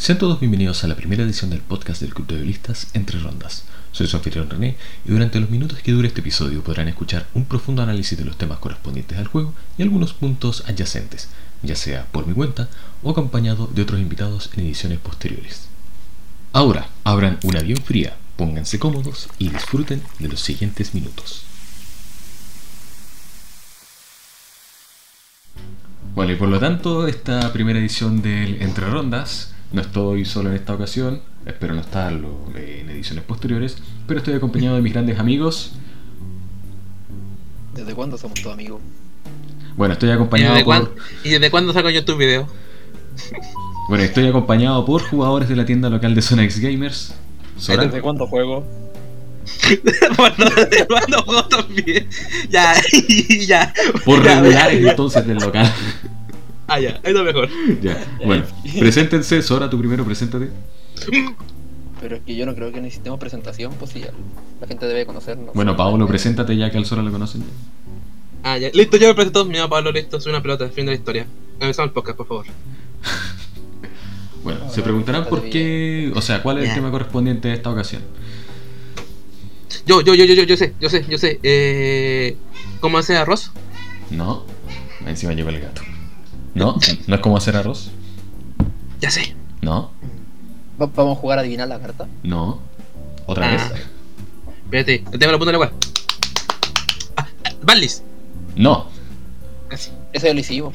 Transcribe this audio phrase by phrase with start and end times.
[0.00, 3.64] Sean todos bienvenidos a la primera edición del podcast del Club de Duelistas Entre Rondas.
[3.92, 7.44] Soy su anfitrión René y durante los minutos que dure este episodio podrán escuchar un
[7.44, 11.28] profundo análisis de los temas correspondientes al juego y algunos puntos adyacentes,
[11.62, 12.70] ya sea por mi cuenta
[13.02, 15.68] o acompañado de otros invitados en ediciones posteriores.
[16.54, 21.42] Ahora, abran una bien fría, pónganse cómodos y disfruten de los siguientes minutos.
[26.14, 30.56] Bueno, y por lo tanto, esta primera edición del Entre Rondas no estoy solo en
[30.56, 35.72] esta ocasión, espero no estarlo en ediciones posteriores, pero estoy acompañado de mis grandes amigos.
[37.74, 38.80] ¿Desde cuándo somos todos amigos?
[39.76, 40.74] Bueno, estoy ¿Y acompañado desde, por.
[40.74, 42.46] cuándo, ¿Y desde cuándo saco yo tus videos?
[43.88, 47.12] Bueno, estoy acompañado por jugadores de la tienda local de Zona X Gamers.
[47.58, 47.86] Sora.
[47.86, 48.64] ¿Desde cuándo juego?
[50.16, 52.08] bueno, desde cuándo juego también.
[52.50, 52.74] Ya,
[53.48, 53.74] ya.
[54.04, 54.90] Por Ya, regulares ya.
[54.90, 55.74] entonces del local.
[56.72, 57.48] Ah, ya, es lo mejor.
[57.82, 57.98] ya.
[58.24, 58.44] Bueno,
[58.78, 60.50] preséntense, Sora, tú primero, preséntate.
[62.00, 64.02] Pero es que yo no creo que necesitemos presentación, pues sí,
[64.60, 65.52] la gente debe conocernos.
[65.54, 67.42] Bueno, Paolo, preséntate ya que al Sora lo conocen.
[68.42, 68.70] Ah, ya.
[68.72, 69.44] Listo, yo me presento.
[69.44, 71.26] Llamo Pablo, listo, soy una pelota, fin de la historia.
[71.60, 72.46] Empezamos el podcast, por favor.
[74.42, 76.10] Bueno, se preguntarán por qué.
[76.14, 76.74] O sea, ¿cuál es el Ya.
[76.76, 78.00] tema correspondiente de esta ocasión?
[79.84, 81.38] Yo, yo, yo, yo, yo, yo sé, yo sé, yo sé.
[81.42, 82.38] Eh,
[82.80, 83.50] ¿Cómo hacer arroz?
[84.10, 84.46] No.
[85.06, 85.82] Encima llegó el gato.
[86.54, 87.90] No, no es como hacer arroz.
[89.00, 89.34] Ya sé.
[89.62, 89.90] No,
[90.80, 92.08] Va- ¿Vamos a jugar a adivinar la carta?
[92.22, 92.60] no.
[93.26, 93.52] ¿Otra Ah.
[93.52, 93.62] vez?
[94.64, 95.72] Espérate, tengo la punta de la cual.
[97.16, 97.28] Ah,
[97.62, 98.02] Barlis.
[98.56, 98.88] No.
[99.70, 99.90] Así.
[100.12, 100.74] Eso ya lo hicimos.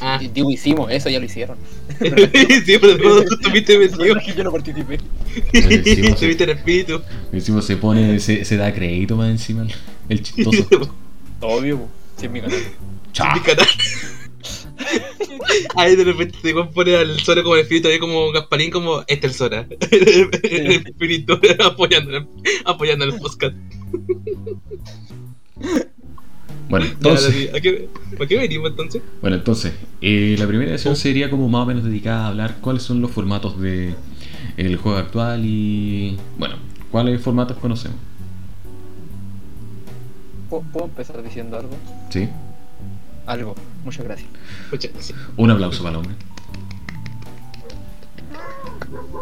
[0.00, 0.18] Ah.
[0.32, 1.58] Digo, hicimos, eso ya lo hicieron.
[1.98, 4.16] sí, pero tú estuviste metido.
[4.16, 4.98] Es que yo no participé.
[5.52, 7.02] El espíritu.
[7.32, 9.66] encima se pone, se, se da crédito más encima.
[10.08, 10.66] el- chistoso.
[11.40, 12.58] Obvio, sí es mi canal.
[13.12, 13.34] Chao.
[13.34, 13.66] mi canal.
[15.76, 19.26] Ahí de repente te pone al Sora como el espíritu, ahí como Gasparín, como este
[19.26, 19.66] es el Sora.
[20.42, 22.28] El espíritu apoyando,
[22.64, 23.54] apoyando el podcast.
[26.68, 27.54] Bueno, entonces.
[27.54, 29.02] ¿a qué, ¿Por qué venimos entonces?
[29.20, 32.82] Bueno, entonces, eh, la primera edición sería como más o menos dedicada a hablar cuáles
[32.82, 33.94] son los formatos de
[34.56, 36.56] el juego actual y bueno,
[36.90, 37.98] cuáles formatos conocemos.
[40.48, 41.76] ¿Puedo, puedo empezar diciendo algo?
[42.10, 42.28] ¿Sí?
[43.26, 43.54] Algo.
[43.84, 44.28] Muchas gracias.
[45.36, 46.14] Un aplauso para el hombre.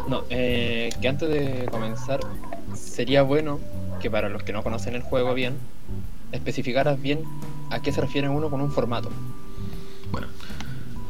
[0.09, 2.21] No, eh, que antes de comenzar,
[2.75, 3.61] sería bueno
[4.01, 5.55] que para los que no conocen el juego bien,
[6.33, 7.21] especificaras bien
[7.71, 9.11] a qué se refiere uno con un formato.
[10.11, 10.27] Bueno,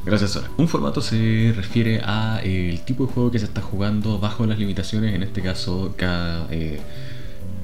[0.04, 0.48] gracias Sora.
[0.58, 4.44] Un formato se refiere a eh, el tipo de juego que se está jugando bajo
[4.46, 6.80] las limitaciones, en este caso ca- eh,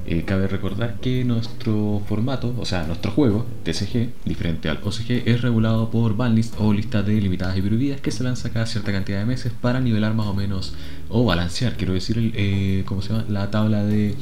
[0.08, 5.42] eh, cabe recordar que nuestro formato, o sea, nuestro juego, TCG, diferente al OCG, es
[5.42, 9.18] regulado por banlist o lista de limitadas y prohibidas que se lanza cada cierta cantidad
[9.18, 10.74] de meses para nivelar más o menos,
[11.08, 13.24] o balancear, quiero decir, el, eh, ¿cómo se llama?
[13.28, 14.14] La tabla de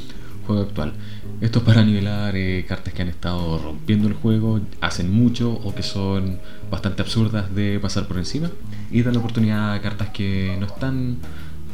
[0.46, 0.94] juego actual.
[1.40, 5.74] Esto es para nivelar eh, cartas que han estado rompiendo el juego, hacen mucho o
[5.74, 6.38] que son
[6.70, 8.50] bastante absurdas de pasar por encima
[8.90, 11.18] y dan la oportunidad a cartas que no están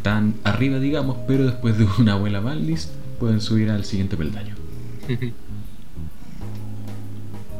[0.02, 2.90] tan arriba, digamos, pero después de una buena banlist
[3.20, 4.56] pueden subir al siguiente peldaño.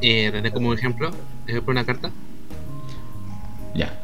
[0.02, 1.10] eh, ¿Tenés como ejemplo?
[1.46, 2.10] ¿Ejemplo una carta?
[3.74, 4.02] Ya.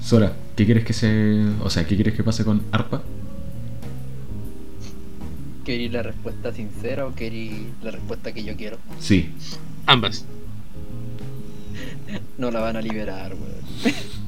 [0.00, 1.42] Sora, ¿qué quieres que se.
[1.62, 3.02] O sea, ¿qué quieres que pase con ARPA?
[5.64, 8.78] ¿Queréis la respuesta sincera o queréis la respuesta que yo quiero?
[9.00, 9.32] Sí.
[9.86, 10.26] Ambas.
[12.36, 13.94] No la van a liberar, weón.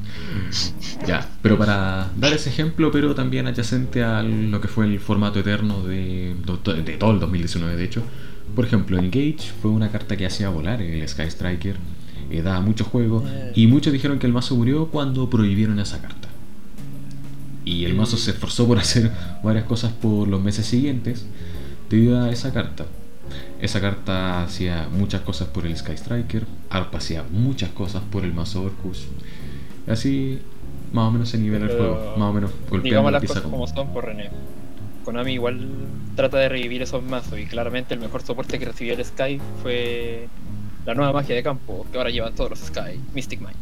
[1.07, 5.41] Ya, pero para dar ese ejemplo, pero también adyacente a lo que fue el formato
[5.41, 6.35] eterno de,
[6.85, 8.03] de todo el 2019, de hecho.
[8.55, 11.77] Por ejemplo, Engage fue una carta que hacía volar el Sky Striker,
[12.31, 13.25] eh, daba mucho juego,
[13.55, 16.29] y muchos dijeron que el mazo murió cuando prohibieron esa carta.
[17.65, 19.11] Y el mazo se esforzó por hacer
[19.43, 21.27] varias cosas por los meses siguientes
[21.91, 22.87] debido a esa carta.
[23.61, 28.34] Esa carta hacía muchas cosas por el Sky Striker, ARPA hacía muchas cosas por el
[28.34, 29.07] mazo Orcus.
[29.87, 30.39] Así,
[30.93, 33.21] más o menos se nivela el Pero, juego, más o menos golpeando Digamos la las
[33.22, 33.66] pieza cosas como.
[33.66, 34.31] son por René.
[35.04, 35.60] Konami igual
[36.16, 40.28] trata de revivir esos mazos y claramente el mejor soporte que recibió el Sky fue
[40.86, 43.53] la nueva magia de campo, que ahora llevan todos los Sky, Mystic Mind.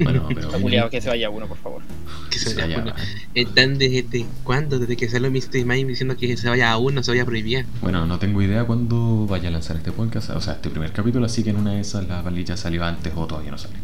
[0.00, 0.40] Bueno, pero.
[0.48, 1.82] Está culiado que se vaya uno, por favor.
[2.30, 2.92] Que se vaya- uno.
[3.34, 4.78] ¿Están desde cuándo?
[4.78, 5.64] Desde que salió Mr.
[5.64, 7.66] Mind diciendo que se vaya a uno, se vaya a prohibir.
[7.82, 11.26] Bueno, no tengo idea cuándo vaya a lanzar este podcast, o sea, este primer capítulo,
[11.26, 13.74] así que en una de esas la valilla salió antes o todavía no sale.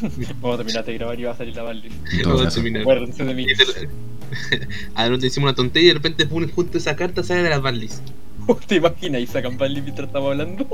[0.40, 2.82] Vamos a terminar de grabar y va a salir la todo Vamos a terminar.
[2.82, 3.46] Acuérdense de mí.
[4.94, 7.50] A ver, te decimos una tontería y de repente ponen junto esa carta, sale de
[7.50, 8.02] las banlists.
[8.66, 9.20] ¿Te imaginas?
[9.20, 10.66] Y sacan banlist mientras estamos hablando.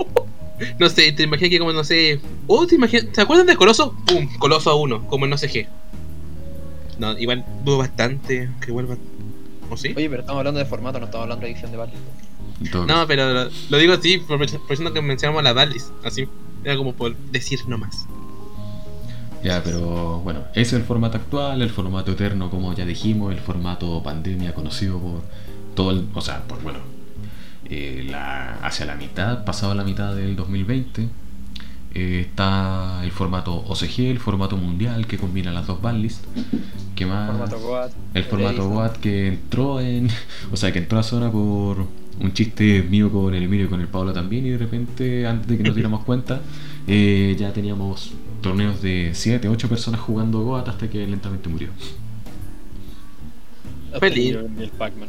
[0.79, 2.21] No sé, te imaginas que como, no sé...
[2.47, 3.07] Oh, te imaginas...
[3.13, 3.97] ¿Se acuerdan de Coloso?
[4.07, 5.67] Pum, Coloso a uno, como en no sé qué.
[6.99, 8.97] No, igual dudo bastante que vuelva.
[9.71, 9.93] ¿O sí?
[9.97, 11.79] Oye, pero estamos hablando de formato, no estamos hablando de edición de
[12.71, 15.91] todo No, pero lo, lo digo así, por, por eso que mencionamos la Dalis.
[16.05, 16.29] Así,
[16.65, 18.07] era como por decir nomás.
[19.43, 23.41] Ya, pero bueno, ese es el formato actual, el formato eterno, como ya dijimos, el
[23.41, 25.23] formato pandemia conocido por
[25.75, 26.07] todo el.
[26.15, 26.79] O sea, por bueno,
[27.69, 31.09] eh, la, hacia la mitad, pasado la mitad del 2020.
[31.95, 36.27] eh, está el formato OCG, el formato mundial que combina las dos banlists.
[36.95, 37.31] que más?
[37.31, 37.93] Formato Goat.
[38.15, 38.69] El formato.
[38.69, 40.09] Goat que entró en.
[40.53, 41.87] O sea, que entró a zona por
[42.21, 44.47] un chiste mío con el Emilio y con el Pablo también.
[44.47, 46.41] Y de repente, antes de que nos diéramos cuenta,
[46.87, 48.13] eh, ya teníamos
[48.43, 51.69] torneos de 7, 8 personas jugando Goat hasta que lentamente murió.
[54.01, 54.37] Feliz.
[54.59, 55.09] el Pac-Man.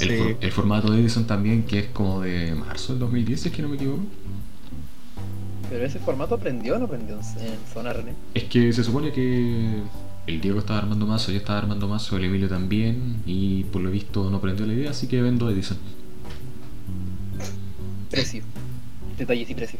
[0.00, 0.16] El, Sí.
[0.18, 3.54] for- el formato de Edison también, que es como de marzo del 2010, si es
[3.54, 4.02] que no me equivoco.
[5.70, 8.12] Pero ese formato aprendió o no aprendió en, en Zona René.
[8.34, 9.80] Es que se supone que
[10.26, 13.90] el Diego estaba armando mazo, yo estaba armando mazo, el Emilio también, y por lo
[13.90, 15.78] visto no aprendió la idea, así que vendo Edison.
[18.10, 18.42] Precio.
[19.18, 19.78] Detalles y precio.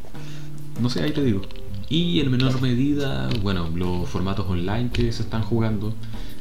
[0.81, 1.43] No sé, ahí te digo.
[1.89, 5.95] Y en menor medida, bueno, los formatos online que se están jugando,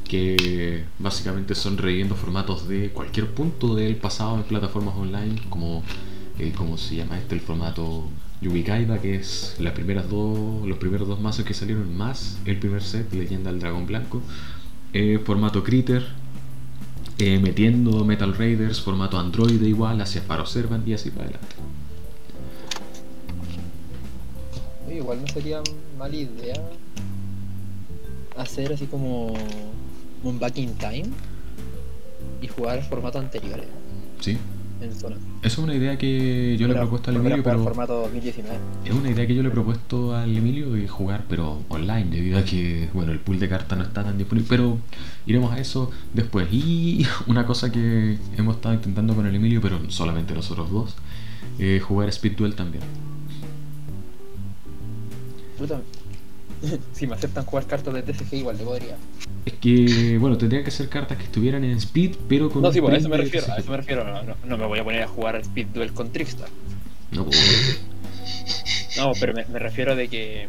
[0.07, 5.83] que básicamente son reviviendo formatos de cualquier punto del pasado en plataformas online, como,
[6.39, 7.35] eh, ¿cómo se llama este?
[7.35, 8.09] El formato
[8.41, 12.57] Yubi Kaiba, que es las primeras dos, los primeros dos mazos que salieron más el
[12.57, 14.21] primer set, Leyenda del Dragón Blanco,
[14.93, 16.05] eh, formato Critter,
[17.19, 21.55] eh, metiendo Metal Raiders, formato Android igual, hacia Faro Servant y así para adelante.
[24.93, 25.61] Igual no sería
[25.97, 26.55] mala idea
[28.37, 29.33] hacer así como
[30.23, 31.09] un back in time
[32.41, 33.67] y jugar formatos anteriores
[34.19, 34.37] ¿Sí?
[34.81, 35.15] en zona.
[35.41, 38.57] Esa es una idea que yo le he propuesto al Emilio, pero formato 2019.
[38.85, 42.39] es una idea que yo le he propuesto al Emilio de jugar, pero online, debido
[42.39, 44.77] a que, bueno, el pool de cartas no está tan disponible, pero
[45.25, 46.47] iremos a eso después.
[46.51, 50.95] Y una cosa que hemos estado intentando con el Emilio, pero solamente nosotros dos,
[51.59, 52.83] eh, jugar Speed Duel también.
[55.57, 55.81] Puta,
[56.93, 58.97] si me aceptan jugar cartas de TCG igual le podría.
[59.45, 62.81] Es que, bueno, tendrían que ser cartas que estuvieran en Speed, pero con No, sí,
[62.81, 64.03] pues, a eso me refiero, a eso me refiero.
[64.03, 66.49] No, no, no me voy a poner a jugar Speed Duel con Trickstar.
[67.11, 67.81] No, pues,
[68.97, 70.47] No, pero me, me refiero de que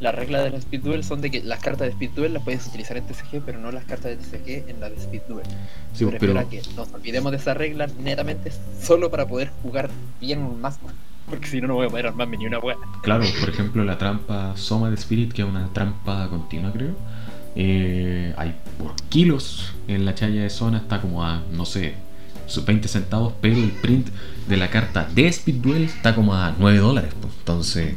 [0.00, 2.44] las reglas de la Speed Duel son de que las cartas de Speed Duel las
[2.44, 5.46] puedes utilizar en TCG, pero no las cartas de TCG en la de Speed Duel.
[5.92, 9.50] sí, me refiero pero a que nos olvidemos de esa regla netamente solo para poder
[9.62, 9.90] jugar
[10.20, 10.80] bien un mazo.
[11.28, 12.80] Porque si no, no voy a poder armarme ni una buena.
[13.02, 16.94] Claro, por ejemplo, la trampa Soma de Spirit, que es una trampa continua, creo.
[17.54, 21.94] eh, hay por kilos en la chaya de zona, está como a, no sé,
[22.46, 24.08] sus 20 centavos, pero el print
[24.48, 27.12] de la carta de Speed Duel está como a 9 dólares.
[27.40, 27.94] Entonces,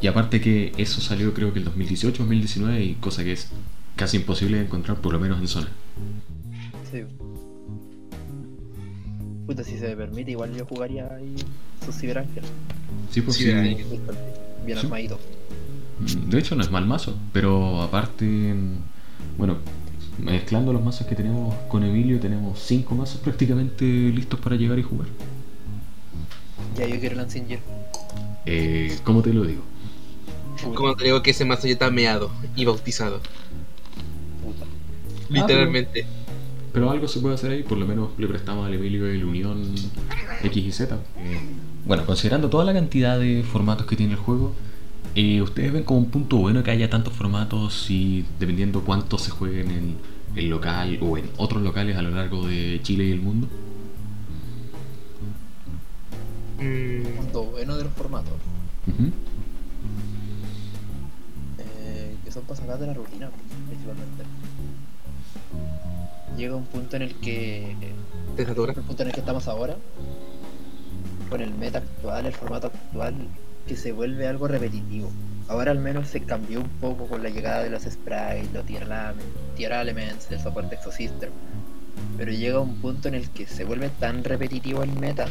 [0.00, 3.50] y aparte que eso salió creo que el 2018, 2019, y cosa que es
[3.96, 5.68] casi imposible de encontrar, por lo menos en zona.
[9.48, 11.34] Puta, si se me permite, igual yo jugaría ahí
[11.82, 12.44] sus Cyberángel.
[13.10, 13.46] Sí, pues Sí.
[13.46, 13.78] Bien
[14.78, 14.84] Sí.
[14.84, 15.18] armadito.
[16.26, 18.54] De hecho, no es mal mazo, pero aparte,
[19.38, 19.56] bueno,
[20.18, 24.82] mezclando los mazos que tenemos con Emilio, tenemos cinco mazos prácticamente listos para llegar y
[24.82, 25.08] jugar.
[26.76, 27.60] Ya yo quiero Lansinger.
[28.44, 29.62] Eh, ¿Cómo te lo digo?
[30.74, 33.20] Como te digo que ese mazo ya está meado y bautizado.
[34.44, 34.66] puta.
[35.30, 36.02] Literalmente.
[36.04, 36.17] Pero
[36.90, 39.74] algo se puede hacer ahí, por lo menos le prestamos al Emilio el Unión
[40.42, 40.94] X y Z.
[40.94, 41.40] Eh,
[41.84, 44.54] bueno, considerando toda la cantidad de formatos que tiene el juego,
[45.14, 49.30] eh, ¿ustedes ven como un punto bueno que haya tantos formatos y dependiendo cuántos se
[49.30, 49.96] jueguen en
[50.36, 53.48] el local o en otros locales a lo largo de Chile y el mundo?
[56.58, 58.34] Mm, Lo bueno de los formatos.
[61.58, 63.30] Eh, que son para sacar de la rutina,
[63.68, 64.24] principalmente.
[66.38, 67.74] Llega un punto en el que.
[68.36, 68.42] ¿Te?
[68.42, 69.74] El punto en el que estamos ahora,
[71.28, 73.26] con el meta actual, el formato actual,
[73.66, 75.10] que se vuelve algo repetitivo.
[75.48, 78.86] Ahora al menos se cambió un poco con la llegada de los sprites, los tier,
[79.56, 81.30] tier elements, el soporte exosystem.
[82.16, 85.26] Pero llega un punto en el que se vuelve tan repetitivo el meta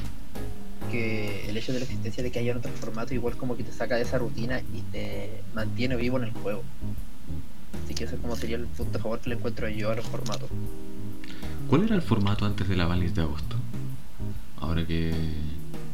[0.92, 3.72] que el hecho de la existencia de que haya otro formato igual como que te
[3.72, 6.64] saca de esa rutina y te mantiene vivo en el juego.
[7.86, 9.96] Así que eso es como sería el punto a favor que le encuentro yo a
[9.96, 10.50] los formatos.
[11.68, 13.56] ¿Cuál era el formato antes de la Valis de agosto?
[14.60, 15.14] Ahora que,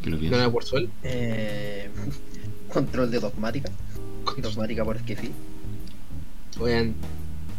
[0.02, 0.38] que lo ¿No pienso.
[0.40, 0.90] era por sol?
[1.04, 1.90] Eh,
[2.74, 3.70] control de dogmática.
[4.38, 5.32] Dogmática por que sí.
[6.60, 6.94] Oigan,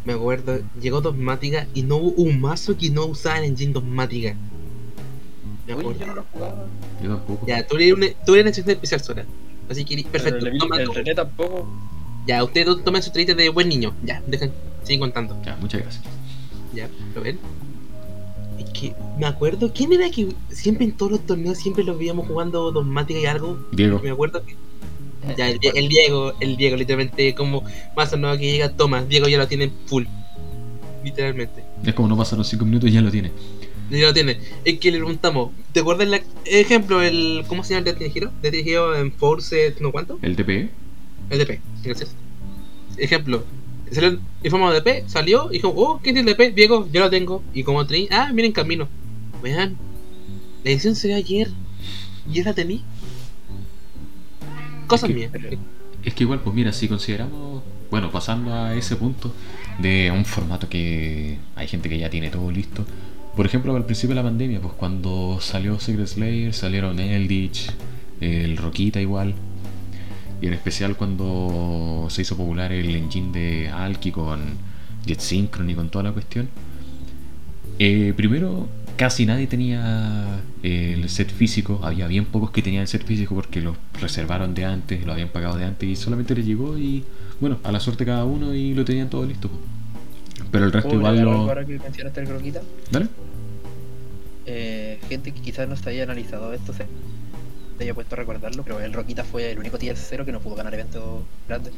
[0.05, 4.35] me acuerdo, llegó Dogmática y no hubo un mazo que no usaba el engine Dogmática.
[5.67, 5.99] Me acuerdo.
[5.99, 6.67] yo no lo jugaba.
[7.03, 7.47] Yo tampoco.
[7.47, 9.25] Ya, tú eres una, tú eres una sección especial sola.
[9.69, 10.41] Así que, perfecto.
[10.43, 11.69] Pero el, toma el tu- René tampoco.
[12.27, 13.93] ya, ustedes dos tomen su triste de buen niño.
[14.05, 14.53] Ya, dejan.
[14.83, 15.41] Siguen contando.
[15.45, 16.05] Ya, muchas gracias.
[16.75, 17.39] Ya, lo ven.
[18.75, 22.71] Que me acuerdo, ¿quién era que siempre en todos los torneos siempre los veíamos jugando
[22.73, 23.59] Dogmática y algo?
[23.73, 24.01] Diego.
[24.03, 24.57] Me acuerdo que.
[25.39, 27.65] Ya, el, el Diego, el Diego, literalmente, como
[27.97, 30.05] más o menos que llega, toma, Diego ya lo tiene full.
[31.03, 31.65] Literalmente.
[31.83, 33.33] Es como no pasaron 5 minutos y ya lo tiene.
[33.91, 34.39] Ya lo tiene.
[34.65, 37.45] Es que le preguntamos, ¿te acuerdas la ejemplo, el.
[37.47, 37.97] ¿Cómo se llama el?
[38.43, 40.19] Destiny Hero en Force, ¿no cuánto?
[40.21, 40.69] El TPE.
[41.31, 42.15] El DP, gracias.
[42.97, 43.45] Ejemplo,
[43.95, 46.55] salió el formato DP, salió y dijo, oh, ¿quién tiene el DP?
[46.55, 47.43] Diego, yo lo tengo.
[47.53, 48.89] Y como tenía, ah, miren camino.
[49.43, 49.77] Vean,
[50.65, 51.49] la edición se dio ayer
[52.31, 52.83] y ya la tení.
[54.87, 55.59] Cosas Es que- mías.
[56.05, 59.33] Es que igual, pues mira, si consideramos, bueno, pasando a ese punto
[59.79, 62.85] de un formato que hay gente que ya tiene todo listo.
[63.35, 67.71] Por ejemplo, al principio de la pandemia, pues cuando salió Secret Slayer, salieron Eldritch,
[68.21, 69.35] el Roquita igual.
[70.45, 74.41] Y en especial cuando se hizo popular el engine de Alki con
[75.07, 76.51] Jet Synchron y con toda la cuestión.
[77.79, 81.81] Eh, primero, casi nadie tenía eh, el set físico.
[81.83, 85.31] Había bien pocos que tenían el set físico porque lo reservaron de antes, lo habían
[85.31, 87.05] pagado de antes y solamente les llegó y,
[87.41, 89.51] bueno, a la suerte cada uno y lo tenían todo listo.
[90.51, 91.33] Pero el resto ¿Puedo igual lo...
[91.33, 92.61] Ahora que mencionaste el croquita,
[92.91, 93.07] ¿Dale?
[94.45, 96.85] eh, gente que quizás no se haya analizado esto se
[97.83, 100.55] haya puesto a recordarlo, pero el Roquita fue el único tier 0 que no pudo
[100.55, 101.73] ganar eventos grandes.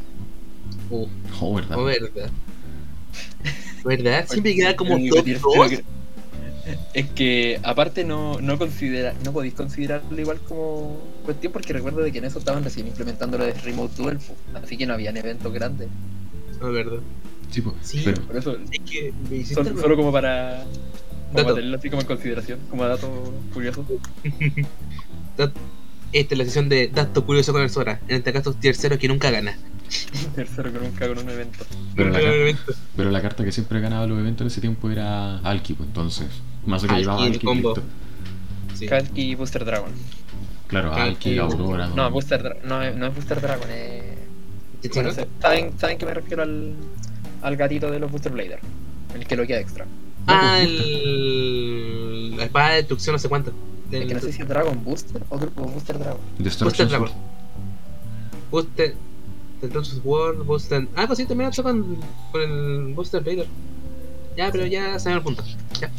[0.91, 1.07] Uh,
[1.41, 1.79] Oh, ¿verdad?
[1.79, 2.31] oh, verdad.
[3.85, 4.27] ¿Verdad?
[4.31, 5.53] Siempre queda como top tier 2.
[5.55, 5.85] cero que-
[6.95, 12.11] Es que aparte no, no considera, no podéis considerarlo igual como cuestión porque recuerdo de
[12.13, 14.19] que en eso estaban recién implementando lo de Remote Duel,
[14.63, 15.89] así que no habían eventos grandes.
[16.61, 16.99] Oh, verdad.
[17.51, 17.77] Sí, pues.
[17.83, 18.03] Sí.
[18.05, 19.13] Pero, Por eso, Es que
[19.55, 21.45] son- solo como para, como Dato.
[21.45, 23.85] para tenerlo así como en consideración, como dato curioso.
[26.19, 28.01] Esta es la sesión de dato curioso con el Sora.
[28.09, 29.57] En este caso, 0 que nunca gana.
[30.35, 31.65] Tercero que nunca con un evento.
[31.95, 32.73] pero, la, Nunca gana un evento.
[32.97, 36.27] pero la carta que siempre ganaba los eventos en ese tiempo era Alki, pues entonces.
[36.65, 37.75] Más o que Alki, llevaba el Alki combo.
[38.75, 38.87] Sí.
[39.15, 39.91] Y Booster Dragon.
[40.69, 41.87] Claro, Alki, Alki, Aurora.
[41.89, 43.69] No, Booster Dra- no, es- no es Booster Dragon,
[45.13, 46.75] se- ¿saben, ¿Saben que me refiero al,
[47.43, 48.61] al gatito de los Booster Blader?
[49.15, 49.87] El que lo queda extra.
[50.27, 52.37] Ah, el...
[52.37, 53.53] la espada de destrucción, no sé cuánto.
[53.91, 55.39] Es que no sé si es Dragon Booster o, o
[55.69, 56.21] Booster Dragon.
[56.39, 57.11] Destruction Booster Dragon.
[58.51, 58.95] Booster.
[59.61, 60.87] The Truth World, Booster.
[60.97, 61.97] Ah, pues sí, también lo con,
[62.33, 63.47] con el Booster Vader.
[64.37, 65.43] Ya, pero ya se el punto.
[65.81, 65.91] Ya.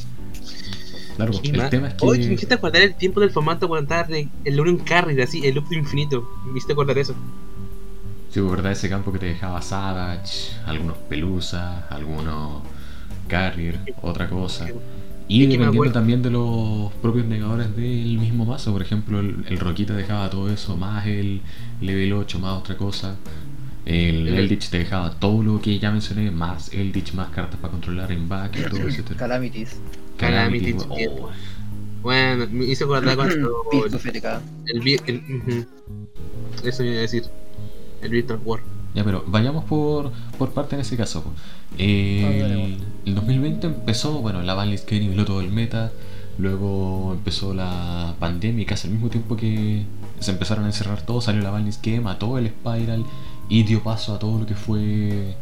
[1.15, 1.69] Claro, ¿Qué el más?
[1.71, 2.05] tema es que.
[2.05, 5.43] Oye, me hiciste acordar el tiempo del formato cuando estaba de- el Union Carry, así,
[5.45, 6.29] el loop infinito.
[6.45, 7.15] Me hiciste acordar eso.
[8.29, 12.61] Sí, pues, verdad, ese campo que te dejaba Savage, algunos Pelusa, algunos
[13.27, 14.67] Carrier, otra cosa.
[15.29, 19.59] Y Es dependiendo también de los propios negadores del mismo mazo, por ejemplo, el, el
[19.59, 21.41] Roquita dejaba todo eso, más el
[21.81, 23.15] level 8, más otra cosa.
[23.85, 27.71] El El- Eldritch te dejaba todo lo que ya mencioné, más Eldritch, más cartas para
[27.71, 29.15] controlar en back y todo, etc.
[29.17, 29.77] Calamities.
[30.17, 31.29] Calamity, Calamity, oh,
[32.01, 33.63] Bueno, me hice acordar cuando.
[34.67, 35.65] El, el, ujú.
[36.63, 37.23] Eso iba a decir.
[38.01, 38.59] El Virtual War.
[38.93, 41.23] Ya, pero vayamos por, por parte en ese caso.
[41.77, 45.91] Eh, el 2020 empezó, bueno, la banlist que niveló todo el meta.
[46.37, 49.83] Luego empezó la pandemia y casi al mismo tiempo que
[50.19, 53.05] se empezaron a encerrar todos, salió la banlist que mató el Spiral
[53.49, 55.35] y dio paso a todo lo que fue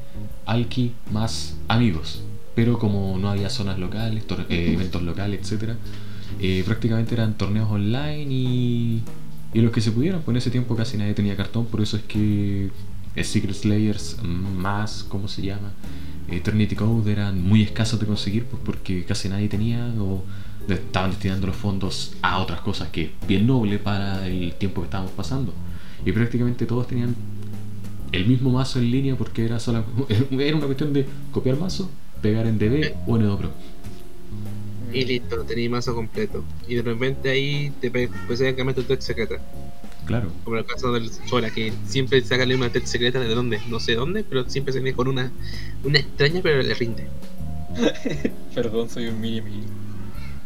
[0.46, 2.24] Alki más amigos.
[2.56, 5.76] Pero como no había zonas locales, eh, eventos locales, etcétera,
[6.40, 9.02] eh, prácticamente eran torneos online y,
[9.54, 11.98] y los que se pudieron, pues en ese tiempo casi nadie tenía cartón, por eso
[11.98, 12.70] es que
[13.22, 15.74] Secret Slayers más, ¿cómo se llama?
[16.30, 20.24] Eternity Code eran muy escasos de conseguir, pues porque casi nadie tenía o
[20.68, 25.12] estaban destinando los fondos a otras cosas que bien noble para el tiempo que estábamos
[25.12, 25.54] pasando.
[26.06, 27.16] Y prácticamente todos tenían
[28.12, 29.84] el mismo mazo en línea porque era sola,
[30.32, 31.90] era una cuestión de copiar mazo,
[32.22, 33.52] pegar en DB o en Edo Pro.
[34.94, 36.44] Y listo, tenéis mazo completo.
[36.68, 39.36] Y de repente ahí te pe- empecé a cambiar tu tech secreta.
[40.06, 40.32] Claro.
[40.44, 43.96] Como el caso del Sora, que siempre sacarle una tech secreta de dónde, no sé
[43.96, 45.32] dónde, pero siempre se viene con una,
[45.84, 47.08] una extraña, pero le rinde.
[48.56, 49.64] Perdón, soy un mini mini.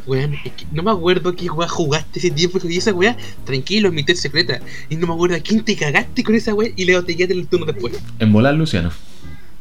[0.07, 3.89] Weón, es que no me acuerdo qué weá jugaste ese tiempo vi esa weá, tranquilo,
[3.89, 4.59] en mi tech secreta.
[4.89, 7.33] Y no me acuerdo a quién te cagaste con esa weá y luego te quedaste
[7.33, 7.93] el turno después.
[8.17, 8.91] En volar, Luciano.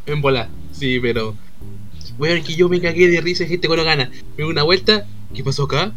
[0.06, 1.34] En bola, sí, pero.
[2.18, 4.10] Weón, que yo me cagué de risa y gente con gana.
[4.36, 5.92] Me di una vuelta, ¿qué pasó acá?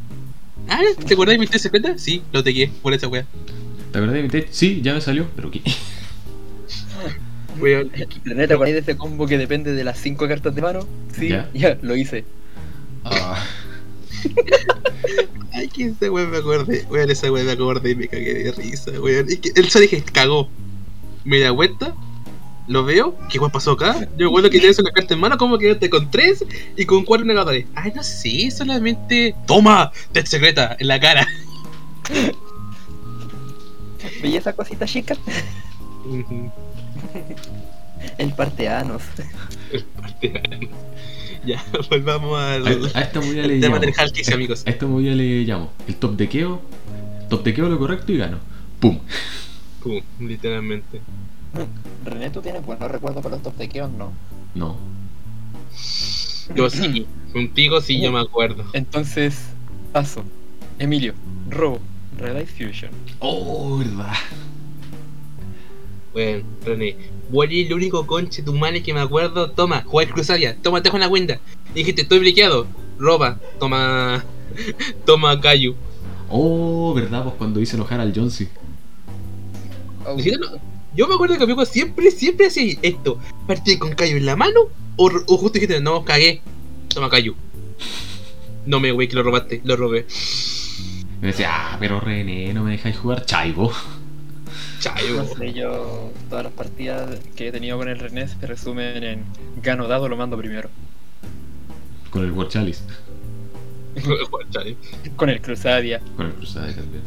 [0.67, 1.97] Ah, ¿te acordás de mi tech secreta?
[1.97, 3.25] Sí, lo tequé por esa weá.
[3.91, 4.47] ¿Te acordás de mi tech?
[4.51, 5.61] Sí, ya me salió, pero ¿qué?
[7.59, 10.87] Weón, ¿Te acordáis de ese combo que depende de las 5 cartas de mano?
[11.17, 11.49] Sí, Ya.
[11.53, 12.23] ya, lo hice.
[13.03, 13.43] Ah,
[15.53, 16.85] Ay, que esa weón me acordé.
[16.89, 19.27] Weón, esa weón me acordé y me cagué de risa, weón.
[19.29, 20.49] Es que el Sonic cagó.
[21.25, 21.93] Me da vuelta,
[22.67, 24.07] lo veo, ¿qué igual pasó acá?
[24.17, 26.43] Yo recuerdo que tienes una carta en mano, como quedaste con tres
[26.77, 27.65] y con cuatro negadores.
[27.75, 29.35] Ay, no sé, solamente.
[29.45, 29.91] ¡Toma!
[30.13, 31.27] Test secreta en la cara.
[34.21, 35.15] ¿Veía esa cosita chica?
[38.17, 39.01] El parteanos.
[39.71, 40.69] El parte-
[41.45, 43.79] ya, volvamos al, A, a esta movida le tema llamo.
[43.85, 44.63] del Halkis, amigos.
[44.65, 45.71] A esta movida le llamo.
[45.87, 46.61] El top de Keo.
[47.29, 48.37] Top de Keo lo correcto y gano.
[48.79, 48.99] ¡Pum!
[49.81, 51.01] Pum, literalmente.
[52.05, 53.97] René, ¿tú tienes buenos recuerdos para los top de Keon?
[53.97, 54.11] No.
[54.53, 54.77] No.
[56.55, 58.65] Yo sí, contigo sí yo me acuerdo.
[58.73, 59.35] Entonces,
[59.93, 60.23] paso.
[60.79, 61.13] Emilio,
[61.49, 61.79] robo,
[62.21, 62.91] Red Fusion.
[63.19, 64.13] Oh, verdad.
[66.13, 66.95] Bueno, René,
[67.31, 69.51] Wally el único conche tu madre que me acuerdo.
[69.51, 71.39] Toma, jugar Crusadia, toma, te dejo una cuenta.
[71.73, 72.67] Dijiste, estoy bloqueado.
[72.99, 74.23] Roba, toma.
[75.05, 75.75] Toma, Cayu.
[76.29, 78.49] Oh, verdad, pues cuando hice enojar al Jonesy.
[80.05, 80.17] Oh,
[80.93, 83.17] Yo me acuerdo que amigo siempre, siempre hacía esto.
[83.47, 84.67] Partí con Cayu en la mano.
[84.97, 86.41] O, o justo dijiste, no, cagué.
[86.89, 87.33] Toma, Cayu.
[88.65, 90.05] No me, güey, que lo robaste, lo robé.
[91.21, 93.71] Me decía, ah, pero René, no me dejáis jugar chaibo.
[94.79, 95.17] Chayo.
[95.17, 99.23] no sé, yo todas las partidas que he tenido con el René se resumen en
[99.61, 100.69] gano dado, lo mando primero.
[102.09, 102.83] Con el War Chalice.
[104.49, 104.75] Chayo.
[105.15, 106.01] Con el Crusadia.
[106.17, 107.03] Con el Crusade también.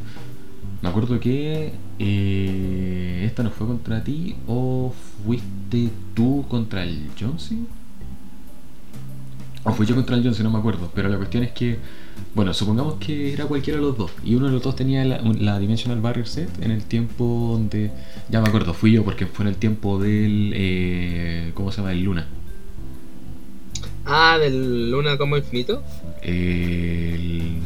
[0.83, 4.95] Me acuerdo que eh, esta no fue contra ti o
[5.25, 7.67] fuiste tú contra el Jonesy.
[9.65, 10.91] O fui yo contra el Jonesy, no me acuerdo.
[10.95, 11.79] Pero la cuestión es que,
[12.35, 14.11] bueno, supongamos que era cualquiera de los dos.
[14.25, 17.91] Y uno de los dos tenía la, Dimensional Barrier Set en el tiempo donde.
[18.29, 20.53] Ya me acuerdo, fui yo porque fue en el tiempo del.
[20.55, 21.93] eh, ¿Cómo se llama?
[21.93, 22.27] El Luna.
[24.07, 25.83] Ah, del Luna como infinito.
[26.23, 27.59] El,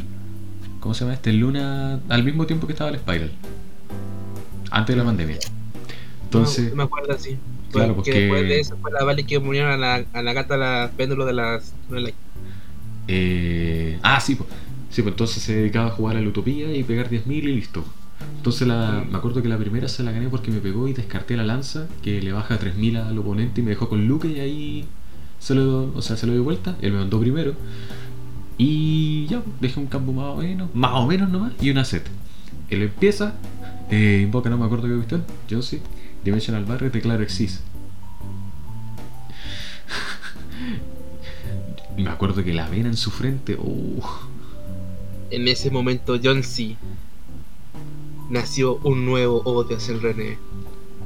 [0.79, 1.31] ¿Cómo se llama este?
[1.31, 3.31] El Luna al mismo tiempo que estaba el Spiral.
[4.71, 5.37] Antes de la pandemia.
[6.25, 7.37] Entonces, No, me acuerdo así.
[7.71, 10.33] Claro, porque porque- después de eso fue la Vale que unieron a la, a la
[10.33, 11.73] gata la péndulo de las.
[11.89, 12.11] no, la-
[13.11, 14.47] eh, ah, sí, pues.
[14.91, 17.83] Sí, pues entonces se dedicaba a jugar a la Utopía y pegar 10.000 y listo.
[18.37, 21.37] Entonces la, me acuerdo que la primera se la gané porque me pegó y descarté
[21.37, 24.85] la lanza, que le baja 3.000 al oponente y me dejó con Luke y ahí
[25.39, 26.75] se lo, o sea, se lo dio vuelta.
[26.81, 27.55] Él me mandó primero.
[28.57, 32.05] Y ya, dejé un campo más o menos, más o menos nomás, y una set.
[32.69, 33.35] Él empieza,
[33.89, 35.23] eh, invoca, no me acuerdo qué cuestión,
[35.63, 35.79] sí,
[36.23, 37.63] Dimensional Barrier, declaro Exis.
[42.03, 44.01] Me acuerdo que la vena en su frente, uh,
[45.31, 46.77] En ese momento, John C.
[48.29, 50.37] nació un nuevo odio hacia el René.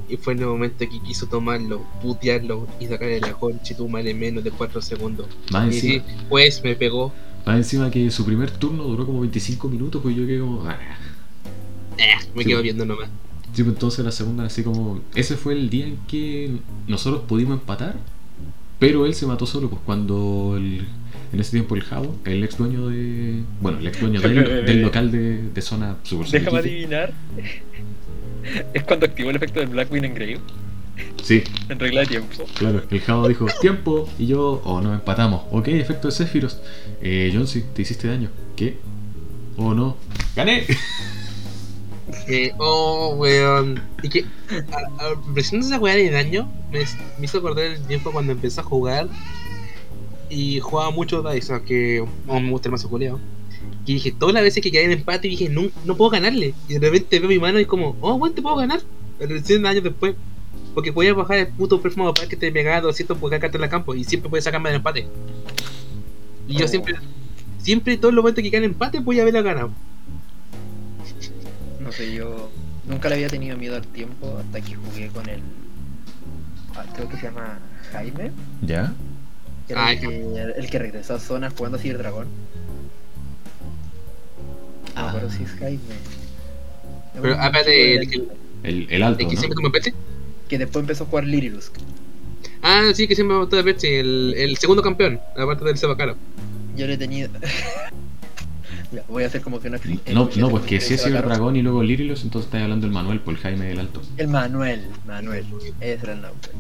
[0.10, 3.88] Y fue en el momento que quiso tomarlo, putearlo y sacarle la concha y tu
[3.88, 5.28] madre en menos de 4 segundos.
[5.50, 7.14] más Y sí, encima, pues me pegó.
[7.46, 10.64] más encima que su primer turno duró como 25 minutos, pues yo quedé como...
[10.68, 10.78] ah.
[11.98, 12.50] Eh, me Sí.
[12.50, 13.10] quedo viendo nomás.
[13.54, 15.02] Sí, pues entonces la segunda así como...
[15.16, 17.96] Ese fue el día en que nosotros pudimos empatar,
[18.88, 20.86] pero él se mató solo, pues cuando el-
[21.32, 23.42] en ese tiempo el Javo, el ex dueño de...
[23.62, 27.14] Bueno, el ex dueño del, del local de, de zona Super Déjame adivinar.
[28.74, 30.40] Es cuando activó el efecto del Blackwing Engrave
[31.24, 32.46] Sí, en regla de tiempo.
[32.56, 32.84] claro.
[32.92, 35.44] El Javo dijo, tiempo, y yo, oh, no, empatamos.
[35.52, 36.56] Ok, efecto de Sephiroth.
[37.02, 38.30] Eh, Jonesy, te hiciste daño.
[38.58, 38.78] ¿Qué?
[39.56, 39.96] Oh, no.
[40.36, 40.66] ¡Gané!
[42.58, 43.82] Oh, weón.
[44.02, 44.26] Y que,
[44.72, 46.80] a- a- presionando esa weá de daño, me,
[47.20, 49.08] me hizo acordar el tiempo cuando empecé a jugar.
[50.30, 53.20] Y jugaba mucho Dice, aunque no me gusta el mazo culeado.
[53.86, 56.54] Y dije, todas las veces que caí en empate, dije, no, no puedo ganarle.
[56.70, 58.82] Y de repente veo mi mano y como, oh, weón, te puedo ganar.
[59.20, 60.16] Pero 100 años después.
[60.74, 63.94] Porque podía bajar el puto perfume para que te pegaba 200 por cada el campo.
[63.94, 65.08] Y siempre puedes sacarme del empate.
[66.48, 66.68] Y yo Oh.
[66.68, 66.96] siempre,
[67.60, 69.72] siempre, todos los momentos que caen en empate, voy a haberla ganado.
[71.96, 72.50] Sé, yo
[72.88, 75.40] nunca le había tenido miedo al tiempo hasta que jugué con el.
[76.76, 77.60] ah, creo que se llama
[77.92, 78.32] Jaime.
[78.62, 78.94] ¿Ya?
[79.68, 82.28] Que era el, que, el que regresó a zona jugando así el dragón.
[84.96, 85.16] Ah.
[85.36, 85.80] si es Jaime.
[87.22, 88.28] Pero, aparte, el
[88.64, 89.40] El, el alto, ¿Es que ¿no?
[89.40, 89.94] siempre toma pete?
[90.50, 91.76] que después empezó a jugar Lirilusk.
[92.62, 95.98] Ah, sí, que siempre me gustó de Pepsi, el, el segundo campeón, aparte del Seba
[95.98, 96.16] Caro.
[96.76, 97.30] Yo le he tenido.
[98.94, 100.14] Ya, voy a hacer como que no existe.
[100.14, 101.26] No, no, pues que si es cargar.
[101.26, 104.02] Dragón y luego Lirilos, entonces estás hablando del Manuel por el Jaime del Alto.
[104.18, 105.46] El Manuel, Manuel,
[105.80, 106.52] ese era el nombre.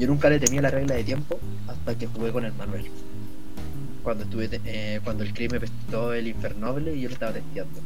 [0.00, 2.86] Yo nunca le temía la regla de tiempo hasta que jugué con el Manuel.
[4.02, 7.80] Cuando estuve eh, cuando el crimen prestó el infernoble y yo lo estaba testeando.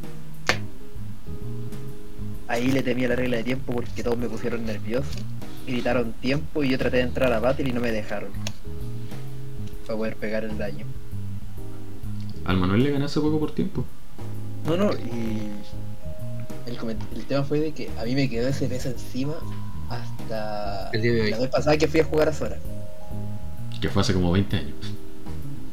[2.47, 5.09] Ahí le temía la regla de tiempo porque todos me pusieron nervioso,
[5.65, 8.31] gritaron tiempo y yo traté de entrar a battle y no me dejaron.
[9.85, 10.85] Para poder pegar el daño.
[12.45, 13.85] Al Manuel le gané hace poco por tiempo.
[14.65, 15.49] No, no, y
[16.67, 19.33] el, tema fue de que a mí me quedó ese peso encima
[19.89, 21.31] hasta El día de hoy.
[21.31, 22.57] la vez pasada que fui a jugar a Sora.
[23.81, 24.75] Que fue hace como 20 años.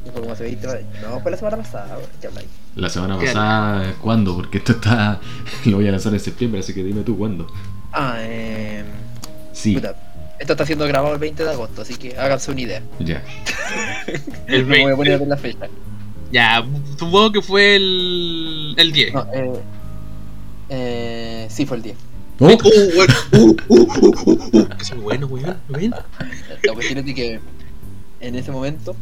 [0.07, 0.85] Y fue como hace 20 años.
[1.03, 2.29] No, fue la semana pasada, ¿qué?
[2.77, 4.35] La semana pasada, ¿cuándo?
[4.35, 5.21] Porque esto está.
[5.67, 7.47] Lo voy a lanzar en septiembre, así que dime tú cuándo.
[7.93, 8.85] Ah, eh.
[9.53, 9.97] Sí, Puta,
[10.39, 12.83] esto está siendo grabado el 20 de agosto, así que háganse una idea.
[13.01, 13.23] ya.
[14.47, 14.97] El No me voy a 20.
[14.97, 15.69] poner a ver la fecha.
[16.31, 16.65] Ya,
[16.99, 19.15] supongo que fue el, el 10.
[19.15, 19.61] No, eh.
[20.69, 21.47] Eh.
[21.51, 21.97] Sí, fue el 10.
[22.41, 22.47] ¡Oh!
[22.47, 22.59] Uh,
[22.95, 23.15] bueno.
[23.33, 24.69] Uh, uh, uh, uh, uh.
[24.77, 25.57] Que soy bueno, weón.
[25.69, 25.93] ¿Ven?
[26.63, 27.41] La cuestión es de que
[28.21, 28.95] en ese momento,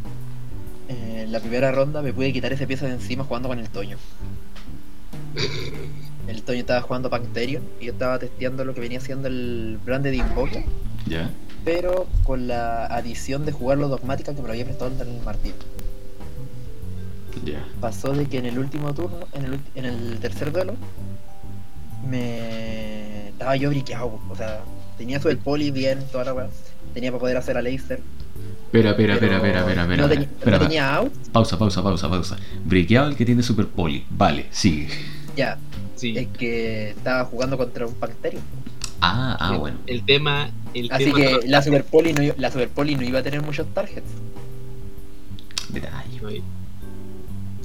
[0.89, 3.69] eh, en la primera ronda, me pude quitar ese peso de encima jugando con el
[3.69, 3.97] Toño.
[6.27, 10.13] El Toño estaba jugando Bacterion y yo estaba testeando lo que venía siendo el Branded
[10.13, 10.63] Invoker,
[11.05, 11.29] Ya.
[11.63, 15.53] pero con la adición de jugarlo dogmática que me lo había prestado el Martín.
[17.79, 20.75] Pasó de que en el último turno, en el, ulti- en el tercer duelo,
[22.07, 24.61] me estaba yo briqueado, o sea,
[24.97, 26.49] tenía su el poli bien, toda la weá.
[26.93, 27.99] Tenía para poder hacer a Leicester.
[28.65, 30.57] Espera, espera, espera, espera, espera, espera.
[30.57, 32.37] No, tenía out, Pausa, pausa, pausa, pausa.
[32.65, 34.05] Briqueado el que tiene super poli.
[34.09, 34.89] Vale, sigue.
[35.35, 35.57] ya.
[35.95, 36.15] Sí.
[36.15, 38.43] Es que estaba jugando contra un Bacterium.
[39.01, 39.77] Ah, ah, el, bueno.
[39.87, 40.51] El tema.
[40.75, 43.41] El Así tema que la Super Poli no, la Super Poli no iba a tener
[43.41, 44.05] muchos targets.
[45.69, 46.43] Detalle.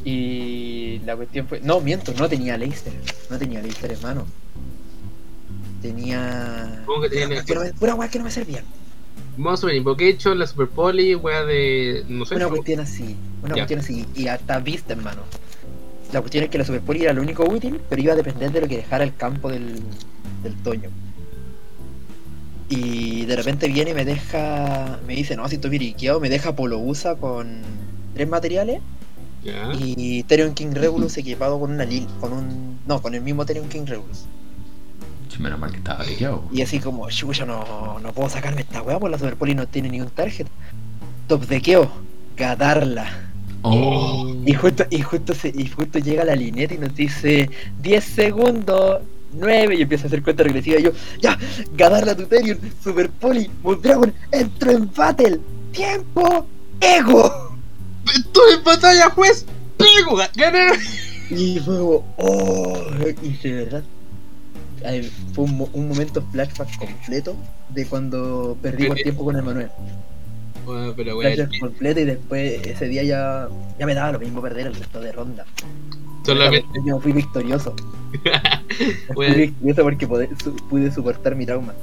[0.05, 1.61] Y la cuestión fue.
[1.61, 2.93] No, miento, no tenía Leicester.
[3.31, 4.27] No tenía Leicester, hermano.
[5.81, 6.83] Tenía.
[6.87, 8.65] ¿Cómo que tenía Pura weá que no me- Pura weá que no me servían.
[9.37, 12.05] Vamos a ver, Invocation, la Super Poli, wea de.
[12.09, 12.37] No sé.
[12.37, 13.17] Una cuestión así.
[13.43, 14.07] Una cuestión así.
[14.15, 15.23] Y hasta vista, hermano.
[16.13, 18.53] La cuestión es que la Super Poli era lo único útil, pero iba a depender
[18.53, 19.81] de lo que dejara el campo del,
[20.43, 20.91] del Toño.
[22.69, 24.99] Y de repente viene y me deja.
[25.07, 27.61] Me dice, no, si estoy viriqueado, me deja Polo USA con
[28.15, 28.81] tres materiales.
[29.45, 32.79] Y Therion King Regulus equipado con una Lil, con un.
[32.87, 34.27] No, con el mismo Therion King Regulus.
[35.29, 36.45] Sí, Menos mal que estaba briqueado.
[36.53, 39.67] Y así como, chucha, no, no puedo sacarme esta weá, pues la Super Poli no
[39.67, 40.47] tiene ningún target.
[41.27, 41.91] Top de Keo,
[42.37, 43.31] Gadarla.
[43.63, 44.35] Oh.
[44.45, 47.49] Y justo, y justo se, y justo llega la lineta y nos dice
[47.81, 49.03] 10 segundos,
[49.35, 51.39] 9 y empieza a hacer cuenta regresiva y yo, ya,
[51.77, 53.49] Gadarla Tuterion, Super Poli,
[53.83, 55.41] Dragon, entro en battle,
[55.73, 56.47] tiempo,
[56.81, 57.52] ego.
[58.15, 59.45] ¡Estoy en batalla, juez!
[59.77, 60.19] ¡Pego!
[60.37, 60.73] ¡Gané!
[61.31, 62.83] Y fue como, oh,
[63.23, 63.83] y de verdad,
[65.35, 67.37] fue un, un momento flashback completo
[67.71, 69.71] de cuando perdimos Eh, tiempo con el Manuel.
[70.67, 71.35] Bueno, pero wea.
[71.35, 73.49] Flashback completo y después ese día ya,
[73.79, 75.47] ya me daba lo mismo perder el resto de ronda.
[76.25, 76.69] Solamente.
[76.87, 77.75] Yo fui victorioso.
[79.15, 81.75] Fui victorioso porque pude, su- pude soportar mi trauma.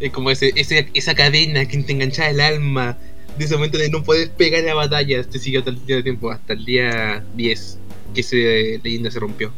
[0.00, 2.96] Es como ese, ese, esa cadena que te enganchaba el alma.
[3.38, 5.28] De ese momento de no poder pegar a batallas.
[5.28, 7.78] Te siguió hasta el día de tiempo, hasta el día 10.
[8.14, 9.52] Que ese leyenda se rompió.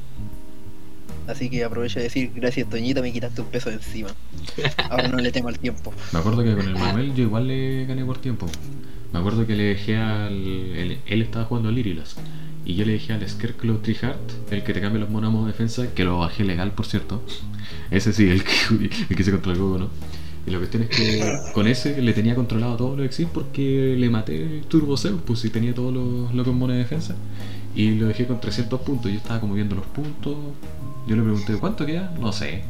[1.26, 4.10] Así que aprovecho de decir, gracias Toñita, me quitaste un peso de encima.
[4.90, 5.92] Ahora no le temo al tiempo.
[6.12, 8.46] Me acuerdo que con el Manuel yo igual le gané por tiempo.
[9.12, 10.32] Me acuerdo que le dejé al.
[10.32, 12.16] Él, él estaba jugando a Lirilas.
[12.64, 15.46] Y yo le dejé al Scarecrow Treeheart, el que te cambia los monos a modo
[15.46, 17.22] defensa, que lo bajé legal, por cierto.
[17.90, 19.90] Ese sí, el que, el que se contra el Gogo, ¿no?
[20.46, 24.10] Y la cuestión es que con ese le tenía controlado todos los exils porque le
[24.10, 27.14] maté Turbo Zeus, pues si tenía todos los locos monos de defensa.
[27.74, 29.10] Y lo dejé con 300 puntos.
[29.10, 30.36] Yo estaba como viendo los puntos.
[31.06, 32.12] Yo le pregunté, ¿cuánto queda?
[32.20, 32.64] No sé.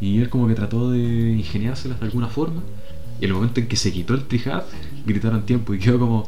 [0.00, 2.62] Y él como que trató de ingeniárselas de alguna forma.
[3.20, 4.64] Y el momento en que se quitó el trijard,
[5.06, 6.26] gritaron tiempo y quedó como,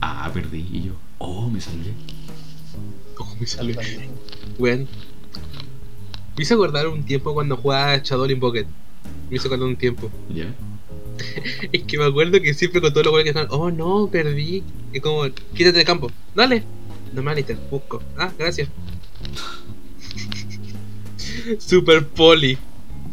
[0.00, 0.66] ah, perdí.
[0.72, 1.92] Y yo, oh, me salvé.
[3.14, 3.76] ¿Cómo me salió?
[4.58, 4.86] Weón.
[6.36, 8.66] Me hizo acordar un tiempo cuando jugaba Shadow in Pocket.
[9.30, 10.10] Me hizo acordar un tiempo.
[10.28, 10.54] ¿Ya?
[11.72, 14.62] Es que me acuerdo que siempre con todos los que estaban, oh no, perdí.
[14.92, 16.10] Y como, quítate de campo.
[16.34, 16.62] Dale.
[17.12, 18.02] Normal, te busco.
[18.16, 18.68] Ah, gracias.
[21.58, 22.58] Super Poli.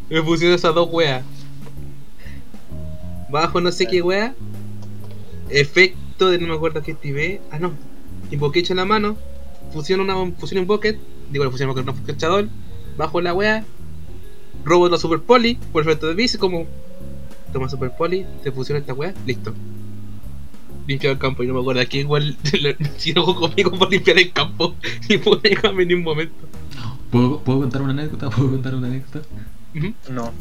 [0.09, 1.23] Me pusieron esas dos weas.
[3.29, 4.35] Bajo no sé qué wea.
[5.49, 7.41] Efecto de no me acuerdo qué activé.
[7.51, 7.73] Ah, no.
[8.31, 9.17] Invocation en la mano.
[9.73, 10.97] Fusión una fusión en Pocket.
[11.31, 12.47] Digo, la fusión en Pocket, no Shadow.
[12.97, 13.65] Bajo la wea.
[14.65, 15.57] Robo la Super Poli.
[15.71, 16.65] Por efecto de bis, como
[17.53, 19.53] toma Super Poli, te fusiona esta weá, listo.
[20.87, 22.35] Limpiado el campo y no me acuerdo aquí igual
[22.97, 24.75] si no jugó conmigo por limpiar el campo
[25.09, 26.47] y pude llegarme en un momento.
[27.11, 28.29] ¿Puedo, ¿Puedo contar una anécdota?
[28.29, 29.25] ¿Puedo contar una anécdota?
[30.09, 30.31] No.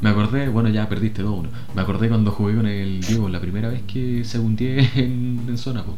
[0.00, 1.48] Me acordé, bueno, ya perdiste 2-1.
[1.74, 5.58] Me acordé cuando jugué con el Diego la primera vez que se hundié en, en
[5.58, 5.96] zona, po.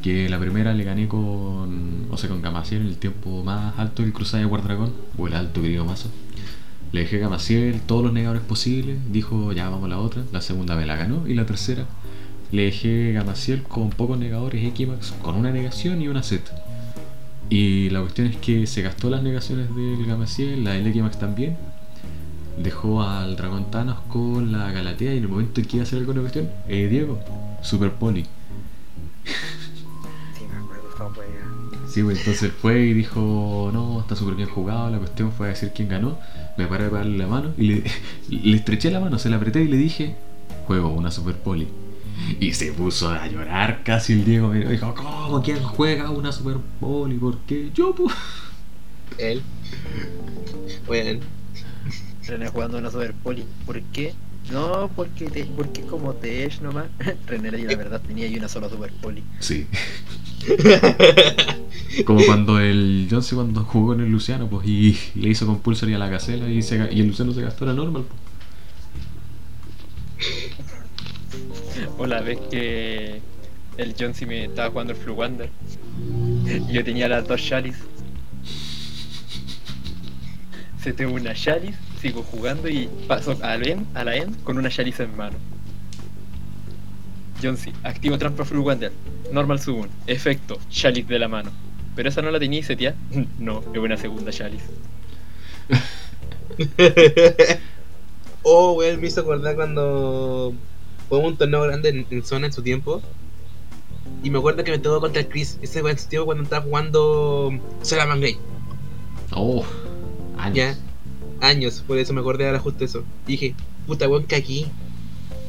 [0.00, 4.02] Que la primera le gané con, o sea, con Gamaciel en el tiempo más alto
[4.02, 6.10] del Cruzada de Guardragón, o el alto querido mazo.
[6.92, 7.38] Le dejé a
[7.86, 11.26] todos los negadores posibles, dijo ya vamos a la otra, la segunda me la ganó
[11.26, 11.86] y la tercera
[12.52, 16.52] le dejé Gamaciel con pocos negadores Equimax, con una negación y una set.
[17.48, 21.56] Y la cuestión es que se gastó las negaciones del Gamaciel, la del Equimax también.
[22.62, 25.86] dejó al dragón Thanos con la Galatea y en el momento en que iba a
[25.86, 27.18] hacer alguna cuestión, eh, Diego,
[27.62, 28.26] Super Poli.
[31.92, 35.50] Sí, pues entonces fue y dijo, no, está súper bien jugado, la cuestión fue a
[35.50, 36.18] decir quién ganó,
[36.56, 37.84] me paré para darle la mano y le,
[38.30, 40.16] le estreché la mano, se la apreté y le dije,
[40.66, 41.68] juego una Super Poli.
[42.40, 45.42] Y se puso a llorar casi el Diego, me dijo, ¿cómo?
[45.42, 47.16] ¿Quién juega una Super Poli?
[47.18, 47.70] ¿Por qué?
[47.74, 48.14] Yo, pues.
[49.18, 49.42] Él.
[50.86, 51.20] Bueno,
[52.26, 53.44] René jugando una Super Poli.
[53.66, 54.14] ¿Por qué?
[54.50, 56.86] No, porque, te, porque como Tesh nomás.
[57.26, 59.22] René la verdad tenía ahí una sola Super Poli.
[59.40, 59.66] Sí.
[62.06, 65.98] Como cuando el Johnson cuando jugó en el Luciano, pues, y le hizo compulsory a
[65.98, 68.20] la gacela y, se, ga- y el Luciano se gastó la normal, pues.
[71.98, 73.22] O la vez que
[73.76, 75.50] el John C me estaba jugando el Flu Wander.
[76.68, 77.76] Y yo tenía las dos Shalis.
[80.78, 84.58] Se tengo una Shalis, sigo jugando y paso a la end, a la end con
[84.58, 85.38] una Shalis en mano.
[87.42, 88.92] John C, activo trampa Flu Wander.
[89.32, 89.88] Normal Summon.
[90.06, 91.50] Efecto, Shalis de la mano.
[91.96, 92.94] Pero esa no la tenía setia.
[93.38, 94.62] No, es una segunda Shalis.
[98.42, 100.52] oh, weón, me hizo acordar cuando
[101.08, 103.02] jugamos un torneo grande en, en zona en su tiempo.
[104.22, 106.44] Y me acuerdo que me tocó contra el Chris, ese weón en su tiempo cuando
[106.44, 108.36] estaba jugando Salaman Gray.
[109.34, 109.64] Oh,
[110.38, 110.56] años.
[110.56, 110.76] Ya,
[111.40, 113.04] años, por eso me acordé ahora justo eso.
[113.26, 113.54] Y dije,
[113.86, 114.66] puta weón, cagué.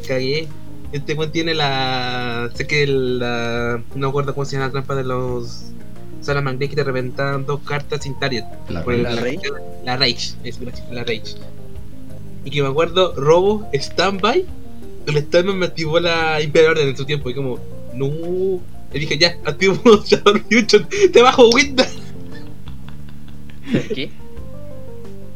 [0.07, 0.47] Cagué.
[0.93, 2.49] Este weón tiene la.
[2.53, 3.81] Sé que la.
[3.95, 5.63] No acuerdo cómo se llama la trampa de los.
[6.21, 8.45] Salaman Gray que te reventaban dos cartas sin target.
[8.69, 9.39] La Por el- ¿La Rage?
[9.83, 11.35] La Rage, es gracias, la Rage.
[12.45, 14.45] Y que me acuerdo, robo, standby.
[15.07, 17.29] El standby me activó la Imperial Order en su tiempo.
[17.29, 17.59] Y como,
[17.93, 18.07] no.
[18.93, 19.75] Le dije, ya, activo
[20.05, 21.85] Shadow Fusion, te bajo Winda.
[23.93, 24.11] ¿Qué?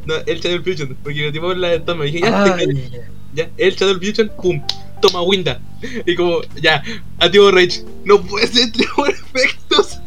[0.05, 2.05] No, el Shadow Fusion, porque me activó la standby.
[2.11, 2.91] dije, ya, te- Ay,
[3.33, 4.61] ya, el Shadow Fusion, pum,
[5.01, 5.61] toma Winda.
[6.05, 6.83] Y como, ya,
[7.19, 7.83] activo Rage.
[8.05, 9.99] No puede ser, tenemos efectos.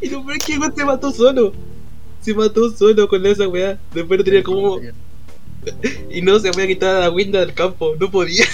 [0.00, 1.52] y no puede que el weón se mató solo.
[2.20, 3.78] Se mató solo con esa weá.
[3.92, 4.80] Después no tenía como.
[6.10, 8.44] Y no se podía quitar a la Winda del campo, no podía.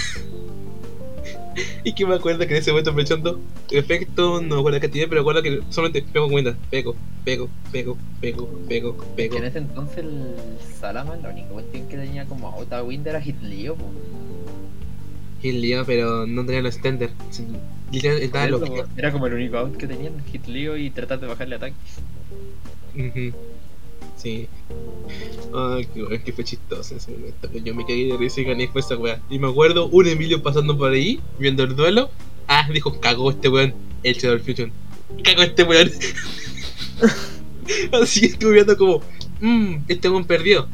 [1.84, 5.08] y que me acuerdo que en ese momento aprovechando efecto, no me acuerdo qué tiene,
[5.08, 9.32] pero me acuerdo que solamente pego con Winda, pego, pego, pego, pego, pego, pego.
[9.32, 10.34] Que en ese entonces el
[10.78, 13.90] Salaman, la única cuestión que tenía como auto wind era Hitleo, po.
[15.42, 16.76] Lío, pero no tenía los
[18.22, 18.86] estaba loco.
[18.96, 21.74] Era como el único out que tenían, hit Leo y tratar de bajarle ataque.
[22.94, 23.36] Ujú.
[24.20, 24.48] Sí.
[25.54, 27.50] Ay, qué weón, que fue chistoso ese momento.
[27.64, 29.18] Yo me caí de risa y gané fue esa weá.
[29.30, 32.10] Y me acuerdo un Emilio pasando por ahí, viendo el duelo.
[32.46, 34.72] Ah, dijo, cagó este weón, el Shadow Fusion.
[35.24, 35.90] Cagó este weón.
[38.02, 39.00] Así estuve viendo como,
[39.40, 40.68] mmm, este weón perdió.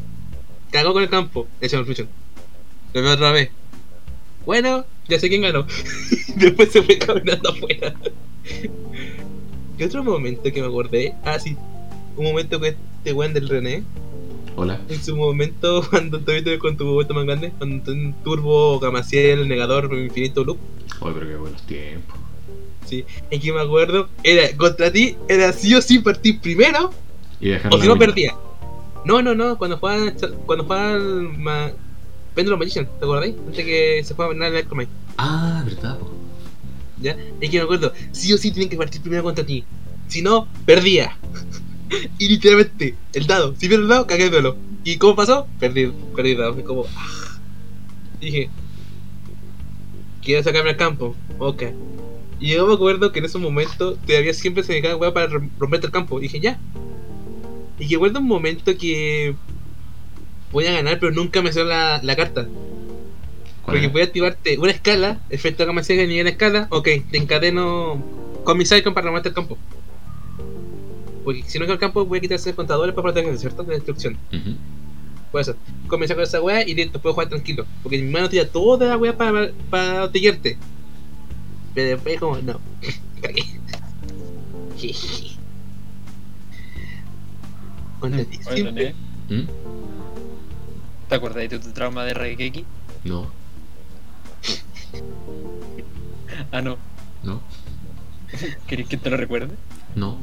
[0.73, 2.09] Cagó con el campo, el Shadow Fusion.
[2.95, 3.51] Lo veo otra vez.
[4.45, 5.65] Bueno, ya sé quién ganó.
[6.35, 7.95] Después se fue caminando afuera.
[9.79, 11.15] ¿Qué otro momento que me acordé?
[11.23, 11.57] Ah, sí.
[12.17, 12.75] Un momento con
[13.07, 13.85] este weón del René.
[14.57, 14.81] Hola.
[14.89, 19.47] En su momento, cuando te viste con tu momento más grande, cuando en Turbo, Gamaciel,
[19.47, 20.59] Negador, Infinito Loop,
[21.01, 22.19] Oye, pero qué buenos tiempos.
[22.85, 26.91] sí, en que me acuerdo, era contra ti, era sí o sí partir primero,
[27.41, 28.35] Y o si no perdía.
[29.05, 30.13] No, no, no, cuando jugaba,
[30.47, 31.71] cuando jugaba al ma...
[32.35, 33.35] Pendulum Magician, ¿te acordáis?
[33.47, 36.11] Antes que se jugaba en el Electromite, Ah, verdad, po.
[37.01, 37.17] ¿ya?
[37.41, 39.63] Es que me acuerdo, sí o sí tienen que partir primero contra ti,
[40.09, 41.17] si no, perdía.
[42.19, 44.57] y literalmente, el dado, si pierdo el dado, cagué el duelo.
[44.85, 45.47] ¿Y cómo pasó?
[45.59, 47.39] Perdí, perdí el dado, fue como, ah.
[48.21, 48.51] Dije,
[50.23, 51.15] ¿quieres sacarme al campo?
[51.39, 51.65] Ok.
[52.39, 55.29] Y yo me acuerdo que en ese momento todavía siempre se me cae weá para
[55.29, 56.21] rom- romperte el campo.
[56.21, 56.59] dije, ya.
[57.79, 59.35] Y que recuerdo un momento que
[60.53, 62.47] voy a ganar, pero nunca me salió la, la carta.
[63.63, 67.19] ¿Cuál Porque voy a activarte una escala, efecto gama ciega y nivel escala, ok, te
[67.19, 68.03] encadeno
[68.45, 69.59] con mi Psycon para romperte el campo.
[71.27, 73.65] Porque si no queda el campo voy a quitar seis contadores para proteger, ¿cierto?
[73.65, 74.17] De destrucción.
[75.33, 75.57] Por eso,
[75.89, 77.67] comencé con esa weá y listo, puedo jugar tranquilo.
[77.83, 80.57] Porque mi mano tira toda la weá para, para protegerte.
[81.75, 82.61] Pero después como, no,
[83.21, 83.43] cagué.
[88.47, 88.95] René,
[89.29, 89.41] ¿Mm?
[91.09, 92.65] ¿te acuerdas de tu trauma de Regeki?
[93.05, 93.27] No,
[96.53, 96.77] Ah, no.
[97.25, 97.41] no,
[98.69, 99.55] ¿Querés que te lo recuerde?
[99.97, 100.19] no.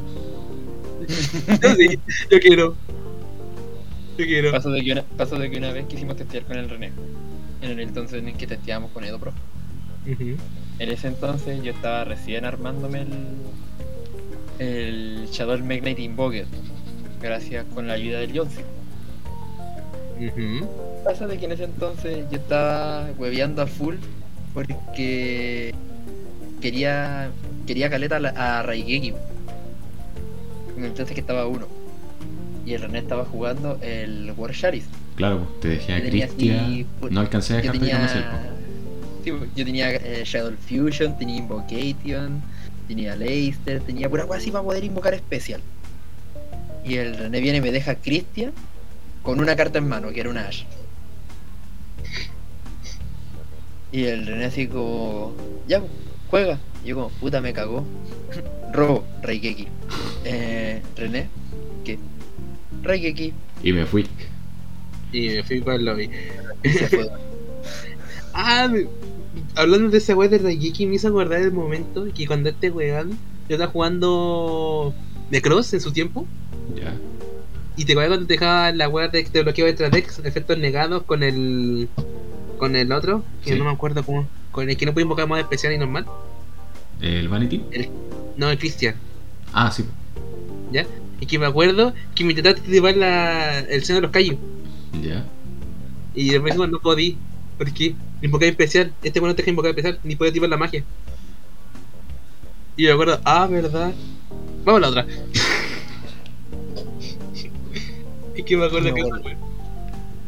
[1.08, 2.00] Yo sí,
[2.32, 2.76] yo quiero.
[4.18, 4.52] Yo quiero.
[4.52, 6.92] Pasó de, que una, pasó de que una vez quisimos testear con el René.
[7.62, 9.34] En el entonces en el que testeábamos con Edo Pro.
[10.06, 13.10] En ese entonces yo estaba recién armándome el,
[14.60, 16.46] el Shadow Magnate Invoker.
[17.22, 18.64] Gracias con la ayuda del Johnson.
[20.20, 20.68] Ujú.
[21.04, 23.96] Pasa de que en ese entonces yo estaba hueveando a full
[24.54, 25.74] porque
[26.62, 27.32] quería
[27.66, 29.14] quería caleta a, a Raigeki.
[30.86, 31.68] Entonces que estaba uno.
[32.66, 34.86] Y el René estaba jugando el War Sharis.
[35.16, 36.88] Claro, pues, te dejé a Cristian.
[37.10, 38.08] No alcancé a Yo dejarte tenía,
[39.24, 42.42] sí, pues, yo tenía eh, Shadow Fusion, tenía Invocation,
[42.88, 45.62] tenía Leicester, tenía pura así para poder invocar especial.
[46.86, 48.52] Y el René viene y me deja a Christian
[49.22, 50.64] con una carta en mano, que era una Ash.
[53.92, 55.34] Y el René así como,
[55.68, 55.92] ya, pues,
[56.30, 56.60] juega.
[56.86, 57.86] Yo como, puta me cagó.
[58.74, 59.68] Robo, Raigeki.
[60.26, 61.30] Eh, René,
[61.86, 61.98] ¿qué?
[62.82, 63.34] Raigeki.
[63.64, 64.08] Y me fui.
[65.12, 66.10] Y me fui para el lobby.
[66.64, 67.08] Y se fue.
[68.36, 68.88] Ah, me-
[69.56, 73.12] hablando de ese weón de Raigeki, me hizo acordar del momento que cuando este weón
[73.48, 74.92] yo estaba jugando
[75.30, 76.26] de Cross en su tiempo.
[76.76, 76.96] Ya.
[77.78, 81.04] Y te acuerdas cuando te dejaba la weá de te bloqueo de Tradex, efectos negados
[81.04, 81.88] con el.
[82.58, 83.60] con el otro, que Sí.
[83.60, 84.28] no me acuerdo cómo.
[84.52, 86.06] Con el que no puede invocar modo especial y normal.
[87.02, 87.64] ¿El Vanity?
[88.38, 88.96] No, el Christian.
[89.54, 89.86] Ah, sí.
[91.20, 94.38] Y que me acuerdo que me intentaste activar la, el seno de los callos.
[95.02, 95.26] Ya.
[96.16, 97.18] Y de no podí.
[97.58, 97.96] ¿Por qué?
[98.22, 98.92] Invocar especial.
[99.04, 100.84] Este weón no te deja invocar especial, ni puede activar la magia.
[102.76, 103.94] Y me acuerdo, ah, verdad.
[104.66, 105.06] Vamos a la otra.
[108.36, 109.16] es que me acuerdo No, que bueno.
[109.18, 109.38] eso fue.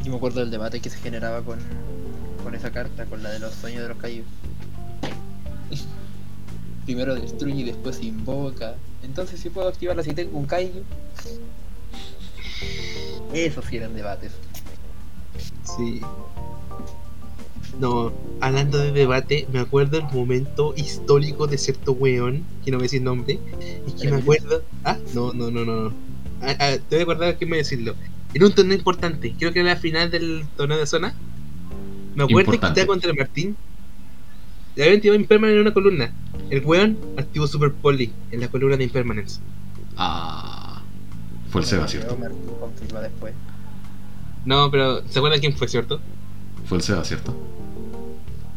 [0.04, 1.58] Yo me acuerdo del debate que se generaba con,
[2.42, 4.24] con esa carta, con la de los sueños de los callos.
[6.86, 8.76] Primero destruye y después invoca.
[9.02, 10.82] Entonces si puedo activarla si tengo un Kaiju.
[13.34, 14.32] Esos sí eran debates.
[15.76, 16.00] Sí.
[17.78, 22.84] No, hablando de debate, me acuerdo el momento histórico de cierto weón, que no me
[22.84, 23.38] decir nombre,
[23.86, 24.62] y que me acuerdo.
[24.84, 25.90] Ah, no, no, no, no.
[25.90, 25.94] no.
[26.40, 27.94] Ah, ah, te voy a acordar que me decirlo.
[28.32, 31.14] Era un torneo importante, creo que era la final del torneo de zona.
[32.14, 32.80] Me acuerdo que Importante.
[32.80, 33.56] estaba contra Martín.
[34.74, 36.12] Le habían tirado en una columna.
[36.50, 39.40] El weón activó Super Poly en la columna de Impermanence.
[39.96, 40.82] Ah.
[41.50, 42.16] Fue el Seba, ¿cierto?
[43.02, 43.34] Después.
[44.44, 46.00] No, pero ¿se acuerdan quién fue, cierto?
[46.66, 47.34] Fue el Seba, ¿cierto?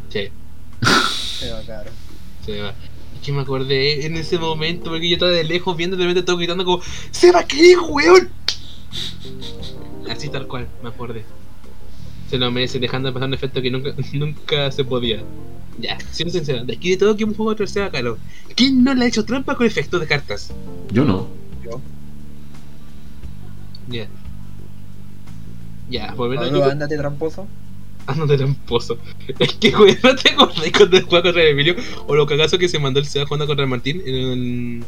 [0.10, 0.30] Sí.
[1.40, 1.92] Pero claro.
[2.46, 2.70] Se va.
[3.16, 6.06] Es que me acordé en ese momento porque yo estaba de lejos viendo y de
[6.06, 8.30] repente todo gritando como ¡Seba, qué weón!
[10.10, 11.24] Así tal cual, me acordé.
[12.30, 15.22] Se lo merece dejando de pasar un efecto que nunca, nunca se podía.
[15.80, 18.18] Ya, siendo sincero, de aquí de todo que un juego tercera calo.
[18.56, 20.52] ¿Quién no le ha hecho trampa con efectos de cartas?
[20.92, 21.28] Yo no.
[21.64, 21.80] Yo.
[23.88, 24.08] Ya.
[25.90, 26.72] Ya, volviendo Pablo, aquí.
[26.72, 27.48] ándate tramposo.
[28.08, 28.98] Ah, no te tramposo.
[29.38, 31.76] Es que, güey, no te acordás cuando jugaba contra el Emilio
[32.08, 34.86] o lo cagazo que se mandó el Seba jugando contra el Martín en, un-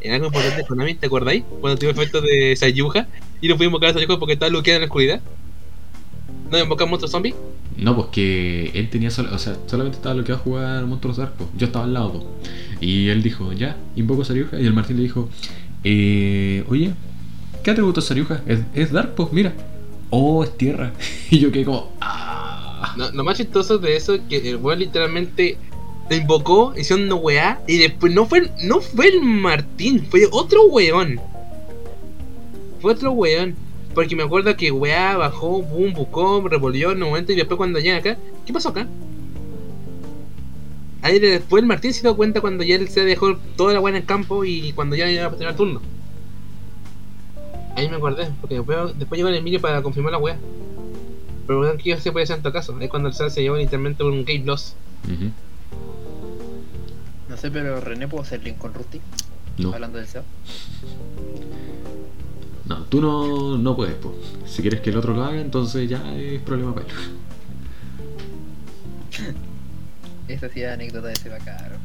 [0.00, 1.44] en algo importante de Konami, ¿te acordáis?
[1.60, 3.08] Cuando tuvo efecto de Sayuja
[3.42, 5.20] y no pudimos invocar a Sayuja porque estaba bloqueada en la oscuridad.
[6.50, 7.34] ¿No invocamos otro zombie?
[7.76, 10.86] No, pues que él tenía solo, o sea, solamente estaba lo que iba a jugar
[10.86, 11.32] Monstruos Dark.
[11.38, 11.48] pues.
[11.56, 12.12] Yo estaba al lado.
[12.12, 12.24] pues.
[12.80, 14.58] Y él dijo, ya, invoco a Sariuja.
[14.58, 15.28] Y el Martín le dijo,
[15.84, 16.92] eh, oye,
[17.62, 18.42] ¿qué atributo Sariuja?
[18.46, 19.52] Es, es Dark, pues mira.
[20.10, 20.92] Oh, es tierra.
[21.30, 22.94] Y yo quedé como, ah.
[22.96, 25.56] No, lo más chistoso de eso es que el weón literalmente
[26.08, 31.20] lo invocó diciendo weá y después no fue, no fue el Martín, fue otro weón.
[32.80, 33.54] Fue otro weón.
[33.94, 37.80] Porque me acuerdo que weá bajó, boom, buscó, revolvió en un momento y después cuando
[37.80, 38.86] llega acá, ¿qué pasó acá?
[41.02, 43.90] Ahí después el Martín se dio cuenta cuando ya él se dejó toda la weá
[43.90, 45.80] en el campo y cuando ya iba a tener turno.
[47.74, 50.36] Ahí me acordé, porque después, después llegó el Emilio para confirmar la weá.
[51.46, 52.78] Pero weón, ¿qué se puede hacer en tu caso?
[52.78, 54.76] Es cuando el SAR se llevó literalmente un game loss.
[57.28, 59.00] No sé, pero René puedo hacer link con Rusty.
[59.58, 60.22] No, Hablando del SEO.
[62.70, 64.14] No, tú no, no puedes, pues.
[64.46, 66.92] Si quieres que el otro lo haga, entonces ya es problema para él.
[70.28, 71.78] Esa sí es anécdota de Seba Caro.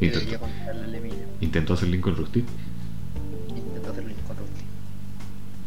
[0.00, 0.46] Intentó,
[1.42, 2.42] intentó hacer link con Rusty.
[3.54, 4.62] Intentó hacer link con Rusty.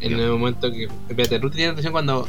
[0.01, 0.89] En el momento que.
[1.07, 2.27] Espérate, Ruth tiene atención cuando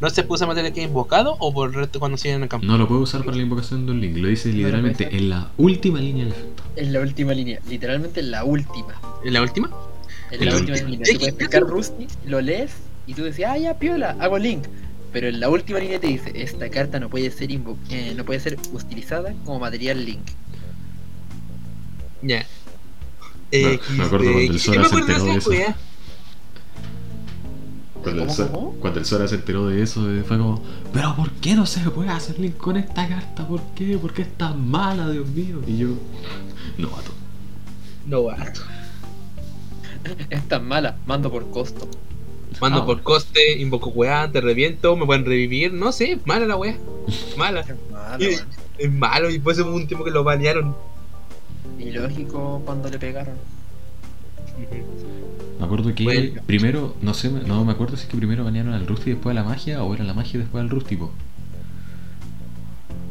[0.00, 2.42] no se puso a meter el que invocado o por el resto cuando sigue en
[2.44, 2.66] el campo.
[2.66, 4.16] No lo puede usar para la invocación de un link.
[4.16, 6.62] Lo dice No lo literalmente puede en la última línea del efecto.
[6.76, 9.00] En la última línea, literalmente en la última.
[9.24, 9.70] ¿En la última?
[10.30, 10.90] En En la la última última.
[10.90, 11.06] línea.
[11.06, 11.68] Sí, Tú puedes pescar sí.
[11.68, 12.70] Rusty, lo lees
[13.06, 14.64] y tú decís, ah, ya, piola, hago link.
[15.12, 18.24] Pero en la última línea te dice, esta carta no puede ser invo- eh, no
[18.24, 20.20] puede ser utilizada como material link.
[22.22, 22.44] Ya.
[23.50, 25.50] Me- me acuerdo cuando el ¿qué Sora se enteró de eso.
[28.02, 28.72] Cuando el, ¿Cómo, Sora, cómo?
[28.80, 31.80] cuando el Sora se enteró de eso, eh, fue como, pero ¿por qué no se
[31.90, 33.46] puede hacer link con esta carta?
[33.46, 33.98] ¿Por qué?
[33.98, 35.60] ¿Por qué es tan mala, Dios mío?
[35.66, 35.88] Y yo,
[36.78, 37.10] no, vato.
[38.06, 38.60] No, vato.
[40.30, 41.88] Es tan mala, mando por costo.
[42.60, 45.72] Mando Ah, por coste, invoco weá, te reviento, me pueden revivir.
[45.72, 46.76] No sé, mala la weá.
[47.36, 47.60] Mala.
[47.60, 48.46] Es malo, Y- weón.
[48.78, 50.74] Es malo y después hubo un tiempo que lo banearon.
[51.78, 53.34] Ilógico cuando le pegaron.
[55.68, 56.42] Acuerdo que Bueno.
[56.46, 59.34] primero, no sé, no me acuerdo si es que primero banearon al Rusty después a
[59.34, 61.12] la magia o era la magia después al Rusty, po.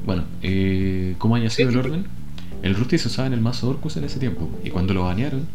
[0.06, 2.08] Bueno, eh, ¿cómo haya sido el orden?
[2.64, 5.48] El Rusty se usaba en el mazo Orcus en ese tiempo y cuando lo banearon,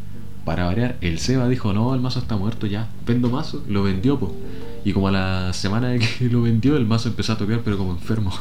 [0.44, 4.18] para variar, el Seba dijo, no, el mazo está muerto ya, vendo mazo, lo vendió,
[4.20, 4.40] po.
[4.84, 7.78] Y como a la semana de que lo vendió, el mazo empezó a tocar pero
[7.78, 8.32] como enfermo.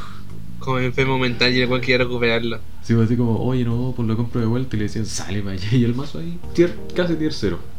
[0.60, 2.64] Como enfermo mental y el cual quería recuperarlo.
[2.82, 5.48] Sí, pues así como, oye, no, pues lo compro de vuelta y le decían, sale
[5.50, 5.76] allá.
[5.76, 7.71] Y el mazo ahí, tier, casi tier cero.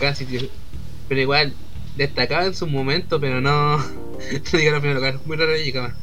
[0.00, 0.48] Casi.
[1.08, 1.52] Pero igual,
[1.96, 3.78] destacaba en su momento, pero no.
[4.52, 5.18] No llegaron a primer lugar.
[5.26, 5.94] Muy raro que llegaba.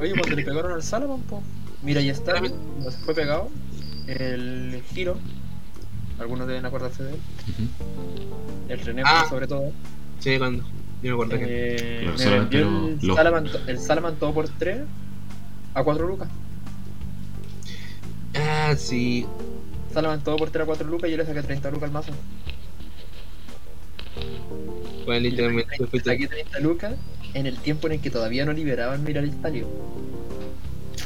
[0.00, 1.42] Oye, cuando le pegaron al Salaman, po.
[1.82, 2.40] Mira, ya está.
[2.40, 3.48] No se fue pegado.
[4.08, 5.16] El giro.
[6.18, 7.20] Algunos deben acordarse de él.
[8.68, 9.26] El René, Ah.
[9.28, 9.70] sobre todo.
[10.18, 10.64] Sí, cuando.
[11.02, 11.46] Yo me acuerdo que.
[11.48, 14.80] Eh, Claro, me lo- el, lo- Salaman, el Salaman todo por 3
[15.74, 16.28] a 4 lucas.
[18.34, 19.26] Ah, sí.
[19.92, 22.12] Salaman todo por 3 a 4 lucas y yo le saqué 30 lucas al mazo.
[25.04, 26.10] Bueno, literalmente fuiste.
[26.10, 26.94] saqué 30 lucas
[27.34, 29.66] en el tiempo en el que todavía no liberaban Mirar el estadio.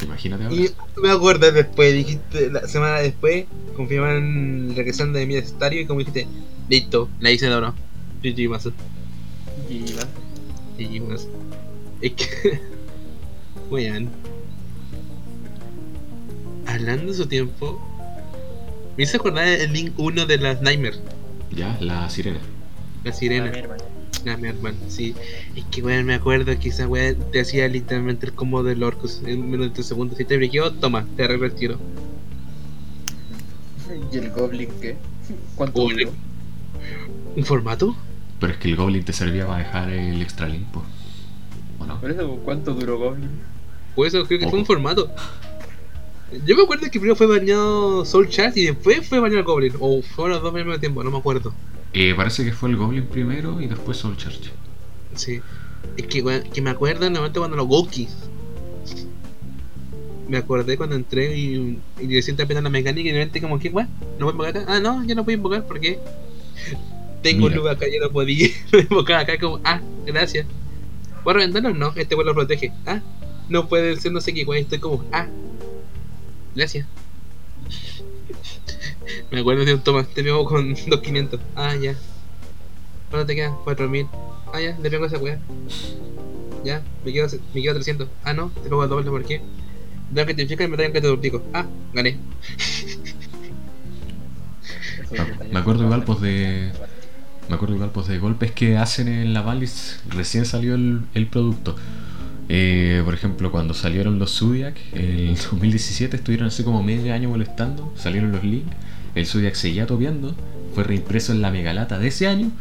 [0.03, 0.55] Imagínate ahora.
[0.57, 0.71] Y
[1.01, 6.27] me acuerdo después, dijiste, la semana después, confirman regresando de mi estadio y como dijiste,
[6.69, 7.75] listo, la hice de oro.
[8.23, 8.69] GG más.
[9.71, 10.09] Y más.
[10.79, 11.29] GG más.
[12.01, 12.61] Es que.
[13.71, 14.11] Weón.
[16.67, 17.81] Hablando de su tiempo,
[18.97, 20.97] me hizo acordar el link 1 de las Nightmare,
[21.53, 22.41] Ya, la sirena.
[23.07, 23.49] La sirena.
[23.49, 23.85] A mi hermano.
[24.29, 25.15] Ah, mi hermano, sí.
[25.55, 29.23] Es que, weón, me acuerdo que esa weá te hacía literalmente el combo del Orcus
[29.25, 30.19] en menos de 3 segundos.
[30.19, 31.79] Si te briqueó, toma, te arreglo el tiro.
[34.13, 34.97] ¿Y el Goblin qué?
[35.55, 36.11] ¿Cuánto duró?
[37.37, 37.97] ¿Un formato?
[38.41, 40.83] Pero es que el Goblin te servía para dejar el extra link, po.
[41.79, 42.01] ¿O no?
[42.01, 43.31] Por eso, ¿cuánto duró Goblin?
[43.95, 45.11] Pues eso creo que fue un formato.
[46.45, 49.73] Yo me acuerdo que primero fue bañado Soul Chat y después fue bañado el Goblin.
[49.79, 51.55] O fueron los dos al mismo tiempo, no me acuerdo.
[51.99, 54.51] Eh, parece que fue el Goblin primero y después Soul Church.
[55.15, 55.41] Sí.
[55.97, 58.15] Es que, que me acuerdo en el momento cuando los Gokis.
[60.29, 63.59] Me acordé cuando entré y, y le siento apenas la mecánica y de repente como
[63.59, 63.89] que, weón,
[64.19, 64.65] no puedo invocar acá.
[64.69, 65.99] Ah, no, ya no puedo invocar porque
[67.23, 67.63] tengo Mira.
[67.63, 70.47] luz acá, ya no podía invocar acá como, ah, gracias.
[71.25, 71.73] ¿Puedo reventarlo?
[71.73, 72.75] No, este weón lo protege.
[72.85, 73.01] Ah,
[73.49, 75.29] no puede ser no sé qué, weón, estoy como, ah,
[76.55, 76.87] gracias.
[79.31, 81.41] Me acuerdo de un toma, te pego con 2500.
[81.55, 81.95] Ah, ya.
[83.11, 83.51] ¿Cuánto te queda?
[83.65, 84.07] 4000.
[84.53, 85.39] Ah, ya, le pego esa weá.
[86.65, 88.09] Ya, me quedo, me quedo 300.
[88.25, 89.41] Ah, no, te pego el doble, ¿por qué?
[90.15, 91.43] Tengo que te fijas y me traen que te duplico.
[91.53, 92.19] Ah, gané.
[95.13, 96.71] Me- me acuerdo igual, pues, de-
[97.49, 101.29] Me acuerdo igual pues de golpes que hacen en la Valis recién salió el, el
[101.29, 101.77] producto.
[102.49, 107.93] Eh, por ejemplo, cuando salieron los Zodiac, el 2017 estuvieron así como medio año molestando,
[107.97, 108.75] salieron los links,
[109.17, 110.35] el Zodiac seguía topeando,
[110.75, 112.53] fue reimpreso en la megalata de ese año,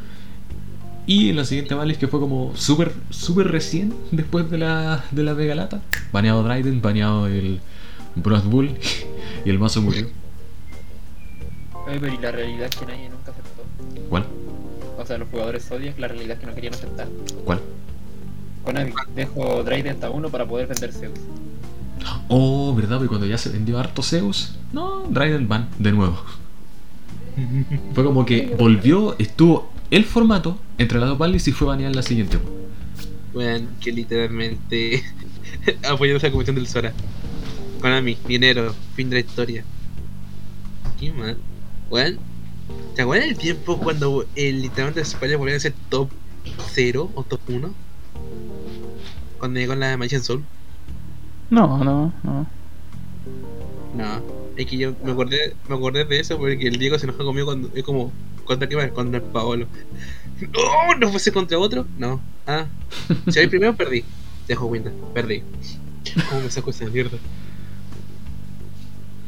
[1.05, 5.23] y en la siguiente Valis que fue como súper súper recién después de la, de
[5.23, 5.81] la megalata,
[6.11, 7.59] baneado Dryden, baneado el
[8.15, 8.71] Broad Bull,
[9.45, 10.07] y el mazo murió.
[11.87, 13.63] Oye, pero y la realidad es que nadie nunca aceptó.
[14.09, 14.25] ¿Cuál?
[14.97, 17.07] O sea, los jugadores Zodiac, la realidad es que no querían aceptar.
[17.43, 17.59] ¿Cuál?
[18.63, 21.19] Konami, dejo Trident a uno para poder vender Zeus.
[22.29, 23.03] Oh, ¿verdad?
[23.03, 26.17] Y cuando ya se vendió harto Zeus, no, Dryden Van, de nuevo.
[27.93, 31.95] Fue como que volvió, estuvo el formato entre las dos balas y fue baneada en
[31.95, 32.37] la siguiente.
[33.33, 35.03] Weón, que literalmente
[35.89, 36.93] apoyando esa comisión del Sora.
[37.81, 39.63] Konami, dinero, fin de la historia.
[40.99, 41.35] ¿Qué más?
[41.89, 42.17] Weón,
[42.95, 46.09] ¿te acuerdas del tiempo cuando el literalmente España volvía a ser top
[46.71, 47.73] 0 o top 1?
[49.39, 50.43] Cuando llegó la Magician Soul.
[51.49, 52.47] No, no, no.
[53.95, 54.21] No,
[54.57, 57.45] es que yo me acordé, me acordé de eso porque el Diego se enojó conmigo
[57.45, 58.11] cuando es como
[58.43, 59.67] contra qué más, contra el Paolo.
[60.51, 62.19] No, no fuese contra otro, no.
[62.45, 62.65] Ah,
[63.29, 64.03] si hay primero perdí.
[64.49, 65.43] Dejo Winda, perdí.
[66.29, 67.17] ¿Cómo me saco esa mierda?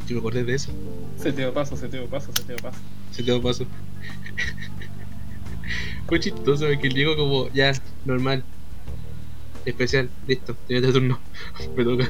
[0.05, 0.69] Yo me acordé de eso,
[1.17, 2.77] Se te paso, se te paso, se te paso.
[3.11, 3.65] se te paso.
[6.07, 7.71] Fue chistoso porque el Diego como ya,
[8.03, 8.43] normal.
[9.65, 11.19] Especial, listo, tiene tu turno.
[11.77, 12.09] Me toca.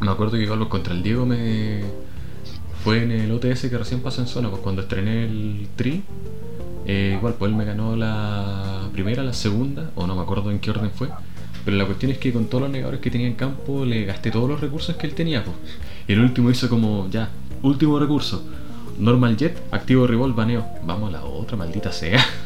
[0.00, 1.82] Me acuerdo que igual contra el Diego me.
[2.84, 6.02] Fue en el OTS que recién pasó en zona, pues cuando estrené el Tri.
[6.86, 10.60] eh, igual, pues él me ganó la primera, la segunda, o no me acuerdo en
[10.60, 11.08] qué orden fue.
[11.64, 14.30] Pero la cuestión es que con todos los negadores que tenía en campo le gasté
[14.30, 15.56] todos los recursos que él tenía, pues.
[16.06, 17.30] Y el último hizo como, ya,
[17.62, 18.44] último recurso.
[18.98, 20.64] Normal Jet, activo Revolve, baneo.
[20.84, 22.24] Vamos a la otra, maldita sea.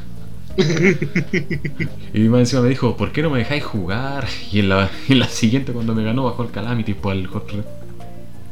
[2.15, 4.27] y más encima me dijo, ¿por qué no me dejáis jugar?
[4.53, 7.51] Y en la, en la siguiente, cuando me ganó, bajó el Calamity por el Hot
[7.51, 7.65] Red.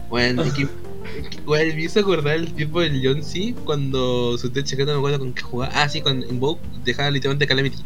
[0.09, 0.69] Bueno, es que-
[1.47, 3.55] Güey, me hizo acordar el tiempo del John C.
[3.65, 5.73] cuando su chaqueta no me acuerdo con qué jugaba.
[5.75, 7.79] Ah, sí, con Invoke dejaba literalmente Calamity.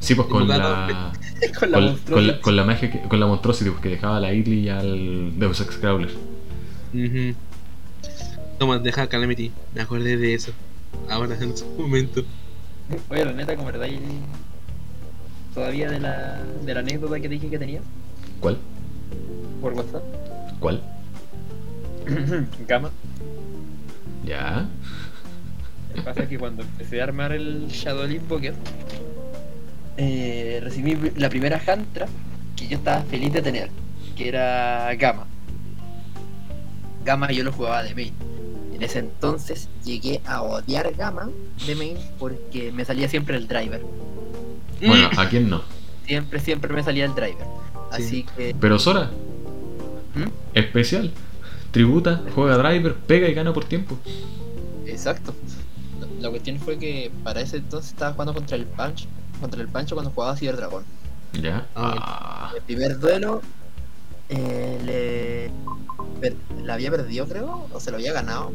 [0.00, 1.12] Sí, pues con la,
[1.58, 4.32] con la con, la, con la magia, que- con la pues, que dejaba a la
[4.34, 6.10] Idly y al Deus Ex Crawler.
[6.92, 7.34] Ujú.
[8.58, 9.50] Toma, deja Calamity.
[9.74, 10.52] Me acordé de eso.
[11.08, 12.24] Ahora en su momento.
[13.08, 13.88] Oye, la neta, ¿cómo verdad?
[15.54, 17.80] Todavía de la, de la anécdota que dije que tenía
[18.40, 18.58] ¿Cuál?
[19.60, 20.02] por WhatsApp.
[20.60, 20.82] ¿Cuál?
[22.68, 22.90] Gama.
[24.24, 24.68] Ya.
[25.90, 28.54] Lo que pasa es que cuando empecé a armar el Shadow Invoker,
[29.96, 32.06] eh, recibí la primera Hantra
[32.54, 33.70] que yo estaba feliz de tener,
[34.16, 35.26] que era Gama.
[37.04, 38.12] Gama yo lo jugaba de main.
[38.76, 41.30] En ese entonces llegué a odiar Gama
[41.66, 43.80] de main porque me salía siempre el driver.
[44.86, 45.62] Bueno, ¿a quién no?
[46.06, 47.46] Siempre, siempre me salía el driver.
[47.90, 49.10] Así que Pero Sora,
[50.14, 50.28] ¿Mm?
[50.52, 51.10] especial.
[51.70, 53.98] Tributa, juega driver, pega y gana por tiempo.
[54.84, 55.34] Exacto.
[56.20, 59.06] La- cuestión fue que para ese entonces estaba jugando contra el Pancho,
[59.40, 60.84] contra el Pancho cuando jugaba Ciber Dragón.
[61.40, 61.66] Ya.
[61.74, 62.52] Ah.
[62.54, 63.40] El primer duelo
[64.28, 65.66] eh, le
[66.64, 68.50] la había perdido creo, o se lo había ganado.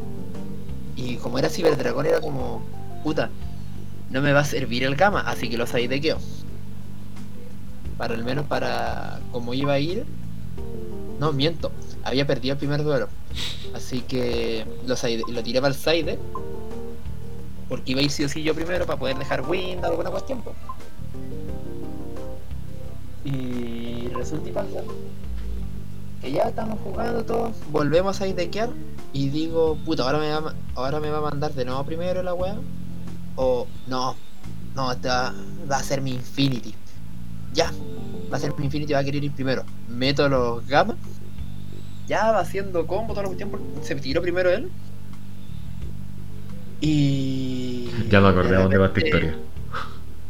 [0.96, 2.62] Y como era Ciber Dragón era como,
[3.02, 3.30] puta,
[4.10, 6.18] no me va a servir el Gama, así que lo queo
[7.96, 10.04] Para al menos para como iba a ir.
[11.18, 11.72] No, miento.
[12.02, 13.08] Había perdido el primer duelo.
[13.74, 14.96] Así que lo,
[15.32, 16.18] lo tiré para el side.
[17.68, 20.10] Porque iba a ir sí o sí yo primero para poder dejar win o alguna
[20.10, 20.42] cuestión.
[23.24, 24.82] Y resulta y pasa
[26.22, 28.70] que ya estamos jugando todos, volvemos a idequear
[29.12, 32.32] y digo, puta, ahora me va, ahora me va a mandar de nuevo primero la
[32.32, 32.56] wea.
[33.34, 34.14] O no,
[34.76, 35.34] no, este va,
[35.70, 36.74] va a ser mi Infinity.
[37.52, 37.72] Ya,
[38.32, 39.64] va a ser mi Infinity, va a querer ir primero.
[39.88, 40.96] Meto los gamma.
[42.06, 44.70] Ya va haciendo combo toda la cuestión porque se tiró primero él.
[46.80, 47.90] Y.
[48.08, 49.34] Ya me acordé de dónde va esta historia.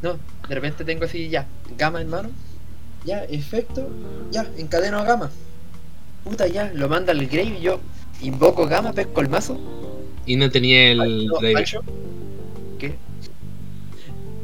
[0.03, 0.15] no,
[0.49, 2.31] de repente tengo así ya, gama en mano.
[3.05, 3.89] Ya, efecto,
[4.31, 5.31] ya, encadeno a gama.
[6.25, 7.81] Puta, ya, lo manda al grave, yo
[8.21, 9.59] invoco gama, pesco el mazo.
[10.27, 11.65] Y no tenía el driver.
[12.79, 12.95] ¿Qué?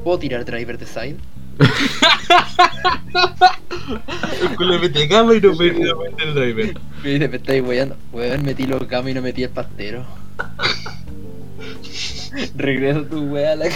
[0.03, 1.17] ¿Puedo tirar driver de side?
[4.43, 6.75] El culo mete gama y no mete el driver.
[7.03, 7.97] Me dice, me estáis weyando.
[8.13, 10.05] Weón, metí los gama y no metí el pastero.
[12.57, 13.67] Regresa tu wea a la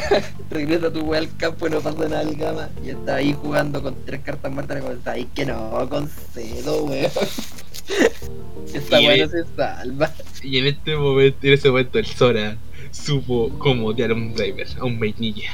[0.51, 2.69] Regresa tu wea al campo y no pasa nada al gama.
[2.85, 4.83] Y está ahí jugando con tres cartas muertas.
[4.83, 7.11] y está ahí que no, con cedo, weón.
[8.75, 10.13] Esta wea no se salva.
[10.43, 12.57] Y en este momento, en ese momento, el Sora
[12.91, 15.53] supo cómo odiar a un driver, a un main ninja.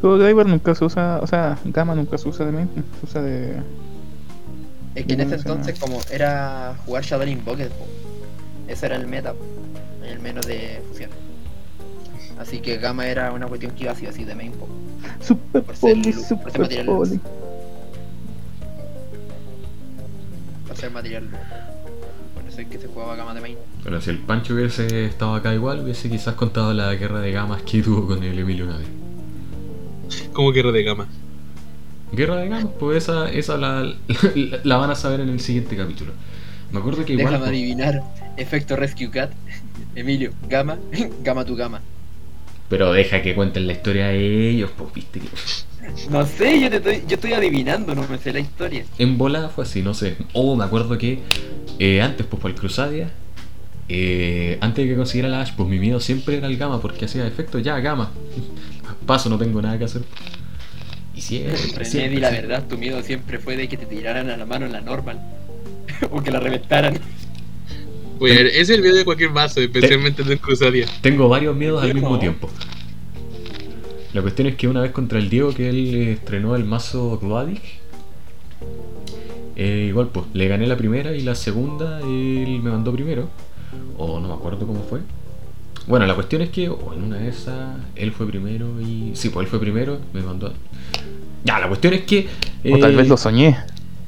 [0.00, 2.68] Pero Driver nunca se usa, o sea, Gamma nunca se usa de main,
[3.00, 3.54] se usa de.
[4.94, 7.86] Es que en ese entonces, como era jugar Shadow Invoker, po,
[8.68, 9.44] ese era el meta, po,
[10.06, 11.10] el menos de fusión.
[12.38, 14.68] Así que Gamma era una cuestión que iba así, así de main, po.
[15.20, 17.20] Super Por ser Poli, lu- por ser Super material Poli.
[20.66, 21.28] para ser material.
[22.34, 23.56] Por eso es que se jugaba Gamma de main.
[23.82, 27.62] Pero si el Pancho hubiese estado acá igual, hubiese quizás contado la guerra de gamas
[27.62, 28.88] que tuvo con el Emilio una vez.
[30.32, 31.06] Como guerra de gama.
[32.12, 35.76] Guerra de gamas, pues esa, esa la, la, la van a saber en el siguiente
[35.76, 36.12] capítulo.
[36.72, 37.26] Me acuerdo que igual.
[37.26, 38.02] Déjame pues, adivinar.
[38.36, 39.30] Efecto Rescue Cat.
[39.94, 40.76] Emilio, Gamma,
[41.22, 41.80] Gamma tu Gamma.
[42.68, 45.28] Pero deja que cuenten la historia de ellos, pues viste que.
[46.10, 48.84] No sé, yo, te estoy, yo estoy adivinando, no me sé la historia.
[48.98, 50.16] En volada fue así, no sé.
[50.32, 51.18] Oh, me acuerdo que
[51.78, 53.10] eh, antes, pues por el Crusadia,
[53.88, 57.04] eh, antes de que consiguiera la Ash, pues mi miedo siempre era el Gamma porque
[57.04, 58.10] hacía efecto, ya, Gamma.
[59.06, 60.02] Paso, no tengo nada que hacer.
[61.14, 62.48] Y siempre, René, siempre, di la siempre.
[62.48, 65.20] verdad, tu miedo siempre fue de que te tiraran a la mano en la normal.
[66.10, 66.98] o que la reventaran.
[68.20, 70.86] Es el video de cualquier vaso, especialmente el de Crusadia.
[71.00, 72.48] Tengo varios miedos al mismo tiempo.
[74.12, 77.18] La cuestión es que una vez contra el Diego, que él eh, estrenó el mazo
[77.18, 77.60] Gloadic,
[79.56, 83.28] eh, igual pues, le gané la primera y la segunda él me mandó primero.
[83.98, 85.00] O no me acuerdo cómo fue.
[85.86, 89.10] Bueno, la cuestión es que o en una de esas él fue primero y...
[89.14, 90.52] Sí, pues él fue primero, me mandó...
[91.44, 92.28] Ya, la cuestión es que...
[92.72, 93.58] O tal eh, vez lo soñé.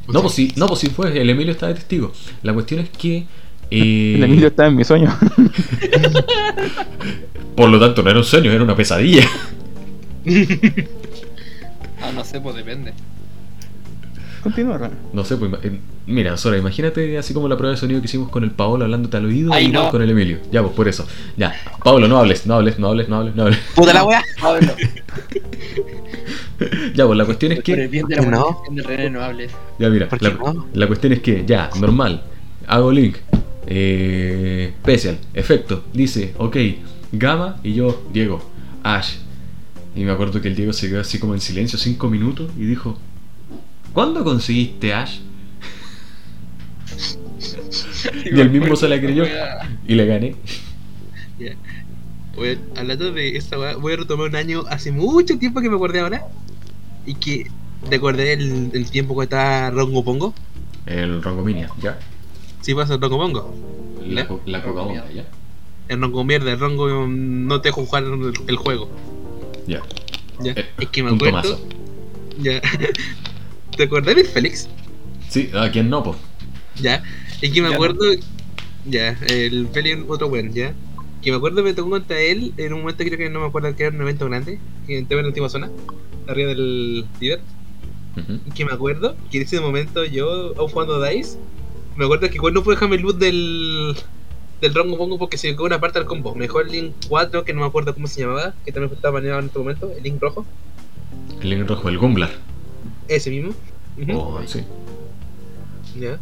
[0.08, 2.12] No, pues sí, no, pues sí fue, el Emilio está de testigo.
[2.42, 3.26] La cuestión es que...
[3.70, 5.16] El Emilio estaba en mi sueño.
[7.56, 9.26] Por lo tanto, no era un sueño, era una pesadilla.
[12.02, 12.92] Ah, no sé, pues depende.
[14.42, 14.92] Continúa, Ram.
[15.12, 18.28] No sé, pues eh, mira, Sora, imagínate así como la prueba de sonido que hicimos
[18.28, 19.90] con el Paolo hablándote al oído Ay, y no.
[19.90, 20.38] con el Emilio.
[20.52, 21.04] Ya, pues por eso.
[21.36, 23.58] Ya, Paolo, no hables, no hables, no hables, no hables, no hables.
[23.74, 24.22] Puta la wea.
[24.40, 24.72] Pablo,
[26.94, 27.88] Ya, pues la cuestión es por el que.
[27.88, 28.40] bien de la No.
[28.40, 29.52] monetización de René no hables.
[29.78, 30.08] Ya, mira,
[30.74, 32.22] la cuestión es que, ya, normal.
[32.68, 33.16] Hago link.
[33.66, 35.84] Eh, special, efecto.
[35.92, 36.56] Dice, ok,
[37.12, 38.42] Gama y yo, Diego,
[38.82, 39.16] Ash.
[39.94, 42.64] Y me acuerdo que el Diego se quedó así como en silencio cinco minutos y
[42.64, 42.98] dijo:
[43.92, 45.18] ¿Cuándo conseguiste Ash?
[48.24, 49.24] Y el mismo se la creyó
[49.86, 50.36] y le gané.
[52.36, 56.00] Oye, hablando de esta voy a retomar un año hace mucho tiempo que me acordé
[56.00, 56.24] ahora.
[57.04, 57.50] Y que
[57.90, 60.34] recordé el, el tiempo que estaba Rongo Pongo.
[60.86, 61.98] El Rongominia, ya.
[62.66, 63.54] Sí, pasa el Rongo Pongo.
[64.08, 65.24] La, la coca ya.
[65.86, 68.90] El Rongo mierda, el Rongo mm, no te dejo jugar el, el juego.
[69.68, 69.82] Ya.
[70.40, 70.50] Ya.
[70.50, 71.42] Eh, es que me acuerdo.
[71.42, 71.68] tomazo.
[72.40, 72.60] Ya.
[73.76, 74.68] ¿Te acordás de Félix?
[75.28, 76.16] Sí, ¿a quién no, po?
[76.82, 77.04] Ya.
[77.40, 78.02] Es que me Ya acuerdo.
[78.84, 80.74] Ya, el Félix, otro buen, ya.
[81.22, 83.76] Que me acuerdo me tocó contra él en un momento creo que no me acuerdo
[83.76, 84.58] que era un evento grande.
[84.88, 85.70] Que entré en la última zona.
[86.26, 87.42] Arriba del líder.
[88.16, 88.40] Ujú.
[88.44, 91.38] Y que me acuerdo que en ese momento yo, aún jugando Dice,
[91.96, 93.96] me acuerdo que igual no pude dejarme el loot del,
[94.60, 96.34] del Rongo Pongo porque se quedó una parte del combo.
[96.34, 99.38] Mejor el Link 4, que no me acuerdo cómo se llamaba, que también estaba baneado
[99.40, 100.44] en este momento, el Link rojo,
[101.40, 102.30] El link rojo, el Gumblar.
[103.08, 103.54] ese mismo.
[104.14, 104.60] Oh, sí.
[105.98, 106.18] Ya.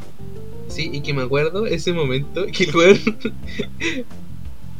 [0.69, 2.99] Sí, y que me acuerdo ese momento que el weón.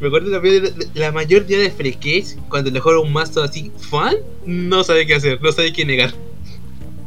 [0.01, 3.13] me acuerdo también de la, de la mayor día de Freakage cuando le juega un
[3.13, 4.17] mazo así, fan,
[4.47, 6.13] no sabe qué hacer, no sabe qué negar.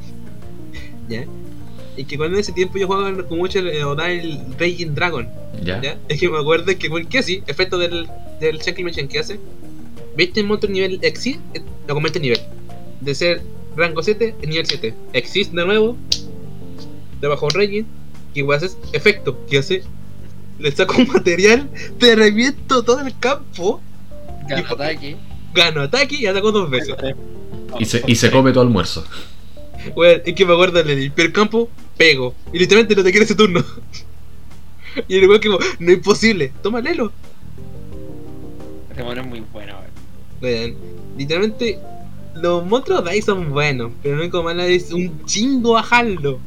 [1.09, 1.25] ¿Ya?
[1.97, 5.27] Y que cuando en ese tiempo yo jugaba con mucho el, Oda el Raging Dragon,
[5.63, 5.81] Ya.
[5.81, 5.97] ¿ya?
[6.07, 7.43] Es que me acuerdo que, bueno, ¿qué así?
[7.47, 8.07] Efecto del,
[8.39, 9.39] del Shackle Machine que hace.
[10.15, 11.39] ¿Viste el monstruo nivel Exit?
[11.53, 12.39] Eh, Lo comenta el nivel.
[13.01, 13.41] De ser
[13.75, 14.93] rango 7, el nivel 7.
[15.13, 15.97] Exist de nuevo.
[17.19, 17.83] Debajo un Raging.
[18.33, 19.37] Que igual haces efecto.
[19.49, 19.83] que hace?
[20.59, 21.69] Le saco un material,
[21.99, 23.79] te reviento todo el campo,
[24.47, 25.15] Gana ataque.
[25.53, 26.95] gano ataque y ataco dos veces.
[27.79, 29.05] Y se, y se come tu almuerzo.
[29.95, 32.33] Weón, es que me acuerdo el campo, pego.
[32.53, 33.63] Y literalmente no te quiere ese turno.
[35.07, 37.11] y el weón que como, no es posible, toma Lelo.
[38.89, 39.73] Este mono es muy bueno,
[40.41, 40.75] weón.
[41.17, 41.79] Literalmente,
[42.35, 46.39] los monstruos de ahí son buenos, pero lo único malo es un chingo bajarlo.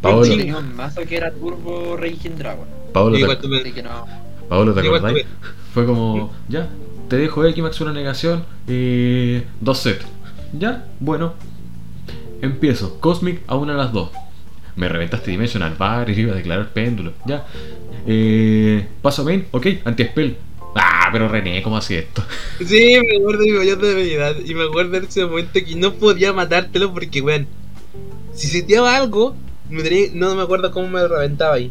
[0.00, 0.36] Paolo, Sí.
[0.36, 2.66] Tenía un mazo que era Turbo Raging Dragon.
[2.92, 4.04] Paolo, te, tú me- Así que no.
[4.48, 5.26] Paolo, ¿te tuve-
[5.74, 6.68] Fue como, ya,
[7.08, 10.04] te dejo X-Max una negación y dos sets.
[10.58, 11.32] Ya, bueno.
[12.42, 14.10] Empiezo, Cosmic a una a las dos.
[14.76, 17.12] Me reventaste Dimensional Bar y iba a declarar péndulo.
[17.24, 17.46] Ya.
[18.06, 20.36] Eh, paso main, ok, anti-spell.
[20.74, 22.24] Ah, pero René, ¿cómo hacía esto?
[22.66, 24.36] Sí, me acuerdo de mi mayor debilidad.
[24.44, 27.46] Y me acuerdo en ese momento que no podía matártelo porque, weón,
[28.34, 29.36] si seteaba algo,
[29.70, 31.70] me tenía- no me acuerdo cómo me reventaba ahí.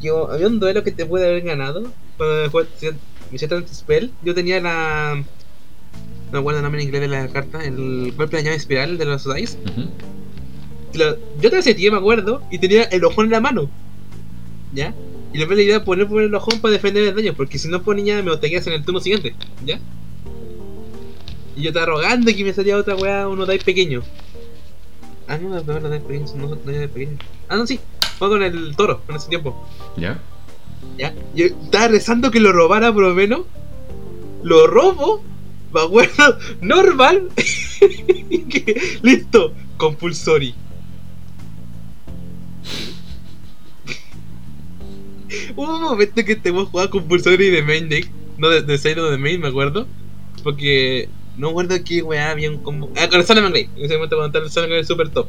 [0.00, 1.92] Yo, había un duelo que te puede haber ganado.
[2.16, 2.50] Cuando
[3.30, 5.22] me hiciste spell, yo tenía la.
[6.28, 8.98] No me acuerdo el nombre en inglés de la carta, el golpe de llave espiral
[8.98, 9.58] de los dice.
[10.92, 13.70] Yo te la seteé, me acuerdo, y tenía el ojón en la mano.
[14.74, 14.94] ¿Ya?
[15.32, 17.68] Y después la idea era poner, poner el ojón para defender el daño, porque si
[17.68, 19.34] no ponía me botequeas en el turno siguiente.
[19.64, 19.80] ¿Ya?
[21.56, 24.02] Y yo estaba rogando que me salía otra weá, uno dice pequeño.
[25.26, 27.16] Ah, no, no, no, no, dice pequeño, no, no pequeño.
[27.48, 27.80] Ah, no, sí,
[28.18, 29.66] fue con el toro en ese tiempo.
[29.96, 30.20] ¿Ya?
[30.98, 31.14] ¿Ya?
[31.34, 33.42] Yo estaba rezando que lo robara por lo menos.
[34.42, 35.22] Lo robo.
[35.72, 36.38] Me acuerdo.
[36.60, 37.28] Normal.
[37.36, 39.54] que- listo.
[39.76, 40.54] Compulsory.
[45.56, 48.10] Un momento que te jugaba Compulsory de main deck.
[48.38, 49.86] No de, de Sailor de main, me acuerdo.
[50.42, 52.90] Porque no me acuerdo qué weá había un combo.
[52.96, 53.68] Ah, con el Grey.
[53.76, 55.28] En ese momento cuando estaba el Grey super top.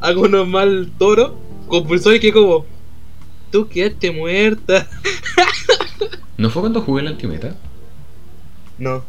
[0.00, 1.38] Hago normal toro.
[1.68, 2.66] Compulsory que como.
[3.50, 4.88] Tú quedaste muerta.
[6.36, 7.56] ¿No fue cuando jugué el antimeta?
[8.80, 9.06] No,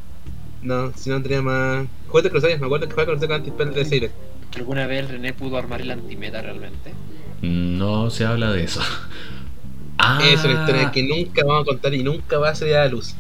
[0.62, 1.90] no, si no tenía más.
[2.06, 4.12] Juguete de Crusaders, me acuerdo que fue con el anti-spell de Sailor.
[4.54, 7.00] ¿Alguna vez René pudo armar el antimeta realmente?
[7.42, 8.82] No se habla de eso.
[9.98, 12.86] Ah, Es una historia que nunca vamos a contar y nunca va a salir a
[12.86, 13.20] la luz.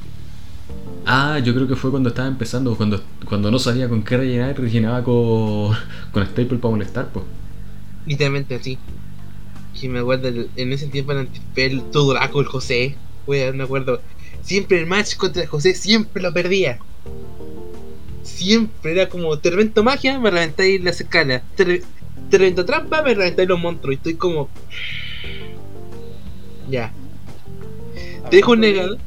[1.05, 4.59] ah, yo creo que fue cuando estaba empezando, cuando, cuando no sabía con qué rellenar,
[4.59, 5.75] rellenaba con,
[6.11, 7.25] con Staple para molestar, pues.
[8.05, 8.83] Literalmente así.
[9.73, 13.03] Que me acuerdo, el- en ese tiempo el anti-spell, tu Draco, el José.
[13.25, 14.03] Weón, me acuerdo.
[14.43, 16.79] Siempre el match contra José, siempre lo perdía.
[18.23, 21.41] Siempre era como, te revento magia, me reventáis las escalas.
[21.55, 21.83] Te, re-
[22.29, 23.93] te revento trampa, me reventáis los monstruos.
[23.93, 24.49] Y estoy como.
[26.69, 26.91] Ya.
[28.29, 28.97] Te dejo un negado.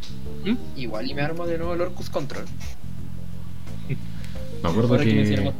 [0.76, 2.44] Igual y me armo de nuevo el Orcus Control.
[4.62, 5.52] Me acuerdo que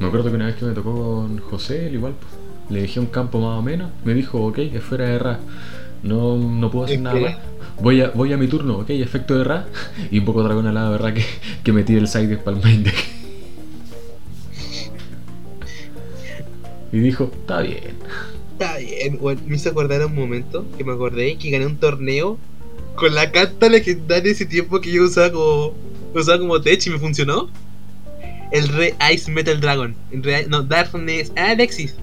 [0.00, 2.32] Me acuerdo que una vez que me tocó con José, él igual, pues,
[2.70, 5.40] le dejé un campo más o menos, me dijo, ok, esfera de Ra.
[6.02, 7.36] No, no puedo hacer nada más.
[7.80, 9.66] Voy a, voy a mi turno, ok, efecto de Ra.
[10.10, 11.24] Y un poco dragón al lado de Ra que,
[11.62, 12.94] que me tire el side para el main deck.
[16.92, 17.96] Y dijo, está bien.
[18.52, 19.18] Está bien.
[19.46, 22.38] Me hizo acordar un momento que me acordé que gané un torneo
[22.94, 25.74] con la carta legendaria ese tiempo que yo usaba como,
[26.14, 27.50] usaba como tech y me funcionó.
[28.50, 29.96] El Re Ice Metal Dragon.
[30.10, 31.32] El Re, no, Darkness.
[31.36, 31.96] Ah, Alexis.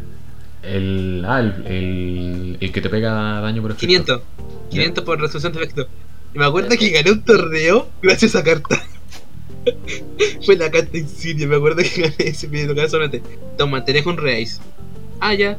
[0.63, 3.85] El, ah, el, el, el que te pega daño por efecto.
[3.85, 4.21] 500.
[4.69, 5.87] 500 por resolución de efecto.
[6.33, 8.83] Y me acuerdo que gané un torneo gracias a esa carta.
[10.45, 13.21] Fue la carta insignia, me acuerdo que gané ese tocaba solamente.
[13.57, 14.61] Toma, te dejo un Re Ice.
[15.19, 15.57] Ah, ya.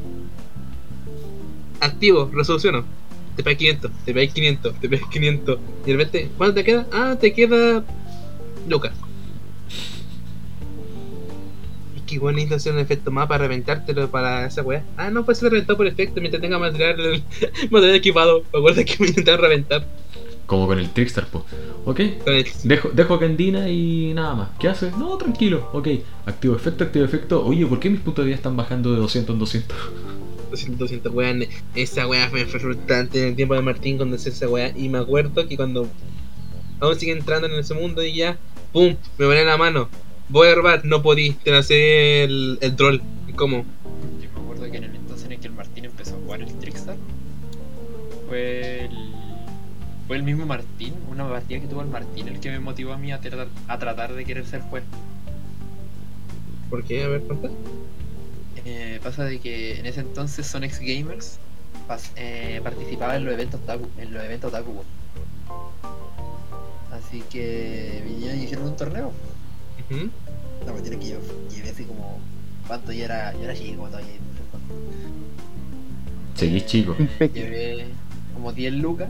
[1.80, 2.84] Activo, resoluciono.
[3.36, 5.58] Te pagué 500, te pagué 500, te pagué 500.
[5.84, 6.86] Y de repente, ¿cuánto te queda?
[6.92, 7.84] Ah, te queda.
[8.68, 8.92] Lucas.
[12.11, 14.84] Que igual necesito hacer un efecto más para reventártelo para esa weá.
[14.96, 17.22] Ah, no, pues se reventó por efecto mientras tenga material,
[17.70, 18.42] material equipado.
[18.52, 19.86] Me acuerdo que me intentaron reventar.
[20.46, 21.44] Como con el Trickster, po.
[21.84, 24.48] Ok, el- Dejo, dejo a Candina y nada más.
[24.58, 24.96] ¿Qué haces?
[24.96, 25.70] No, tranquilo.
[25.72, 25.88] Ok,
[26.26, 27.44] activo efecto, activo efecto.
[27.46, 29.76] Oye, ¿por qué mis puntos de vida están bajando de 200 en 200?
[30.50, 31.44] 200, 200 weón.
[31.76, 34.72] Esa weá fue frustrante en el tiempo de Martín cuando hice esa weá.
[34.76, 35.86] Y me acuerdo que cuando
[36.80, 38.36] aún sigue entrando en ese mundo y ya,
[38.72, 38.96] ¡pum!
[39.18, 39.88] Me ponen la mano.
[40.31, 43.01] Voy a robar, no podí, te el, el troll.
[43.35, 43.64] ¿Cómo?
[44.22, 46.41] Yo me acuerdo que en el entonces en el que el Martín empezó a jugar
[46.43, 46.95] el Trickstar
[48.28, 48.97] fue el,
[50.07, 52.97] fue el mismo Martín, una partida que tuvo el Martín el que me motivó a
[52.99, 54.85] mí a, tratar- a tratar de querer ser juez.
[56.68, 57.03] ¿Por qué?
[57.03, 57.49] A ver, cuenta.
[58.64, 61.39] Eh, pasa de que en ese entonces Sonex Gamers
[61.89, 64.85] pas- eh, participaba en los eventos Taku, en los eventos Taku.
[66.93, 69.12] Así que vinieron y hicieron un torneo.
[69.91, 70.11] Ujú.
[70.66, 71.18] La cuestión es que yo
[71.55, 72.20] llevé así como.
[72.66, 72.93] ¿Cuánto?
[72.93, 74.09] Yo era, yo era chico todavía.
[76.36, 76.97] Seguís chico.
[77.18, 77.86] Llevé
[78.32, 79.09] como 10 lucas,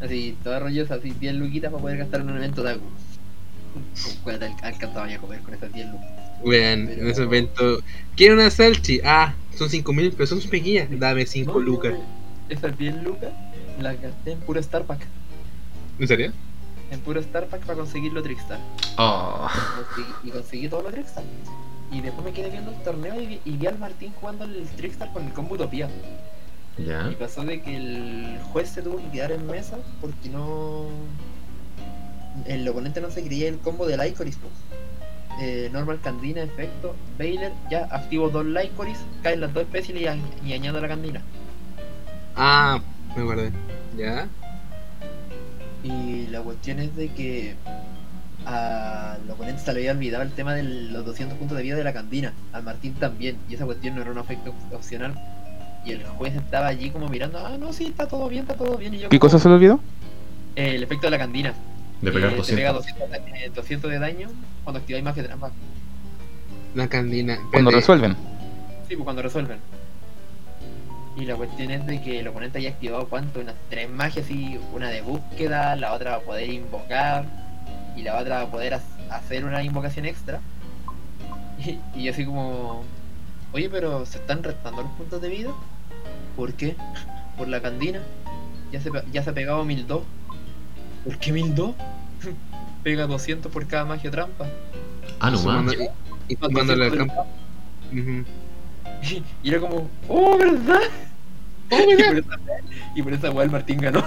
[0.00, 2.64] así, todas rollosas, así 10 luquitas para poder gastar en un evento.
[2.64, 6.08] Con cuál alcanzaba a comer con esas 10 lucas.
[6.42, 7.80] Weón, en ese evento.
[8.16, 9.00] ¿Quiero una salchi?
[9.04, 10.88] Ah, son 5000, pero son pequeñas.
[10.98, 11.94] Dame 5 No, lucas.
[12.48, 13.30] Esas 10 lucas
[13.80, 15.06] las gasté en puro Star Pack.
[15.98, 16.32] ¿En serio?
[16.90, 18.58] En puro Star Pack para conseguir los Trickstar.
[18.96, 19.48] Oh.
[20.22, 21.24] Y conseguí todos los Trickstar.
[21.90, 24.66] Y después me quedé viendo el torneo y vi, y vi al Martín jugando el
[24.76, 25.88] Trickstar con el combo Utopía.
[26.78, 27.08] Ya.
[27.10, 30.86] Y pasó de que el juez se tuvo que quedar en mesa porque no.
[32.46, 34.36] El oponente no se creía el combo del Icoris.
[34.36, 34.48] po.
[35.38, 40.00] Eh, normal Candina, efecto, Baylor, ya activo dos Lycoris, caen las dos especies
[40.44, 41.22] y añado la Candina.
[42.34, 42.80] Ah,
[43.14, 43.52] me guardé.
[43.96, 44.28] ¿Ya?
[45.84, 47.54] Y la cuestión es de que
[48.44, 51.84] al oponente se le había olvidado el tema de los 200 puntos de vida de
[51.84, 55.14] la Candina, al Martín también, y esa cuestión no era un efecto opcional.
[55.84, 58.76] Y el juez estaba allí como mirando, ah, no, sí, está todo bien, está todo
[58.76, 58.94] bien.
[58.94, 59.80] Y yo ¿Qué como, cosa se le olvidó?
[60.56, 61.54] Eh, el efecto de la Candina.
[62.02, 63.08] De pegar Eh, te pega 200.
[63.08, 64.28] 200, de- eh, 200 de daño
[64.64, 65.50] cuando activáis magia de trampa.
[66.74, 67.38] La candina.
[67.52, 68.14] Cuando resuelven.
[68.88, 69.58] Sí, pues cuando resuelven.
[71.16, 74.60] Y la cuestión es de que el oponente haya activado cuánto, unas tres magias y
[74.74, 77.24] una de búsqueda, la otra va a poder invocar
[77.96, 80.40] y la otra va a poder ha- hacer una invocación extra.
[81.64, 82.84] Y, y yo así como,
[83.52, 85.50] oye, pero se están restando los puntos de vida.
[86.36, 86.76] ¿Por qué?
[87.38, 88.00] Por la candina.
[88.72, 90.02] Ya se, ya se ha pegado 1002.
[91.04, 91.74] ¿Por qué 1002?
[92.82, 94.46] Pega 200 por cada magia trampa.
[95.18, 95.74] Ah, no más.
[96.28, 96.36] Y,
[99.42, 100.80] Y era como, oh, ¿verdad?
[101.70, 102.08] Oh, Y mira.
[102.08, 102.30] por esa,
[102.94, 104.04] y por esa weá el Martín ganó.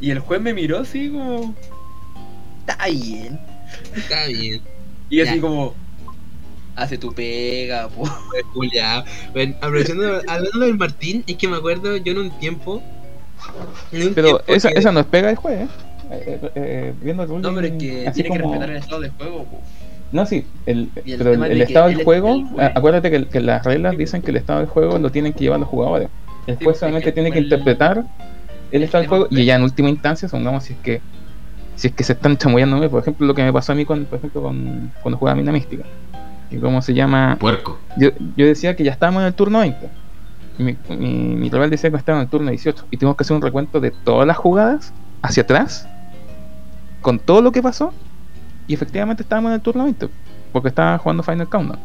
[0.00, 1.54] Y el juez me miró así como.
[2.66, 3.38] Está bien.
[3.94, 4.62] Está bien.
[5.08, 5.40] Y así Ya.
[5.40, 5.74] como.
[6.76, 8.02] Hace tu pega, po.
[8.30, 9.04] Pues, Julia.
[9.32, 12.82] Bueno, aprovechando, hablando del Martín, es que me acuerdo yo en un tiempo.
[13.92, 15.68] en un Pero tiempo esa, que- esa no es pega del juez, ¿eh?
[16.12, 19.00] Eh, eh, eh, viendo el No, ruling, pero es que tiene que respetar el estado
[19.02, 19.60] de juego, po.
[20.12, 24.22] No, sí, el, pero el, estado del juego, el acuérdate que, que las reglas dicen
[24.22, 26.08] que el estado del juego lo tienen que llevar los jugadores.
[26.46, 28.04] El Sí, juez porque solamente tiene que interpretar el
[28.72, 31.00] el estado del juego y ya en última instancia, supongamos si es que
[31.76, 34.04] si es que se están chamullándome, por ejemplo, lo que me pasó a mí con,
[34.04, 35.84] por ejemplo, con, cuando jugaba Mina Mística.
[36.50, 37.78] Y cómo se llama, Puerco.
[37.96, 39.88] yo, yo decía que ya estábamos en el turno 20.
[40.58, 42.86] Y mi, mi, mi rival decía que estaba en el turno 18.
[42.90, 44.92] Y tuvimos que hacer un recuento de todas las jugadas
[45.22, 45.88] hacia atrás,
[47.00, 47.94] con todo lo que pasó.
[48.70, 50.08] Y efectivamente estábamos en el turno 20.
[50.52, 51.80] Porque estaba jugando Final Countdown.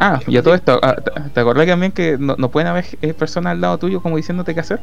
[0.00, 2.84] Ah, y a todo esto, ah, ¿te- ¿te acordás también que no, no pueden haber
[3.00, 4.80] eh, personas al lado tuyo como diciéndote qué hacer?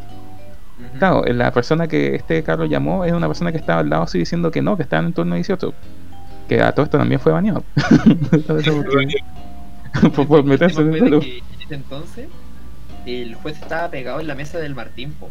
[0.99, 4.19] Claro, la persona que este Carlos llamó es una persona que estaba al lado así
[4.19, 5.73] diciendo que no, que estaba en el turno 18.
[6.47, 7.65] Que a todo esto también fue baneado.
[10.15, 12.29] por, por meterse en El que en ese entonces
[13.05, 15.29] el juez estaba pegado en la mesa del Martín po,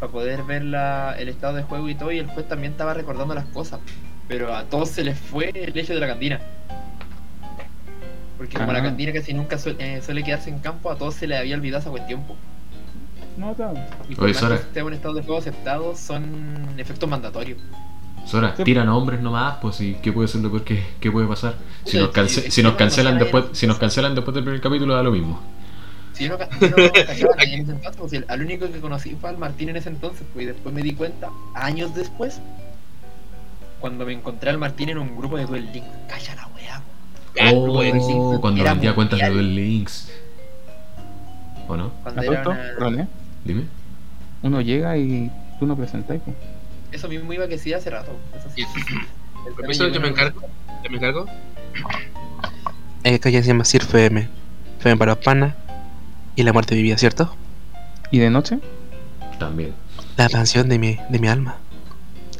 [0.00, 2.94] para poder ver la- el estado de juego y todo y el juez también estaba
[2.94, 3.80] recordando las cosas
[4.28, 6.40] pero a todos se les fue el hecho de la cantina
[8.38, 8.74] porque como Ah.
[8.74, 11.56] la cantina casi nunca suele, eh, suele quedarse en campo a todos se les había
[11.56, 12.36] olvidado esa cuestión po.
[13.38, 13.74] No, claro.
[14.08, 14.56] y por Oye, más Sora.
[14.56, 17.58] que esté un estado de juego aceptado son efectos mandatorios
[18.26, 18.64] Sora, Sí.
[18.64, 21.54] tiran hombres nomás, pues y qué puede ser lo peor que, qué puede pasar.
[21.84, 23.54] Si Sí, nos, sí, cance- sí, si nos cancelan no, no, después, no.
[23.54, 25.40] si nos cancelan después del primer capítulo da lo mismo.
[26.16, 26.48] Si yo no, no
[26.92, 29.68] cachaba a nadie en ese entonces, pues, el- al único que conocí fue al Martín
[29.68, 32.40] en ese entonces, pues, y después me di cuenta, años después,
[33.80, 35.84] cuando me encontré al Martín en un grupo de Duel Link.
[36.08, 36.82] Calla la weá,
[37.52, 39.28] Oh, bueno, cuando vendía cuentas de.
[39.28, 40.10] Duel Links.
[41.68, 41.90] ¿O no?
[42.02, 42.42] Cuando ¿A era
[42.88, 43.08] una-
[43.44, 43.64] Dime.
[44.42, 46.22] Uno llega y tú no presentáis.
[46.24, 46.34] pues.
[46.92, 48.12] Eso mismo iba que sí hace rato.
[48.38, 48.64] Eso sí.
[48.64, 50.40] Yo llegó me en- encargo.
[50.82, 51.26] Yo me encargo.
[53.04, 54.28] Eh, que ya se llama Sir FM.
[54.78, 55.54] FM para los panas.
[56.36, 57.34] Y la muerte vivida, ¿cierto?
[58.10, 58.58] ¿Y de noche?
[59.38, 59.74] También.
[60.16, 61.56] La canción de mi, de mi alma.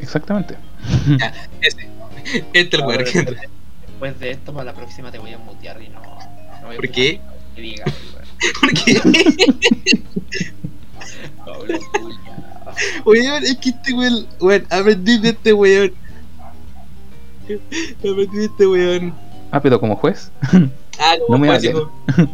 [0.00, 0.56] Exactamente.
[1.62, 1.88] Ese.
[2.52, 3.40] Este el que después, entra.
[3.40, 3.48] de,
[3.86, 6.00] después de esto, para la próxima te voy a mutear y no.
[6.02, 7.20] no voy a ¿Por escuchar qué?
[7.54, 8.26] Que digas, weón.
[8.60, 9.00] ¿Por qué?
[13.04, 14.26] Weón, es que este weón.
[14.40, 15.92] Weón, aprendí de este weón.
[17.98, 19.14] Aprendí de este weón.
[19.52, 20.30] Ah, pero como juez,
[20.98, 21.76] Ah, No como me fue, hablen.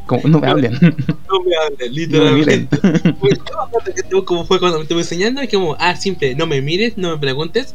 [0.06, 0.72] como, no me hablen.
[0.80, 2.78] No me hables, no me literalmente.
[2.82, 6.46] yo acuerdo que tú, como fue cuando me estuve enseñando, es como, ah, simple, no
[6.46, 7.74] me mires, no me preguntes.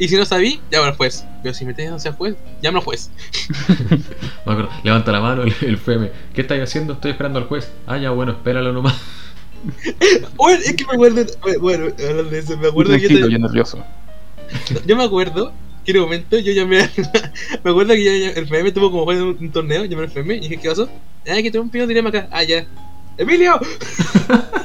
[0.00, 1.24] Y si no sabí, llama al juez.
[1.42, 3.10] Pero si me tienes no ser juez, llama al juez.
[4.46, 6.10] Me acuerdo, levanta la mano el, el FM.
[6.34, 6.92] ¿Qué estáis haciendo?
[6.92, 7.68] Estoy esperando al juez.
[7.86, 8.94] Ah, ya, bueno, espéralo nomás.
[10.36, 11.24] Bueno, es que me acuerdo,
[11.60, 13.84] bueno, hablando de eso, me acuerdo que Tranquilo, te- yo nervioso.
[14.86, 15.52] yo me acuerdo
[15.96, 16.90] un momento yo llamé a,
[17.64, 20.68] me acuerdo que ya- FM tuvo como un, torneo, llamé al FM y dije, ¿qué
[20.68, 20.88] pasó?
[21.28, 22.66] Ah, que tengo un pido dilema acá, ah, ya.
[23.16, 23.58] ¡Emilio!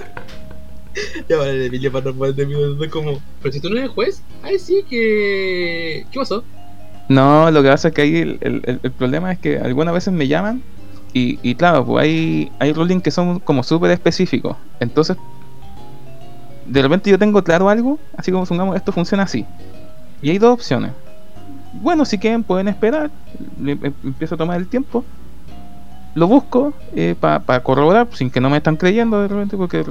[1.30, 2.54] ya vale, Emilio para no poder de mí,
[2.90, 6.06] como, pero si tú no eres juez, ay sí que.
[6.12, 6.44] ¿Qué pasó?
[7.10, 10.14] No, lo que pasa es que ahí el- el- el problema es que algunas veces
[10.14, 10.62] me llaman
[11.14, 14.56] y, y claro, pues hay, hay rulings que son como súper específicos.
[14.80, 15.18] Entonces,
[16.66, 19.46] de repente yo tengo claro algo, así como supongamos esto funciona así.
[20.22, 20.92] Y hay dos opciones.
[21.82, 23.10] Bueno, si quieren pueden esperar,
[23.66, 25.04] em- empiezo a tomar el tiempo.
[26.16, 26.74] Lo busco
[27.20, 29.84] para corroborar, sin que no me están creyendo de repente, porque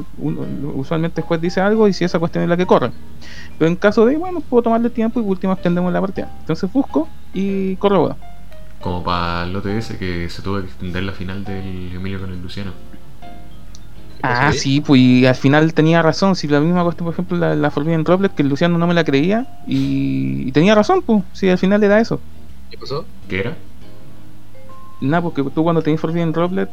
[0.75, 2.93] usualmente el juez dice algo y si esa cuestión es la que corre.
[3.59, 6.31] Pero en caso de, bueno, puedo tomarle tiempo y por último extendemos la partida.
[6.41, 8.17] Entonces busco y corroboro.
[8.81, 12.41] Como para el OTS que se tuvo que extender la final del Emilio con el
[12.41, 12.71] Luciano.
[14.23, 16.37] ¿Qué pasó Ah, sí, pues y al final tenía razón.
[16.37, 18.95] Si la misma cuestión, por ejemplo, la, la Forbidden Droplet, que el Luciano no me
[18.95, 22.21] la creía y, y tenía razón, pues, si al final era eso.
[22.71, 23.05] ¿Qué pasó?
[23.29, 23.57] ¿Qué era?
[25.01, 26.71] Nada, porque tú cuando tenés Forbidden Droplet,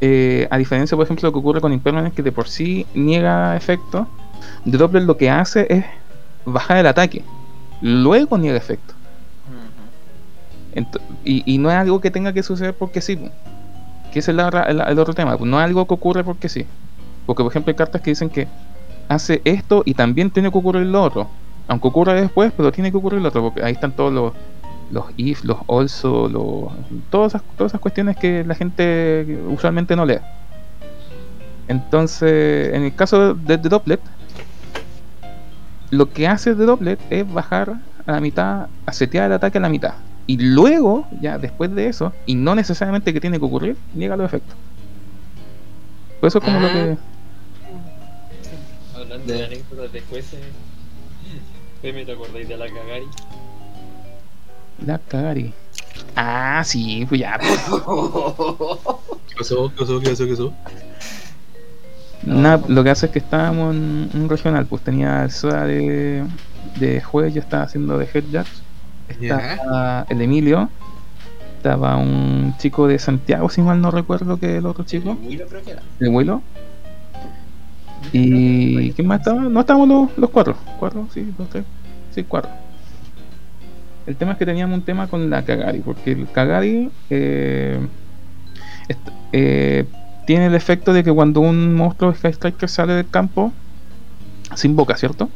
[0.00, 3.54] eh, a diferencia, por ejemplo, lo que ocurre con Impermanence, que de por sí niega
[3.56, 4.08] efecto,
[4.64, 5.84] Droplet lo que hace es
[6.46, 7.22] bajar el ataque,
[7.82, 8.94] luego niega efecto.
[11.24, 13.30] Y, y no es algo que tenga que suceder porque sí, po.
[14.10, 16.66] Que ese es el, el otro tema, pues no es algo que ocurre porque sí.
[17.26, 18.48] Porque por ejemplo hay cartas que dicen que
[19.08, 21.28] hace esto y también tiene que ocurrir lo otro.
[21.68, 24.32] Aunque ocurra después, pero tiene que ocurrir lo otro, porque ahí están todos los,
[24.90, 26.72] los if, los also, los,
[27.10, 30.18] todas, esas, cuestiones que la gente usualmente no lee.
[31.68, 34.00] Entonces, en el caso de, de Dopplet,
[35.90, 39.60] lo que hace de Dopplet es bajar a la mitad, a setear el ataque a
[39.60, 39.94] la mitad.
[40.30, 44.26] Y luego, ya después de eso, y no necesariamente que tiene que ocurrir, niega los
[44.26, 44.54] efectos.
[46.20, 46.70] Por eso es como lo Ah.
[46.72, 46.96] que.
[48.94, 50.38] Hablando de anécdotas de jueces,
[51.82, 53.06] Peme, ¿te acordáis de la Cagari?
[54.86, 55.52] La cagari.
[56.14, 57.36] Ah, sí, pues ya.
[57.36, 57.50] pues.
[59.28, 59.68] ¿Qué pasó?
[59.70, 59.98] ¿Qué pasó?
[60.00, 60.24] ¿Qué pasó?
[60.26, 60.52] ¿Qué pasó?
[62.22, 66.24] Nada, lo que hace es que estábamos en un regional, pues tenía el SOA de,
[66.78, 68.62] de juez, yo estaba haciendo de head judge.
[69.10, 70.68] Estaba el Emilio,
[71.56, 75.62] estaba un chico de Santiago, si mal no recuerdo que el otro chico, Willow creo
[75.62, 75.82] que era.
[75.98, 76.42] el Willow.
[78.12, 79.42] ¿Y quién más estaba?
[79.42, 80.56] No estábamos los, los cuatro.
[80.78, 81.06] ¿Cuatro?
[81.12, 81.64] Sí, dos, tres.
[82.14, 82.50] Sí, cuatro.
[84.06, 87.78] El tema es que teníamos un tema con la Kagari, porque el Kagari eh,
[89.32, 89.84] eh,
[90.26, 93.52] tiene el efecto de que cuando un monstruo Sky Striker sale del campo,
[94.54, 95.28] se invoca, ¿cierto?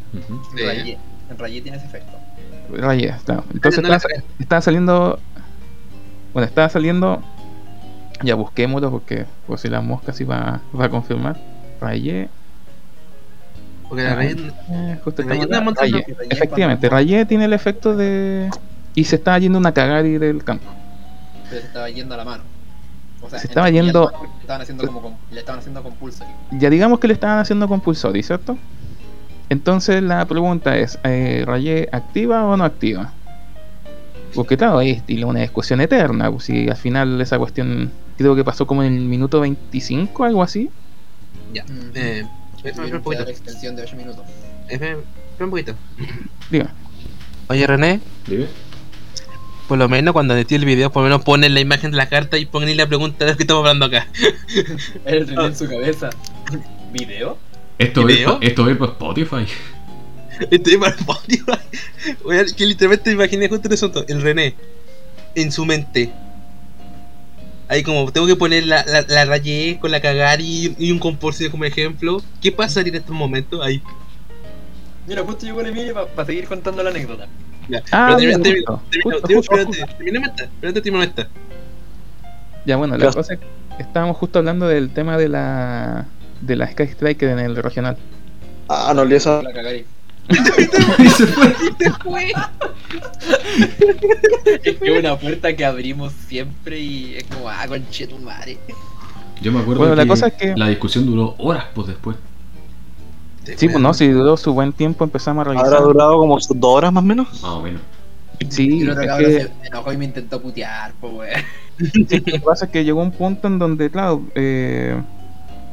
[1.31, 2.24] En Rayé tiene ese efecto.
[2.71, 3.45] Rayé, claro.
[3.53, 3.95] Entonces No, no
[4.39, 5.21] estaba, saliendo.
[6.33, 7.23] Bueno, estaba saliendo.
[8.23, 11.37] Ya busquémoslo porque por si la mosca sí va, va a confirmar.
[11.81, 12.29] Rayé.
[13.89, 14.37] Porque la Ah, rayé.
[14.71, 15.75] Eh, justo Rayé Rayé.
[15.75, 18.51] Rayé Efectivamente, Rayé tiene el efecto de.
[18.95, 20.67] Y se estaba yendo una cagari del campo.
[21.51, 22.45] Pero se estaba yendo a la mano.
[23.21, 26.31] O sea, Se estaba yendo- la mano estaban haciendo como con- le estaban haciendo compulsory.
[26.53, 28.57] Ya digamos que le estaban haciendo compulsory, ¿cierto?
[29.49, 33.13] Entonces la pregunta es: eh, ¿Rayé activa o no activa?
[34.35, 36.31] Porque claro, es una discusión eterna.
[36.31, 40.43] pues, Si al final esa cuestión creo que pasó como en el minuto 25, algo
[40.43, 40.71] así.
[41.53, 41.65] Ya.
[41.65, 41.91] Mm.
[41.95, 42.27] Eh,
[42.57, 43.29] espera espera un poquito.
[43.29, 44.25] extensión de 8 minutos.
[44.69, 44.97] Espera
[45.31, 45.75] espera un poquito.
[46.51, 46.73] Diga.
[47.49, 48.47] Oye, René, Dime.
[49.69, 52.09] por lo menos cuando edité el video, por lo menos ponen la imagen de la
[52.09, 54.09] carta y ponen ahí la pregunta de lo que estamos hablando acá.
[55.05, 56.11] Él tenía en su cabeza.
[56.93, 57.39] ¿Video?
[57.79, 59.47] Esto es, esto es para Spotify.
[60.51, 61.53] Estoy para Spotify.
[62.25, 64.05] Oye, que literalmente me imaginé justo el asunto.
[64.09, 64.55] El René,
[65.35, 66.11] en su mente.
[67.69, 70.99] Ahí como tengo que poner la, la, la rayé con la cagar y, y un
[70.99, 72.23] compulsivo como ejemplo.
[72.43, 73.65] ¿Qué pasaría en estos momentos?
[73.65, 73.83] Ahí.
[75.07, 77.27] Mira, justo llegó el Emilio para seguir contando la anécdota.
[77.69, 77.83] Ya.
[77.91, 78.81] Ah, Pero termina- termina-
[79.15, 79.57] justo,
[79.97, 81.29] termina- esta, esta.
[82.67, 83.47] Ya bueno, la cosa es que
[83.83, 86.07] estábamos justo hablando del tema de la
[86.47, 87.97] de la Sky Striker en el regional.
[88.69, 89.43] Ah, no olvidé esa.
[89.43, 89.85] La cagari.
[90.99, 92.33] Y se fue.
[94.65, 98.59] Es que una puerta que abrimos siempre y es como, ah, conche tu madre.
[99.43, 102.17] Yo me acuerdo Bueno, que, la cosa es que- la discusión duró horas pues después.
[103.57, 105.67] Sí, pues no, si duró su buen tiempo empezamos a revisar.
[105.67, 107.29] Habrá durado como dos horas más o menos.
[107.43, 107.83] Más o menos.
[108.49, 111.41] Sí, Y el otro es cabrón que- se enojó y me intentó putear, pues weón.
[112.09, 114.97] Sí, lo que pasa es que llegó un punto en donde, claro, eh,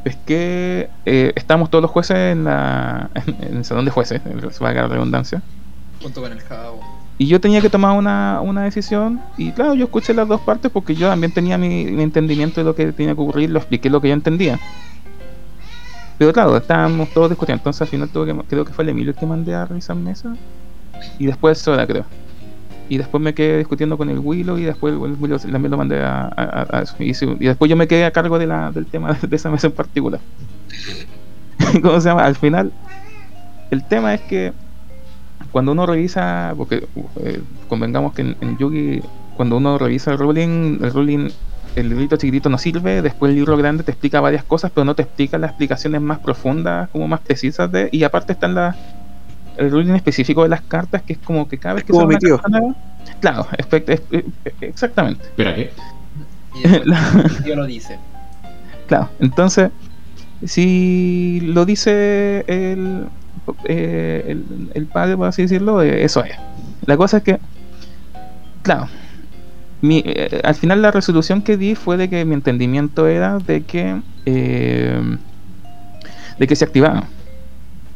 [0.05, 3.09] es que eh, estábamos todos los jueces en, la,
[3.41, 4.21] en el salón de jueces,
[4.59, 5.41] valga la redundancia,
[6.01, 6.79] Junto con el jabo.
[7.17, 10.71] y yo tenía que tomar una, una decisión, y claro, yo escuché las dos partes
[10.71, 13.89] porque yo también tenía mi, mi entendimiento de lo que tenía que ocurrir, lo expliqué
[13.89, 14.59] lo que yo entendía.
[16.17, 19.11] Pero claro, estábamos todos discutiendo, entonces al final tuve que, creo que fue el Emilio
[19.11, 20.35] el que mandé a revisar mesa,
[21.17, 22.05] y después Soda, creo.
[22.91, 26.01] Y después me quedé discutiendo con el Willow y después el Willow también lo mandé
[26.03, 26.29] a,
[26.99, 27.13] y
[27.45, 30.19] después yo me quedé a cargo de la, del tema de esa mesa en particular.
[31.81, 32.25] ¿Cómo se llama?
[32.25, 32.73] Al final,
[33.69, 34.51] el tema es que
[35.53, 36.85] cuando uno revisa, porque
[37.23, 39.01] eh, convengamos que en, en Yugi,
[39.37, 41.29] cuando uno revisa el ruling, el ruling,
[41.77, 44.95] el librito chiquitito no sirve, después el libro grande te explica varias cosas, pero no
[44.95, 48.75] te explica las explicaciones más profundas, como más precisas de, y aparte están las
[49.57, 52.35] el ruling específico de las cartas, que es como que cada vez que tío.
[52.35, 52.75] una carta nueva,
[53.19, 55.23] claro, espe- es- es- exactamente.
[55.25, 55.71] Espera, ¿qué?
[56.53, 57.99] Y después el tío lo dice.
[58.87, 59.71] Claro, entonces,
[60.43, 63.07] si lo dice el,
[63.65, 66.35] eh, el, el padre, por así decirlo, eh, eso es.
[66.85, 67.39] La cosa es que,
[68.63, 68.87] claro,
[69.81, 73.63] mi, eh, al final la resolución que di fue de que mi entendimiento era de
[73.63, 75.17] que eh,
[76.37, 77.07] de que se activaba.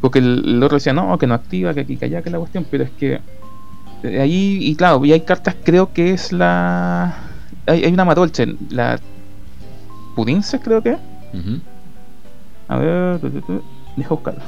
[0.06, 2.38] Porque el, el otro decía, no, que no activa, que aquí, que allá, que la
[2.38, 3.22] cuestión, pero es que
[4.03, 7.18] eh, ahí, y claro, y hay cartas, creo que es la...
[7.66, 8.99] Hay, hay una Madolche, la
[10.16, 10.97] Pudinces creo que es.
[11.34, 11.60] Ujú.
[12.68, 13.20] A ver,
[13.97, 14.41] deja buscarlo.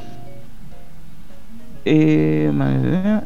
[1.85, 3.23] Eh, ma-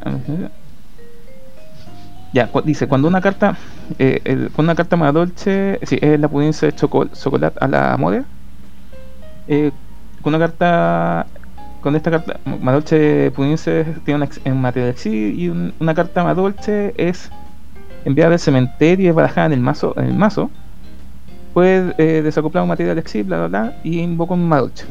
[2.32, 3.58] ya, cu- dice, cuando una carta,
[4.00, 7.98] eh, el- cuando una carta más dolce, sí, es la pudiente de chocolate a la
[7.98, 8.24] moda.
[9.48, 9.74] Eh,
[10.22, 11.28] con una carta,
[11.82, 16.24] con esta carta, más dolce pudiente tiene una en material sí y un- una carta
[16.24, 17.30] más dolce es
[18.06, 20.50] enviada del cementerio y es barajada en el mazo, en el mazo
[21.54, 24.86] puede eh, desacoplar un material exit, bla bla bla, y invoca un Madolche.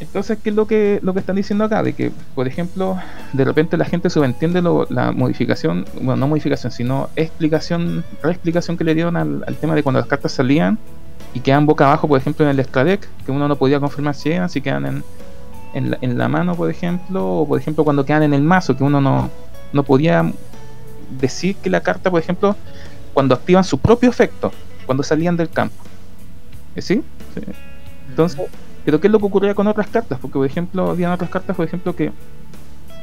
[0.00, 1.82] Entonces, ¿qué es lo que, lo que están diciendo acá?
[1.82, 2.98] De que, por ejemplo,
[3.32, 8.84] de repente la gente subentiende lo- la modificación, bueno, no modificación, sino explicación, reexplicación que
[8.84, 10.78] le dieron al, al tema de cuando las cartas salían
[11.34, 14.14] y quedan boca abajo, por ejemplo, en el extra deck, que uno no podía confirmar
[14.14, 15.04] si eran, si quedan en,
[15.74, 18.76] en, la, en la mano, por ejemplo, o por ejemplo cuando quedan en el mazo,
[18.76, 19.28] que uno no,
[19.72, 20.32] no podía
[21.20, 22.56] decir que la carta, por ejemplo,
[23.12, 24.52] cuando activan su propio efecto,
[24.86, 25.74] cuando salían del campo.
[26.76, 27.02] ¿Eh, ¿Sí?
[27.34, 27.40] Sí.
[28.08, 28.40] Entonces,
[28.84, 30.18] pero ¿qué es lo que ocurría con otras cartas?
[30.20, 32.12] Porque, por ejemplo, habían otras cartas, por ejemplo, que,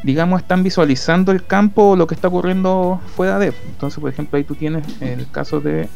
[0.04, 3.54] digamos, están visualizando el campo o lo que está ocurriendo fuera de.
[3.68, 5.90] Entonces, por ejemplo, ahí tú tienes el caso de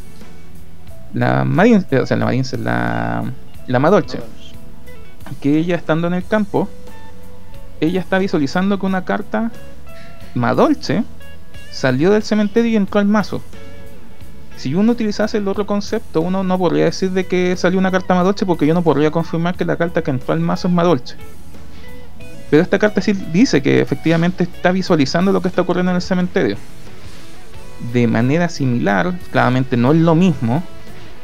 [1.15, 3.23] la Marine, o sea, la Marine, la,
[3.67, 4.19] la Madolche,
[5.41, 6.69] que ella estando en el campo,
[7.79, 9.49] ella está visualizando que una carta
[10.35, 11.03] Madolche
[11.71, 13.41] salió del cementerio y entró al mazo.
[14.57, 18.13] Si uno utilizase el otro concepto, uno no podría decir de que salió una carta
[18.13, 21.15] Madolche porque yo no podría confirmar que la carta que entró al mazo es Madolche.
[22.49, 26.01] Pero esta carta sí dice que efectivamente está visualizando lo que está ocurriendo en el
[26.01, 26.57] cementerio.
[27.93, 30.63] De manera similar, claramente no es lo mismo,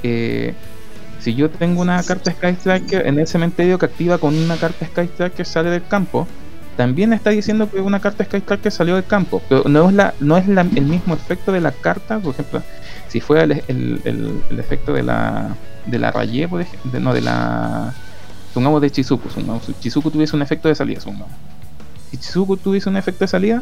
[0.01, 4.85] si yo tengo una carta Sky Striker en el cementerio que activa con una carta
[4.85, 6.27] Sky Striker sale del campo,
[6.77, 10.85] también está diciendo que una carta Sky Striker salió del campo, pero no es el
[10.85, 12.63] mismo efecto de la carta, por ejemplo,
[13.07, 16.63] si fuera el, efecto de la de la Rayé, por
[16.99, 17.93] no de la
[18.49, 21.31] supongamos de Chizuku, supongamos, si Chizuku tuviese un efecto de salida, supongamos.
[22.09, 23.61] Si Chizuku tuviese un efecto de salida,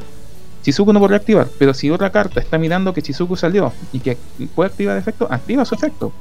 [0.64, 4.18] Chizuku no podría activar, pero si otra carta está mirando que Chizuku salió y que
[4.56, 6.14] puede activar efecto, activa su efecto.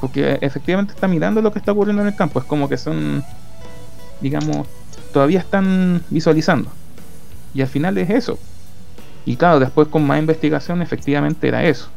[0.00, 2.38] Porque efectivamente está mirando lo que está ocurriendo en el campo.
[2.38, 3.24] Es como que son,
[4.20, 4.66] digamos,
[5.12, 6.70] todavía están visualizando.
[7.54, 8.38] Y al final es eso.
[9.24, 11.88] Y claro, después con más investigación efectivamente era eso.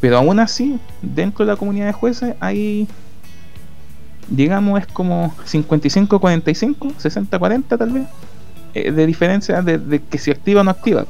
[0.00, 2.88] Pero aún así, dentro de la comunidad de jueces hay,
[4.28, 8.06] digamos, es como 55-45, 60-40 tal vez,
[8.74, 11.06] eh, de diferencia de, de que si activa o no activa.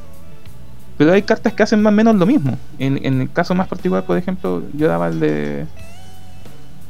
[0.98, 2.58] Pero hay cartas que hacen más o menos lo mismo.
[2.78, 5.66] En, en el caso más particular, por ejemplo, yo daba el de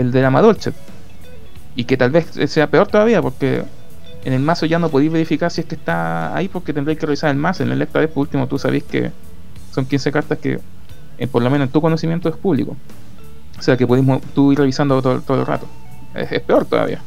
[0.00, 0.72] el de la Madolche.
[1.76, 3.62] Y que tal vez sea peor todavía, porque
[4.24, 7.06] en el mazo ya no podéis verificar si es que está ahí, porque tendréis que
[7.06, 7.62] revisar el mazo.
[7.62, 9.12] En el Electra por último, tú sabéis que
[9.72, 10.60] son 15 cartas que,
[11.18, 12.76] eh, por lo menos en tu conocimiento, es público.
[13.58, 15.66] O sea que podéis tú ir revisando todo, todo el rato.
[16.14, 17.00] Es, es peor todavía.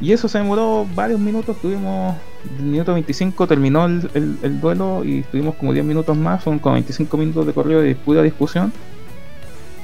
[0.00, 1.56] Y eso se demoró varios minutos.
[1.60, 2.16] Tuvimos.
[2.58, 6.42] El minuto 25 terminó el, el- el duelo y tuvimos como 10 minutos más.
[6.42, 8.72] Son como 25 minutos de correo de pura discusión.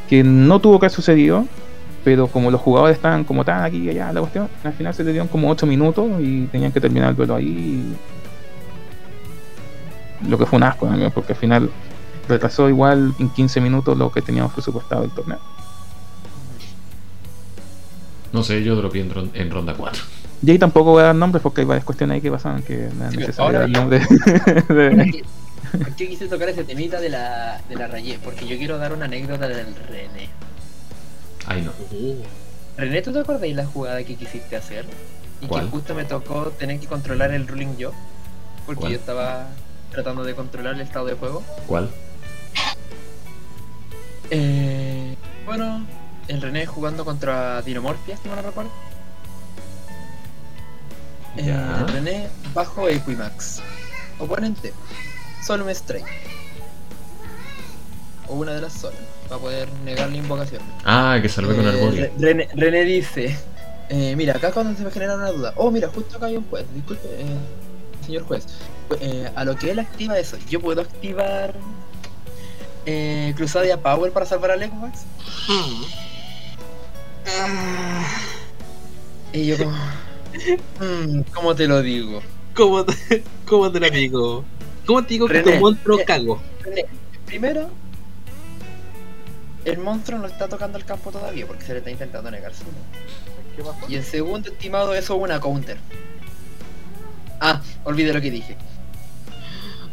[0.08, 1.46] Que no tuvo que haber sucedido.
[2.04, 5.02] Pero como los jugadores estaban como tan aquí y allá, la cuestión, al final se
[5.02, 7.94] le dieron como 8 minutos y tenían que terminar el duelo ahí.
[10.22, 11.68] y Lo que fue un asco, amigo, porque al final
[12.28, 15.38] retrasó igual en 15 minutos lo que teníamos presupuestado el torneo.
[18.32, 20.02] No sé, yo dropeé en, ron- en ronda 4.
[20.42, 22.88] Y ahí tampoco voy a dar nombres porque hay varias cuestiones ahí que pasaban que
[22.98, 24.06] no es necesario dar nombres.
[24.68, 25.24] De-
[25.72, 28.18] ¿Por qué quise tocar ese temita de la, de la Rayé?
[28.22, 30.28] Porque yo quiero dar una anécdota del René.
[31.46, 31.72] Ay, no.
[31.90, 32.22] Uh,
[32.76, 34.84] René, ¿tú te acordáis la jugada que quisiste hacer?
[35.40, 35.64] Y ¿Cuál?
[35.64, 37.92] que justo me tocó tener que controlar el ruling yo.
[38.64, 38.92] Porque ¿Cuál?
[38.92, 39.48] yo estaba
[39.90, 41.42] tratando de controlar el estado de juego.
[41.66, 41.90] ¿Cuál?
[44.30, 45.14] Eh,
[45.44, 45.86] bueno,
[46.28, 48.70] el René jugando contra Dinomorphia, si no me recuerdo.
[51.36, 51.54] Eh,
[51.92, 53.62] René bajo Equimax.
[54.18, 54.72] Oponente,
[55.46, 56.06] Solum Strike.
[58.28, 58.96] O una de las Solum,
[59.28, 60.60] para poder negar la invocación.
[60.84, 62.02] Ah, que salvé con Eh, Arborio.
[62.02, 63.36] Re- René, René dice:
[63.88, 65.52] eh, Mira, acá cuando se me genera una duda.
[65.56, 66.64] Oh, mira, justo acá hay un juez.
[66.74, 67.26] Disculpe, eh,
[68.04, 68.46] señor juez.
[69.00, 71.54] Eh, a lo que él activa eso, ¿yo puedo activar
[72.84, 75.00] eh, Crusadia Power para salvar a Equimax?
[79.32, 79.72] Y yo como...
[80.80, 82.22] "Mm, ¿Cómo te lo digo?
[82.54, 84.44] ¿Cómo te, ¿Cómo te lo digo?
[84.86, 86.40] ¿Cómo te digo que tu monstruo eh, cago?
[86.62, 86.86] René,
[87.26, 87.68] Primero,
[89.64, 92.64] el monstruo no está tocando el campo todavía porque se le está intentando negar su.
[93.88, 95.78] Y en segundo, estimado, eso es una counter.
[97.40, 98.56] Ah, olvidé lo que dije.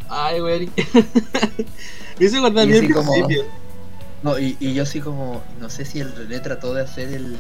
[0.10, 0.70] Ay, güey.
[2.20, 3.46] Me hizo acordar como- principio.
[4.22, 7.36] No, y, y yo así como, no sé si el René trató de hacer el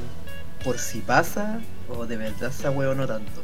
[0.65, 3.41] por si pasa o de verdad esa huevo no tanto.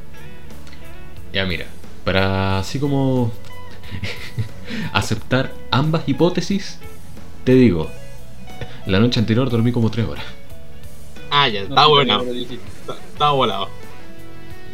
[1.31, 1.65] Ya mira,
[2.03, 3.31] para así como
[4.93, 6.77] aceptar ambas hipótesis,
[7.43, 7.89] te digo,
[8.85, 10.25] la noche anterior dormí como 3 horas.
[11.31, 12.23] Ah, ya, está volado.
[12.23, 13.69] Está, está volado.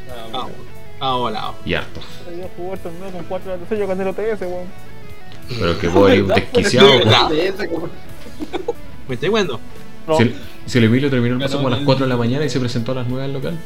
[0.08, 0.48] Está,
[0.94, 1.56] está volado.
[1.66, 2.00] Y harto.
[2.38, 4.68] Yo jugué torneo con 4 de la sello con el OTS, weón.
[5.50, 6.90] Pero que eres un desquiciado.
[9.08, 9.60] ¿Me estoy jugando?
[10.08, 10.36] No, Si el,
[10.66, 12.46] si el Emilio terminó el paso Pero como a las el- 4 de la mañana
[12.46, 13.60] y se presentó a las 9 al local.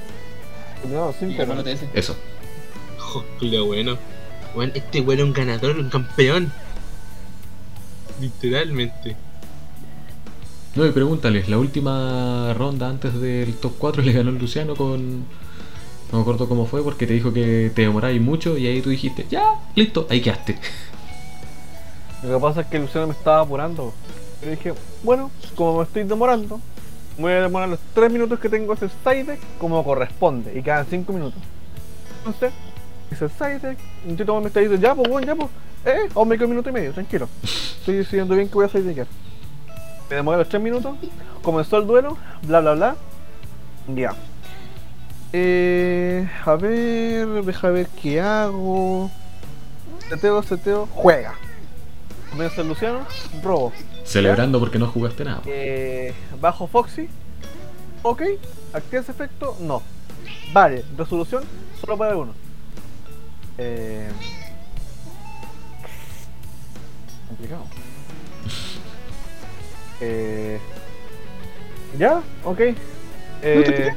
[0.92, 1.68] no, Y 5, ganó weón.
[1.68, 1.86] el TS.
[1.94, 2.16] Eso.
[3.42, 3.98] Lo bueno.
[4.56, 6.52] Bueno, este güey es un ganador, un campeón.
[8.20, 9.16] Literalmente.
[10.76, 15.20] No, y pregúntales, la última ronda antes del top 4 le ganó el Luciano con...
[16.12, 18.90] No me acuerdo cómo fue porque te dijo que te demoráis mucho y ahí tú
[18.90, 20.58] dijiste, ya, listo, ahí quedaste.
[22.24, 23.94] Lo que pasa es que Luciano me estaba apurando.
[24.44, 24.74] Yo dije,
[25.04, 26.60] bueno, como me estoy demorando,
[27.18, 30.58] voy a demorar los 3 minutos que tengo ese side como corresponde.
[30.58, 31.42] Y quedan 5 minutos.
[32.20, 32.54] Entonces,
[33.10, 33.78] deck,
[34.08, 35.50] yo tomo mi estadito, ya pues, bueno, ya pues,
[35.86, 37.28] eh, aún me quedo un minuto y medio, tranquilo.
[37.44, 39.08] Estoy decidiendo bien que voy a side deckar.
[40.10, 40.96] Me demoré los 3 minutos,
[41.42, 42.96] comenzó el duelo, bla bla bla.
[43.96, 44.16] Ya.
[45.32, 49.12] Eh, a ver, deja ver qué hago.
[50.10, 51.36] Seteo, seteo, juega.
[52.32, 53.00] Comienza el Luciano,
[53.44, 53.72] robo.
[54.04, 55.42] Celebrando porque no jugaste nada.
[55.46, 57.08] Eh, bajo Foxy.
[58.02, 58.24] Ok.
[58.74, 59.56] ¿Activa ese efecto?
[59.60, 59.84] No.
[60.52, 60.84] Vale.
[60.98, 61.44] Resolución.
[61.80, 62.34] Solo haber uno.
[63.60, 64.10] Eh...
[67.28, 67.64] Complicado.
[70.02, 70.60] Eh...
[71.98, 72.60] Ya, ok.
[73.42, 73.94] Eh,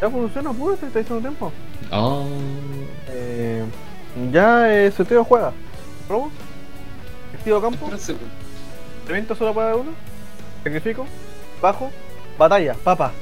[0.00, 1.52] ya funciona, pues, te está diciendo tiempo.
[1.90, 2.26] Oh,
[3.08, 3.64] Eh,
[4.32, 4.92] ya eh,
[5.28, 5.52] juega.
[6.08, 6.30] ¿Robo?
[7.34, 7.90] Estilo campo.
[9.08, 9.90] Evento solo para uno.
[10.64, 11.06] Sacrifico.
[11.60, 11.90] Bajo.
[12.38, 12.74] Batalla.
[12.82, 13.12] Papa.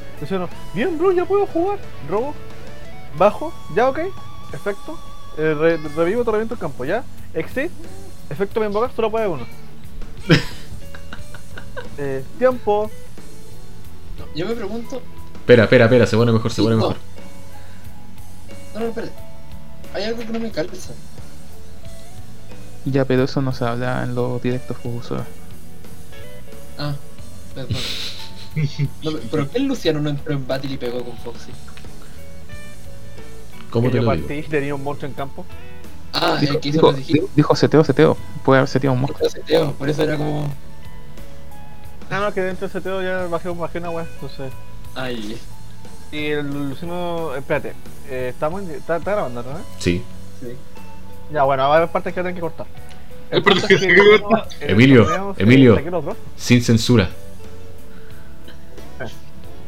[0.73, 1.78] Bien, bro, ya puedo jugar.
[2.09, 2.35] Robo.
[3.19, 3.52] Bajo.
[3.74, 3.98] Ya, ok.
[4.52, 4.98] Efecto.
[5.36, 6.85] Eh, re- revivo, te reviento el campo.
[6.85, 7.05] Ya.
[7.35, 7.70] Exit.
[8.31, 9.47] Efecto me invocar solo puede uno.
[11.98, 12.90] eh, tiempo.
[14.19, 15.02] No, yo me pregunto.
[15.36, 16.97] espera, espera, espera, se pone mejor, se pone mejor.
[18.74, 19.12] No, no, espérate.
[19.94, 20.93] Hay algo que no me calza.
[22.85, 25.16] Ya, pero eso no se habla en los directos Fubuso.
[26.78, 26.94] Ah,
[27.55, 27.77] perdón.
[29.02, 31.51] No, ¿Pero qué Luciano no entró en Battle y pegó con Foxy?
[33.74, 35.44] ¿Cómo que te yo lo partí tenía un monstruo en campo.
[36.12, 37.30] Ah, Dijo, el que hizo dijo, digitos.
[37.34, 38.16] dijo seteo, seteo.
[38.44, 39.28] Puede haber seteado un monstruo.
[39.28, 40.48] seteo, por eso era como.
[42.10, 44.06] Ah, no, que dentro de seteo ya bajé, bajé una wea.
[44.14, 44.52] Entonces.
[44.94, 45.38] Ay,
[46.12, 47.34] Y el Luciano.
[47.34, 47.74] Espérate.
[48.09, 49.59] Eh, estamos en- está, está grabando, ¿no?
[49.78, 50.02] Sí.
[50.40, 50.48] sí.
[51.32, 52.66] Ya, bueno, va a haber partes que tener que cortar.
[53.32, 55.76] Hay partes punto que es que el Emilio, Emilio.
[56.36, 57.09] Sin censura.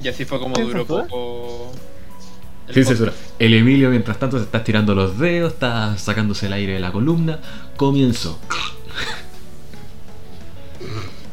[0.03, 1.05] Y así fue como ¿Sin duró censura?
[1.05, 1.73] poco.
[2.69, 3.13] El Sin censura.
[3.39, 6.93] El Emilio, mientras tanto, se está estirando los dedos, está sacándose el aire de la
[6.93, 7.39] columna.
[7.77, 8.39] Comienzo.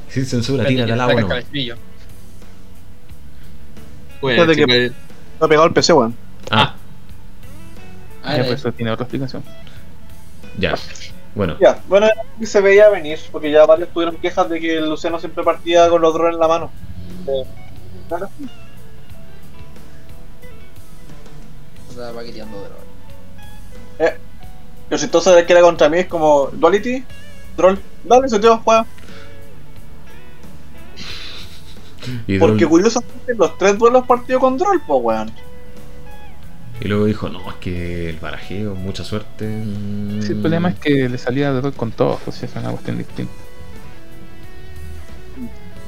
[0.10, 1.14] Sin censura, que al agua.
[4.22, 4.92] Bueno, que- Me
[5.42, 6.16] ha pegado el PC, weón.
[6.52, 6.76] Ah,
[8.26, 8.72] Ah, Ya, era pues eso.
[8.72, 9.44] tiene otra explicación.
[10.58, 10.76] ya.
[11.36, 12.08] Bueno, Ya, bueno,
[12.44, 16.02] se veía venir, porque ya varios tuvieron quejas de que el Luciano siempre partía con
[16.02, 16.72] los drones en la mano.
[17.28, 17.44] Eh,
[18.08, 18.30] claro.
[21.94, 24.14] Estaba paqueteando droga.
[24.90, 27.04] Lo chistoso de que era contra mí es como Duality,
[27.58, 28.86] Droll, dale, se te juega.
[32.28, 35.32] y, Porque Droll- curiosamente los tres duelos partido con Droll, pues weón.
[36.82, 39.46] y luego dijo, no, es que el barajeo, mucha suerte.
[40.22, 42.98] Sí, el problema es que le salía de rol con todos, pues es una cuestión
[42.98, 43.32] distinta.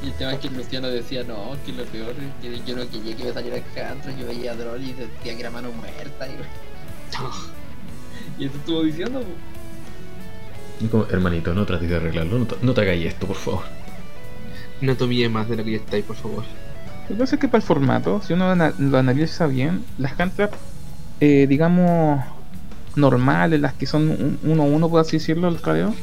[0.06, 2.76] Y el tema es que el Luciano decía, no, que lo peor es que yo
[2.78, 5.50] no quería que me saliera el country, yo veía a Droll y sentía que era
[5.50, 6.28] mano muerta.
[6.28, 6.36] Y,
[8.44, 9.26] y eso estuvo diciendo, po.
[10.86, 13.64] Y como, hermanito, no trates de arreglarlo, no te, no te hagáis esto, por favor.
[14.82, 16.44] no tomé más de lo que ya estáis, por favor.
[17.10, 20.58] Lo que pasa es que para el formato, si uno lo analiza bien, las cantraps,
[21.22, 22.24] eh, digamos,
[22.96, 25.96] normales, las que son un- uno a uno, por así decirlo, el tradeo,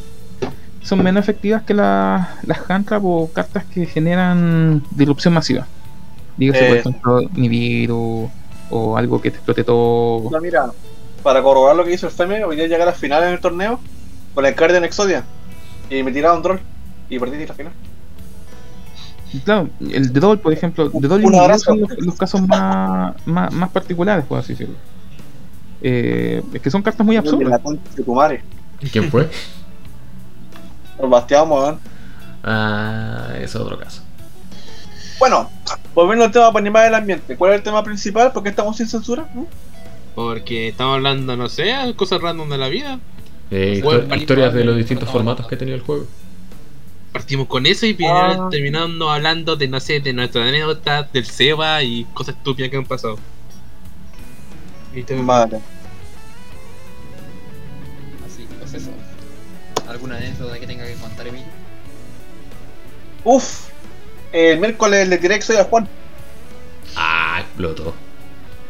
[0.82, 5.66] son menos efectivas que la- las cantraps o cartas que generan disrupción masiva.
[6.36, 6.80] Dígase, por Eh.
[6.80, 8.30] ejemplo, Nibiru
[8.70, 10.30] o algo que te explote todo.
[10.30, 10.70] No, mira,
[11.22, 13.40] para corroborar lo que hizo el Feme, hoy día llegué a las finales en el
[13.40, 13.78] torneo
[14.34, 15.24] con el card en Exodia.
[15.90, 16.60] Y me tiraba un Droll.
[17.10, 17.72] Y perdí la final.
[19.44, 23.70] Claro, el Droll, por ejemplo, Droll y Nibiru son los, los casos más, más, más
[23.70, 24.74] particulares, por así decirlo.
[25.82, 27.60] Eh, es que son cartas muy De absurdas.
[27.62, 28.42] de.
[28.90, 29.28] ¿Quién fue?
[31.00, 31.80] Nos basteamos, weón.
[32.44, 34.02] ah, ese es otro caso.
[35.18, 35.50] Bueno,
[35.94, 37.36] volviendo al tema para animar el ambiente.
[37.36, 38.32] ¿Cuál es el tema principal?
[38.32, 39.28] ¿Por qué estamos sin censura?
[39.34, 39.42] ¿Mm?
[40.14, 42.98] Porque estamos hablando, no sé, cosas random de la vida.
[43.50, 43.82] Eh,
[44.16, 46.06] historias de los distintos formatos que tenía el juego.
[47.12, 48.48] Partimos con eso y Ah.
[48.50, 52.86] terminando hablando de, no sé, de nuestra anécdota, del Seba y cosas estúpidas que han
[52.86, 53.18] pasado.
[54.94, 55.14] ¿Viste?
[55.16, 55.60] Madre.
[59.92, 61.46] ¿Alguna anécdota que tenga que contar, Emilio?
[63.24, 63.68] Uf,
[64.32, 65.86] el miércoles le tiré Exodia a Juan.
[66.96, 67.94] Ah, explotó.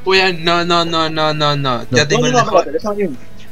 [0.04, 1.82] Weón, no, no, no, no, no, no.
[1.90, 2.44] Ya No, tengo No, el no.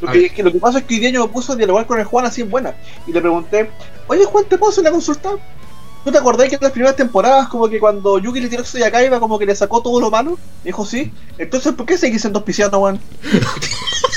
[0.00, 0.26] Lo que, ver.
[0.26, 1.98] es que lo que pasa es que hoy día yo me puse a dialogar con
[2.00, 2.74] el Juan así en buena.
[3.06, 3.70] Y le pregunté,
[4.08, 5.30] oye Juan, ¿te puedo hacer una consulta?
[6.04, 8.86] ¿No te acordás que en las primeras temporadas, como que cuando Yuki le tiró Exodia
[8.86, 10.38] a Kaiba, como que le sacó todo lo malo?
[10.64, 11.12] Dijo, sí.
[11.38, 12.98] Entonces, ¿por qué seguís siendo auspiciando, Juan?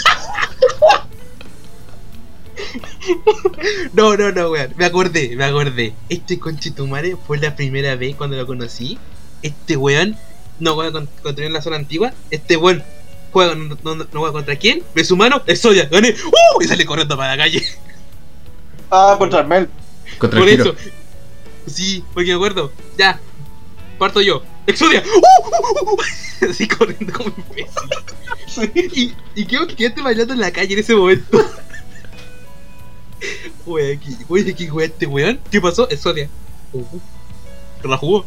[3.94, 4.74] No, no, no, weón.
[4.78, 5.94] Me acordé, me acordé.
[6.10, 8.98] Este conchetumare fue la primera vez cuando lo conocí.
[9.42, 10.18] Este weón
[10.60, 12.14] no juega con- contra en la zona antigua.
[12.32, 12.84] Este weón
[13.32, 14.84] juega, no, no, no juega contra quién?
[14.96, 15.42] ¿Ves humano?
[15.48, 16.10] Exodia, gané.
[16.12, 16.62] ¡Uh!
[16.62, 17.64] Y sale corriendo para la calle.
[18.92, 19.70] Ah, contra el Mel.
[20.18, 20.76] Contra Por el giro.
[20.78, 20.92] eso.
[21.68, 22.72] Sí, porque me acuerdo.
[22.98, 23.20] Ya.
[23.98, 24.44] Parto yo.
[24.68, 25.04] Exodia.
[25.06, 25.98] ¡Uh!
[26.50, 27.72] Así corriendo como un imbécil.
[28.94, 31.44] Y, y creo que quedaste bailando en la calle en ese momento.
[33.66, 35.40] Oye, aquí, oye, ¿qué weón este weón?
[35.50, 35.90] ¿Qué pasó?
[35.90, 36.28] Exodia.
[36.74, 36.84] Uh,
[37.88, 38.26] la jugó.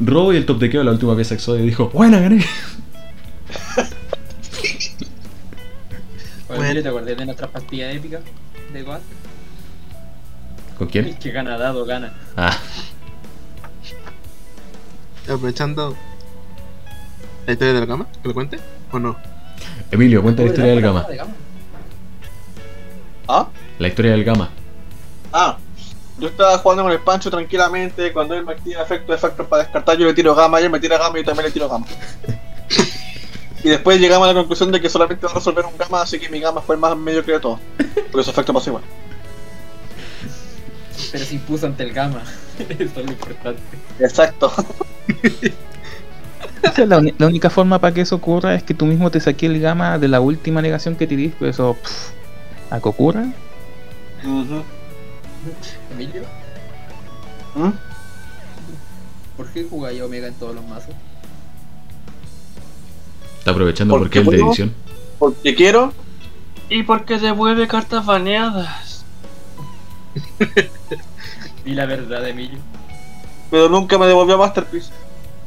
[0.01, 2.45] robo y el top de queo la última pieza exodia dijo, buena, gané.
[6.49, 8.21] Oye, ¿te acordás de nuestras pastillas épicas
[8.73, 9.03] de Goat?
[10.79, 11.07] ¿Con quién?
[11.07, 12.13] El que gana dado gana.
[12.37, 12.57] Ah,
[15.25, 15.97] Aprovechando
[17.47, 18.59] la historia de la cama, que lo cuente,
[18.91, 19.17] ¿o no?
[19.91, 21.11] Emilio, cuenta la historia del gama, gama.
[21.11, 21.33] de gama.
[23.33, 23.49] ¿Ah?
[23.79, 24.51] La historia del gama.
[25.33, 25.57] Ah,
[26.19, 29.97] yo estaba jugando con el Pancho tranquilamente, cuando él me activa efectos efectos para descartar,
[29.97, 31.87] yo le tiro gama, y él me tira gama y yo también le tiro gama.
[33.65, 36.21] y después llegamos a la conclusión de que solamente va a resolver un gama, así
[36.21, 37.59] que mi gama fue el más mediocre de todos.
[38.11, 38.85] Porque su efecto pasó igual.
[41.11, 42.23] Pero se impuso ante el gama.
[42.69, 43.63] Eso es lo importante.
[43.99, 44.53] Exacto.
[46.87, 49.99] La, única forma para que eso ocurra es que tú mismo te saques el gama
[49.99, 52.13] de la última negación que tirís, pues eso pff,
[52.73, 53.25] a que ocurra.
[54.25, 54.63] Ujú.
[55.93, 56.23] Emilio,
[57.55, 57.71] ¿Mm?
[59.37, 60.95] ¿por qué jugáis Omega en todos los mazos?
[63.39, 64.75] Está aprovechando ¿Por porque qué es de edición.
[65.19, 65.93] Porque quiero.
[66.71, 69.05] Y porque devuelve cartas baneadas.
[71.65, 72.59] Y la verdad, Emilio.
[73.49, 74.91] Pero nunca me devolvió Masterpiece.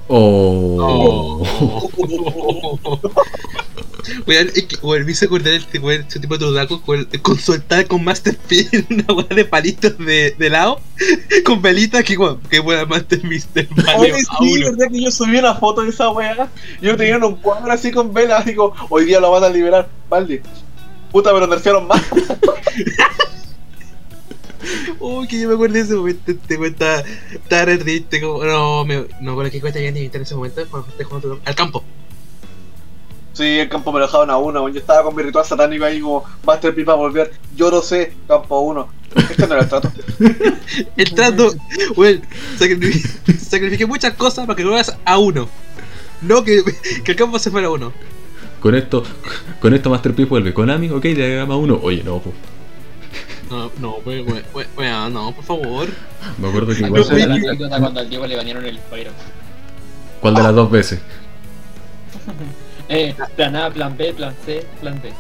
[0.08, 1.44] Oh.
[4.28, 7.40] Weón, es que, weón, me hizo acordar este weón, ese tipo de Trudaco con, con
[7.40, 10.80] soltar con Masterpiece una weá de palitos de, de lado,
[11.44, 13.06] con velitas que, weón, que weón vale
[13.98, 16.50] Oye, a sí, verdad que yo subí una foto de esa weá.
[16.82, 20.42] Yo tenía un cuadro así con velas, digo, hoy día lo van a liberar, Valdi.
[21.12, 22.02] Puta, pero nerfearon más.
[25.00, 28.44] Uy, que yo me acuerdo de ese momento, este weón estaba, estaba re triste, como,
[28.44, 31.84] no, me, no me acuerdo qué cuesta había en ese momento, cuando al campo.
[33.34, 34.70] Sí, el campo me lo dejaron a uno.
[34.70, 37.34] Yo estaba con mi ritual satánico ahí como Masterpiece para volver.
[37.54, 38.88] Yo lo sé, campo a uno.
[39.14, 39.92] Este no era el trato.
[40.98, 41.54] El trato,
[41.96, 42.22] weón,
[42.58, 45.50] sacrifiqué, sacrifiqué muchas cosas para que juegas a uno.
[46.22, 46.64] No que,
[47.04, 47.94] que el campo se fuera a uno.
[48.62, 49.04] Con esto,
[49.62, 50.54] con esto Masterpiece vuelve.
[50.54, 51.80] Konami, ok, de gama 1.
[51.84, 52.34] Oye, no, po.
[53.50, 55.88] No, no, weón, weón, weón, weón, no, por favor.
[56.38, 57.02] Me acuerdo que Me igual.
[57.04, 58.80] acuerdo de la anécdota cuando al Diego le banearon el.
[60.22, 61.00] ¿Cuál de las dos veces?
[62.88, 65.12] Eh, plan A, plan B, plan C, plan D.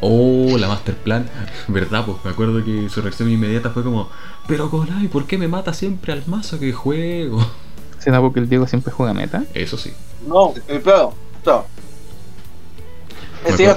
[0.00, 1.28] Oh, la Master Plan.
[1.68, 2.04] ¿Verdad?
[2.06, 4.08] Pues me acuerdo que su reacción inmediata fue como:
[4.46, 7.44] Pero Konami, ¿por qué me mata siempre al mazo que juego?
[7.98, 9.42] ¿Será porque el Diego siempre juega meta?
[9.52, 9.92] Eso sí.
[10.28, 10.82] No, el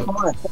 [0.05, 0.49] como este.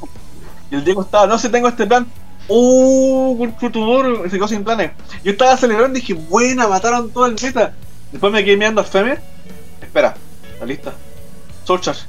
[0.72, 2.07] Y el Diego estaba, no sé, tengo este plan.
[2.49, 4.91] Uh, por favor, se quedó sin planes.
[5.24, 7.74] Yo estaba celebrando y dije, buena, mataron todo el meta.
[8.11, 9.19] Después me quedé mirando al Femer.
[9.82, 10.15] Espera,
[10.60, 10.94] la lista.
[11.65, 12.02] Soul Charge.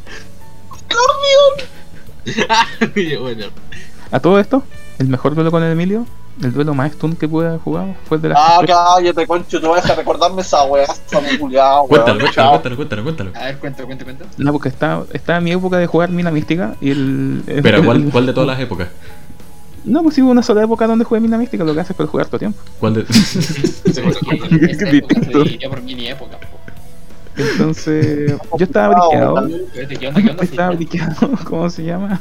[3.20, 3.47] Bueno,
[4.10, 4.62] A todo esto,
[4.98, 6.06] el mejor duelo con el Emilio,
[6.43, 9.60] el duelo más stun que pude haber jugado fue el de la Ah, cállate, concho,
[9.60, 11.89] te voy a dejar recordarme esa weá, esa culiao, weón.
[12.05, 13.32] Cuéntalo, cuéntalo, cuéntalo, cuéntalo, cuéntalo.
[13.35, 14.24] A ver, cuento, cuento, cuento.
[14.36, 17.43] No, porque estaba, estaba en mi época de jugar Mina Mística y el.
[17.47, 18.89] el- Pero, ¿cuál, el- ¿cuál de todas las épocas?
[19.84, 22.26] No, pues hubo una sola época donde jugué Mina Mística, lo que hace es jugar
[22.26, 22.60] todo tiempo.
[22.80, 23.00] ¿Cuál de.?
[23.09, 25.44] Es distinto.
[25.44, 26.38] dividía por mini época.
[26.38, 26.59] po.
[27.36, 29.48] Entonces, yo estaba briqueado.
[30.42, 32.20] Estaba briqueado, ¿cómo se llama?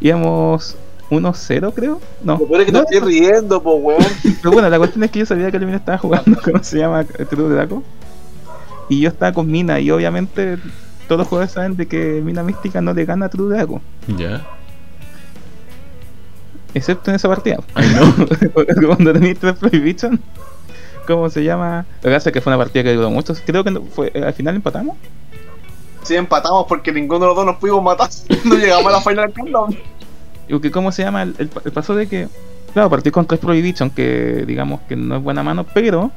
[0.00, 0.76] Íbamos
[1.10, 2.00] 1-0, creo.
[2.22, 4.02] No, Lo peor es que te no, estoy riendo, po, weón.
[4.42, 6.78] pero bueno, la cuestión es que yo sabía que el Mina estaba jugando, ¿cómo se
[6.78, 7.04] llama?
[7.04, 7.82] True de Daco.
[8.88, 10.58] Y yo estaba con Mina, y obviamente
[11.08, 13.82] todos los jugadores saben de que Mina Mística no le gana a True de Daco.
[14.16, 14.46] ya.
[16.74, 17.58] Excepto en esa partida.
[17.74, 18.86] Ay, no.
[18.86, 20.20] Cuando tenéis tres Prohibition,
[21.06, 21.84] ¿cómo se llama?
[22.02, 23.34] Lo que hace es que fue una partida que duró mucho.
[23.44, 24.96] Creo que no- fue, eh, al final empatamos.
[26.02, 28.08] Sí, empatamos porque ninguno de los dos nos pudimos matar.
[28.44, 29.76] No llegamos a la final countdown.
[30.72, 31.22] ¿cómo se llama?
[31.22, 32.28] El, el, el paso de que,
[32.72, 36.10] claro, partí con tres Prohibition, que digamos que no es buena mano, pero,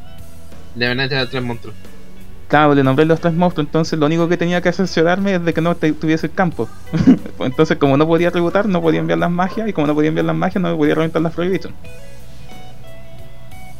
[0.75, 1.75] de verdad te da tres monstruos.
[2.47, 5.53] Claro, le nombré los tres monstruos, entonces lo único que tenía que cerciorarme es de
[5.53, 6.67] que no te- tuviese el campo.
[7.37, 10.09] Pues entonces, como no podía rebotar, no podía enviar las magias, y como no podía
[10.09, 11.73] enviar las magias, no me podía reventar las Prohibition.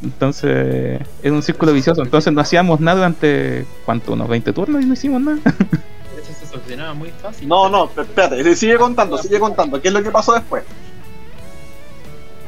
[0.02, 2.02] Entonces, era un círculo vicioso.
[2.04, 4.14] Entonces, no hacíamos nada durante, ¿cuánto?
[4.14, 5.38] ¿Unos 20 turnos y no hicimos nada?
[5.46, 7.48] Eso se solucionaba muy fácil.
[7.48, 9.82] No, no, espérate, sigue contando, sigue contando.
[9.82, 10.64] ¿Qué es lo que pasó después?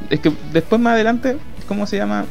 [0.10, 1.38] es que después más adelante,
[1.68, 2.26] ¿cómo se llama?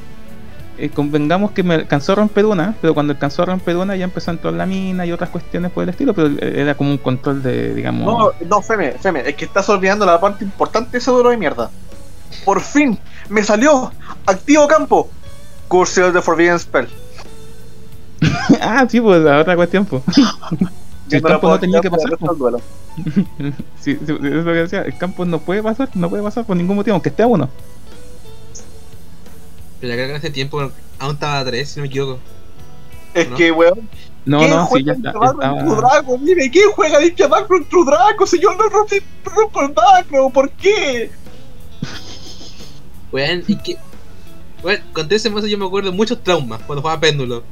[0.77, 4.05] Eh, convengamos que me alcanzó a romper una, pero cuando alcanzó a romper una ya
[4.05, 6.99] empezó a entrar la mina y otras cuestiones por el estilo, pero era como un
[6.99, 8.07] control de, digamos...
[8.07, 11.37] No, no, Feme, Feme, es que estás olvidando la parte importante de ese duro de
[11.37, 11.71] mierda.
[12.45, 12.99] Por fin,
[13.29, 13.93] me salió
[14.27, 15.09] activo campo.
[15.69, 16.89] Curse of the Forbidden Spell.
[18.61, 20.03] ah, sí, pues la otra cuestión, pues.
[21.11, 22.21] El no campo no tenía que pasar, por pues.
[22.21, 22.61] resto del duelo.
[23.81, 26.57] Sí, sí, es lo que decía, el campo no puede pasar, no puede pasar por
[26.57, 27.49] ningún motivo, aunque esté a uno.
[29.85, 32.19] Pero creo que en ese tiempo aún estaba a 3, si no me equivoco.
[33.13, 33.37] Es ¿No?
[33.37, 33.87] que, weón.
[34.25, 36.25] No, ¿quién no, sí, ya True estaba- Dragon?
[36.25, 38.27] Dime, ¿quién juega Ninja Macro en True Dragon?
[38.27, 41.11] Señor, no rompe, rompe el macro, ¿por qué?
[43.13, 43.77] Weón, y que.
[44.63, 47.45] Weón, con ese mazo yo me acuerdo de muchos traumas cuando jugaba péndulo.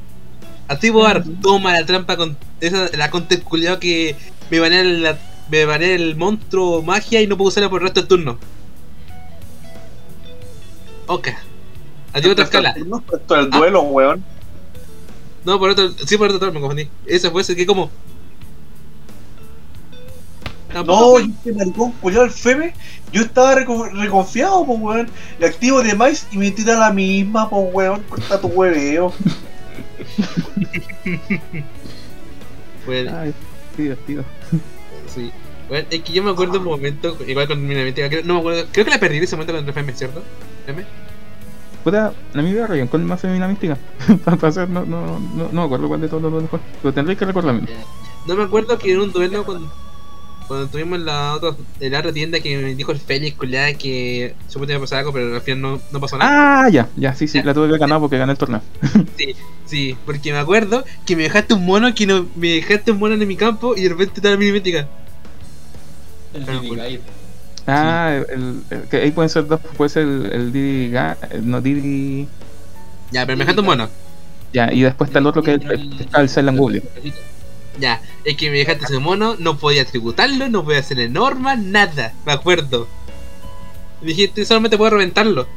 [0.67, 2.35] Activo Ar, toma la trampa con.
[2.59, 4.15] Esa, la contemplado que
[4.49, 5.15] me banea el,
[5.51, 8.39] me banea el monstruo magia y no puedo usarla por el resto del turno.
[11.05, 11.29] Ok.
[12.13, 12.75] Activo otra escala.
[12.85, 14.23] No, esto el duelo, weón.
[15.45, 15.89] No, por otro.
[16.05, 16.87] Sí, por otro me confundí.
[17.05, 17.89] Ese fue ese que como.
[20.73, 22.73] No, este maricón culiao el Feme,
[23.11, 25.09] yo estaba reco- reconfiado, pues weón.
[25.39, 28.01] Le activo de Mais y me tira la misma, pues weón.
[28.09, 29.13] Corta tu hueveo.
[32.85, 33.33] fue- Ay,
[33.75, 34.23] qué divertido.
[35.13, 35.31] Sí.
[35.69, 38.65] Bueno, es que yo me acuerdo un momento, igual con mi creo, no me acuerdo,
[38.71, 40.23] creo que la perdí en ese momento con el FM, ¿cierto?
[40.67, 40.83] ¿FM?
[41.83, 43.77] Puta, a mí me re con de mina mística.
[44.25, 46.59] Para pasar, no, no, no, no me acuerdo cuál de todos los fue.
[46.81, 47.67] Pero tendréis que recordarme.
[48.25, 49.69] No me acuerdo que en un duelo con,
[50.47, 54.35] cuando tuvimos la otra, en la otra tienda que me dijo el Félix, culiada, que
[54.47, 56.65] supuestamente iba a pasar algo, pero al final no, no pasó nada.
[56.65, 58.61] Ah, ya, ya, sí, sí, la tuve que ganar porque gané el torneo.
[59.17, 59.35] Sí,
[59.65, 63.15] sí, porque me acuerdo que me dejaste un mono, que no, me dejaste un mono
[63.15, 64.87] en mi campo y de repente estaba la mimética.
[66.33, 66.45] El
[67.67, 68.61] Ah, bueno.
[68.71, 71.61] El, el- que ahí pueden ser dos, puede ser el, el Didi Ga- el- no
[71.61, 72.27] Didi.
[73.11, 73.89] Ya, pero me dejaste un mono.
[74.53, 76.83] Ya, y después está el otro que es el, está el Silent Goblin.
[77.79, 82.13] Ya, es que me dejaste ese mono, no podía tributarlo, no podía hacerle norma, nada,
[82.25, 82.87] me acuerdo.
[84.01, 85.47] Dijiste, solamente puedo reventarlo.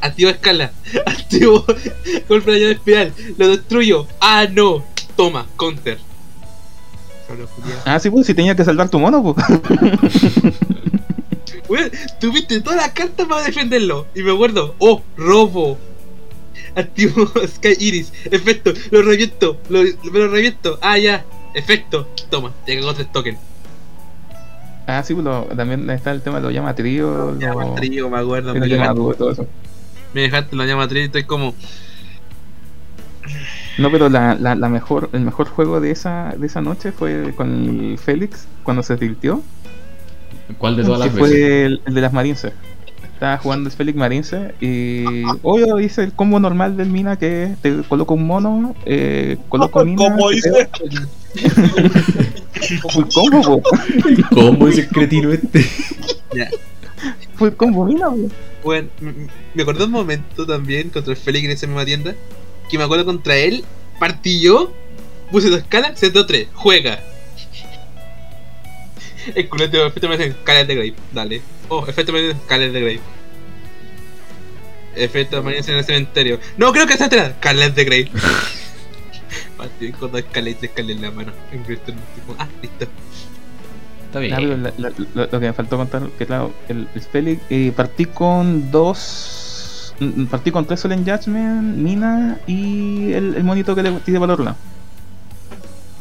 [0.00, 0.70] Activo escala,
[1.06, 1.64] activo
[2.28, 4.06] golpe de espiral, lo destruyo.
[4.20, 4.84] Ah, no,
[5.16, 5.98] toma, counter.
[7.84, 9.36] Ah, sí, pues si tenía que salvar tu mono, pues.
[12.20, 14.06] Tuviste todas las cartas para defenderlo.
[14.14, 15.78] Y me acuerdo, oh, robo.
[16.74, 20.78] Activo Sky Iris, efecto, lo reviento, lo, me lo reviento.
[20.80, 21.24] Ah, ya,
[21.54, 23.38] efecto, toma, te cagó tres tokens.
[24.86, 28.08] Ah, sí, pues lo- también está el tema de lo llama trío, lo, Llama trío,
[28.08, 28.54] me acuerdo.
[28.54, 29.46] lo Me llama todo eso.
[30.14, 31.54] me dejaste la llama trío y estoy como.
[33.78, 37.32] No, pero la, la, la mejor, el mejor juego de esa, de esa noche fue
[37.36, 39.42] con el Félix, cuando se tilteó.
[40.58, 41.20] ¿Cuál de todas las veces?
[41.20, 42.52] fue el, el de las Marinces.
[43.18, 47.58] Estaba jugando el Félix Marince y obvio hice el combo normal del mina que es,
[47.58, 49.96] te coloco un mono, eh, coloco mina.
[49.96, 50.68] Como te dice,
[52.92, 53.70] Full combo, po.
[54.30, 55.64] ¿Cómo es el cretino este?
[56.32, 56.48] Ya.
[57.34, 58.06] Full combo mina.
[58.62, 58.88] Bueno,
[59.54, 62.14] me acordé un momento también contra el Félix en esa misma tienda.
[62.68, 63.64] Que me acuerdo contra él,
[63.98, 64.72] partí yo,
[65.30, 67.00] puse dos escalas, se tres, juega.
[69.34, 71.42] El culete, efecto me dicen Caled de Grave, dale.
[71.68, 73.00] Oh, efecto me dicen Caled de Grave.
[74.96, 76.40] Efecto dicen en el cementerio.
[76.56, 78.10] No, creo que es atrás, Caled de Grave.
[79.56, 81.32] Partí con dos escalas y tres escalas en la mano.
[81.52, 82.86] En de- tipo, Ah, listo.
[84.06, 84.34] Está bien.
[84.36, 87.72] pero la- la- lo, lo que me faltó contar, que claro, el, el Félix, eh,
[87.76, 89.44] partí con dos.
[90.00, 94.32] Mm, Partí con tres Solen Judgment, Mina y el, el monito que le tiré para
[94.32, 94.56] el otro lado.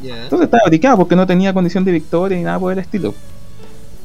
[0.02, 0.24] Ya.
[0.24, 3.14] Entonces estaba briqueado porque no tenía condición de victoria ni nada por el estilo.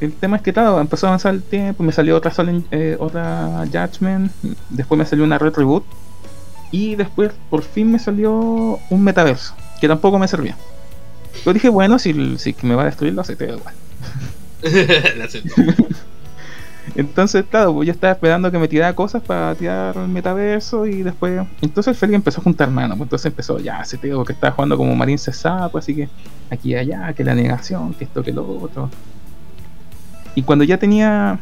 [0.00, 2.96] El tema es que claro, empezó a avanzar el tiempo, me salió otra Solen, eh,
[2.98, 4.32] otra Judgment,
[4.68, 5.84] después me salió una Red Reboot
[6.72, 10.56] y después por fin me salió un metaverso, que tampoco me servía.
[11.44, 13.74] Yo dije, bueno, si, si me va a destruir lo acepté igual.
[15.18, 15.54] La acepto.
[16.94, 21.02] Entonces, claro, pues yo estaba esperando que me tirara cosas para tirar el metaverso y
[21.02, 21.46] después.
[21.60, 24.32] Entonces el Félix empezó a juntar manos, pues entonces empezó, ya, se te digo que
[24.32, 26.08] estaba jugando como Marín Cesado, pues así que
[26.50, 28.90] aquí y allá, que la negación, que esto, que lo otro.
[30.34, 31.38] Y cuando ya tenía.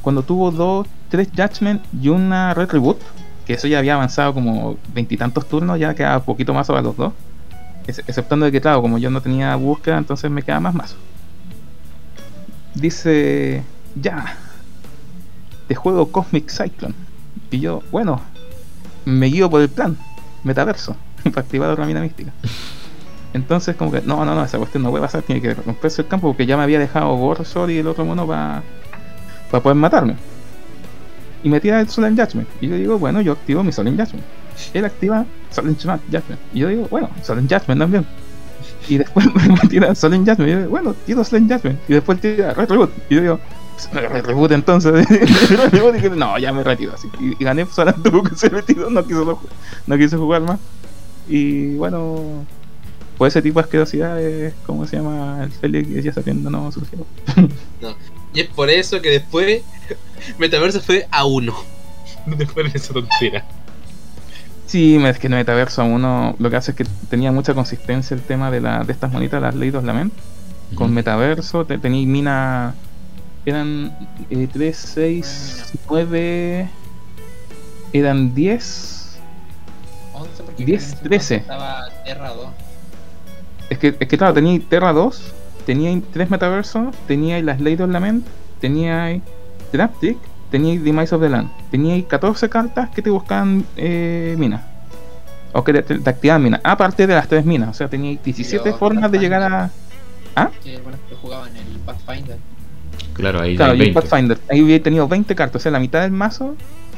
[0.00, 2.98] Cuando tuvo dos, tres Judgment y una Red Reboot,
[3.46, 7.12] que eso ya había avanzado como veintitantos turnos, ya quedaba poquito más a los dos.
[7.86, 10.96] Ex- Exceptando de que, claro, como yo no tenía búsqueda, entonces me quedaba más mazo.
[12.74, 13.64] Dice,
[14.00, 14.36] ya,
[15.66, 16.94] te juego Cosmic Cyclone.
[17.50, 18.20] Y yo, bueno,
[19.04, 19.96] me guío por el plan,
[20.44, 22.32] metaverso, para activar la mina mística.
[23.34, 26.08] Entonces, como que, no, no, no, esa cuestión no puede pasar, tiene que romperse el
[26.08, 28.62] campo porque ya me había dejado Borsor y el otro mono para
[29.50, 30.16] poder matarme.
[31.42, 32.48] Y me tira el Solemn Judgment.
[32.60, 34.24] Y yo digo, bueno, yo activo mi Solemn Judgment.
[34.74, 36.40] Él activa Solemn Judgment.
[36.52, 38.06] Y yo digo, bueno, Solemn Judgment también.
[38.88, 39.26] Y después
[39.62, 40.48] me tira Solemn Judgment.
[40.48, 41.78] Y yo digo, bueno, tiro Solemn Judgment.
[41.88, 42.70] Y después tira Red.
[43.08, 43.40] Y yo digo,
[43.92, 45.08] Reboot entonces.
[45.50, 47.08] Red Reboot, y que, no, ya me retiro así.
[47.20, 49.40] Y, y gané solamente porque se retiró, no quiso,
[49.86, 50.58] no quiso jugar más.
[51.28, 52.46] Y bueno,
[53.18, 55.40] por ese tipo de asquerosidades, ¿cómo se llama?
[55.42, 57.04] El Félix ya sabiendo no surgió.
[58.34, 59.62] Y es por eso que después
[60.38, 61.54] Metaverso fue a uno.
[62.26, 63.44] Después de esa tontera.
[64.66, 68.22] Sí, es que en Metaverso 1 lo que hace es que tenía mucha consistencia el
[68.22, 70.12] tema de, la, de estas monitas, las Ley of Lament.
[70.74, 70.92] Con.
[70.92, 72.74] Metaverso te, tenéis mina.
[73.46, 73.96] Eran
[74.30, 76.68] eh, 3, 6, 9.
[77.92, 79.18] Eran 10.
[80.14, 81.34] 11 porque 10, en ese 13.
[81.36, 82.46] entonces Estaba Terra 2.
[83.70, 85.32] Es que, es que claro, teníais Terra 2,
[85.66, 88.26] teníais 3 Metaversos, teníais las Ley of Lament,
[88.60, 89.22] teníais
[89.70, 90.16] Traptic,
[90.50, 91.50] teníais Demise of the Land.
[91.70, 94.62] Teníais 14 cartas que te buscaban eh, minas.
[95.52, 96.60] O que te, te- activaban minas.
[96.64, 97.70] Aparte de las 3 minas.
[97.70, 99.70] O sea, teníais 17 Pero, formas de llegar a.
[100.62, 102.38] Que bueno, que jugaban el Pathfinder.
[103.14, 104.00] Claro, ahí Claro, hay y el 20.
[104.08, 104.38] Pathfinder.
[104.50, 105.60] Ahí hubiera tenido 20 cartas.
[105.60, 106.54] O sea, la mitad del mazo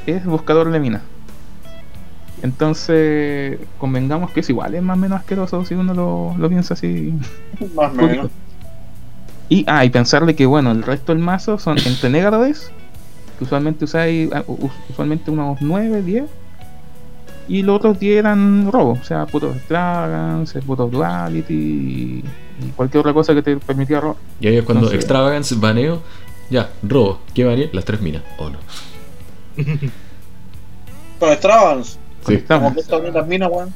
[0.06, 1.02] es buscador de minas.
[2.42, 6.72] Entonces, convengamos que es igual, es más o menos asqueroso si uno lo, lo piensa
[6.74, 7.12] así.
[7.74, 8.30] Más o menos.
[9.50, 12.70] Y, ah, y pensarle que, bueno, el resto del mazo son entre negadores,
[13.38, 16.24] que usualmente usáis, ah, us- usualmente unos 9, 10,
[17.48, 22.22] y los otros 10 eran robos, o sea, putos extravagance, putos duality,
[22.60, 24.16] y, cualquier otra cosa que te permitía robar.
[24.40, 26.02] Y ahí es cuando Entonces- Extravagance, baneo,
[26.50, 27.20] ya, robo.
[27.34, 27.68] ¿Qué baneo?
[27.72, 28.58] Las tres minas, ¿o no?
[31.18, 31.98] Con Extravagance.
[32.26, 32.38] Sí.
[32.38, 33.72] Como que están las minas, weón.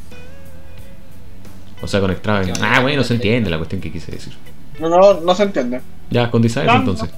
[1.83, 2.61] O sea, con Extravagance.
[2.65, 4.33] Ah, bueno, se entiende la cuestión que quise decir.
[4.81, 5.83] No, no, no se entiende.
[6.11, 7.11] Ya, con Desires No, entonces.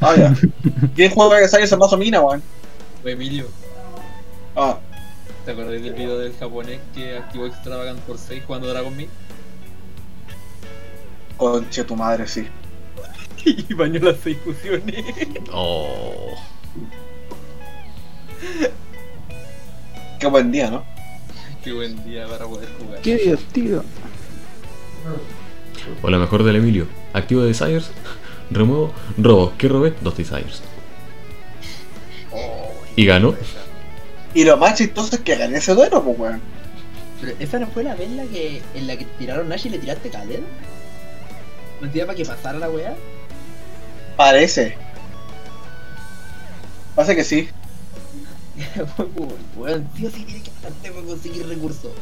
[0.00, 0.34] Ah, ya.
[0.96, 2.42] ¿Quién juega que sale ese mazo mina, weón?
[3.04, 3.46] Emilio.
[4.56, 4.78] Ah,
[5.44, 9.08] ¿Te acordás del video del japonés que activó Extravagant por 6 jugando Dragon Ball?
[11.40, 12.46] Conche tu madre, sí.
[13.44, 15.04] y bañó las 6 fusiones.
[15.52, 16.34] Oh.
[20.18, 20.84] Qué buen día, ¿no?
[21.64, 23.00] Qué buen día para poder jugar.
[23.00, 23.84] Qué divertido.
[26.02, 26.86] O la mejor del Emilio.
[27.14, 27.90] Activo Desires,
[28.50, 29.54] remuevo, robo.
[29.56, 29.94] ¿Qué robé?
[30.02, 30.62] Dos Desires.
[32.32, 33.34] Oh, ¿Y ganó?
[34.34, 36.40] Y lo más chistoso es que gané ese duelo, pues, weón.
[37.20, 39.70] Pero esa no fue la vez en la que, en la que tiraron Nash y
[39.70, 40.44] le tiraste Kalen.
[41.80, 42.94] ¿No entiendes para que pasara la weá?
[44.16, 44.76] Parece.
[46.94, 47.48] Pasa que sí.
[49.56, 51.92] Weón, tío, si tiene que matarte para conseguir recursos.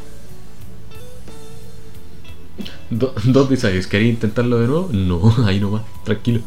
[2.90, 3.86] Do- dos Desires.
[3.86, 4.88] ¿Quería intentarlo de nuevo?
[4.92, 5.82] No, ahí nomás.
[6.05, 6.40] Tranquilo.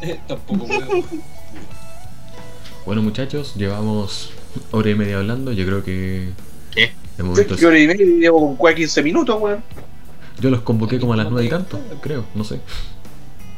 [0.28, 1.04] Tampoco puedo.
[2.84, 4.30] Bueno, muchachos, llevamos
[4.72, 5.52] hora y media hablando.
[5.52, 6.30] Yo creo que.
[6.72, 6.92] ¿Qué?
[7.16, 7.56] De momento.
[7.56, 8.04] ¿Qué hora y media?
[8.04, 9.62] Llevo con cuál 15 minutos, weón.
[10.40, 12.60] Yo los convoqué como a las nueve y tanto, creo, no sé.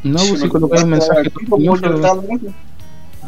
[0.02, 1.46] No, Si pues si no colocáis un mensaje pues.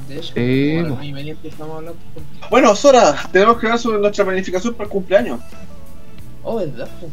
[0.08, 1.94] De hecho, Sí, hablar.
[2.14, 5.40] con- Bueno, Sora, tenemos que hablar sobre nuestra planificación para el cumpleaños.
[6.42, 6.88] Oh, ¿verdad?
[7.00, 7.08] po?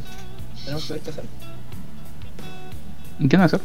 [0.63, 1.23] Tenemos que ver qué hacer.
[3.19, 3.61] ¿Qué van a hacer?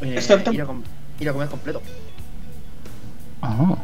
[0.00, 0.20] Eh,
[0.52, 0.82] ir, a com-
[1.20, 1.82] ir a comer completo.
[3.42, 3.76] Ah,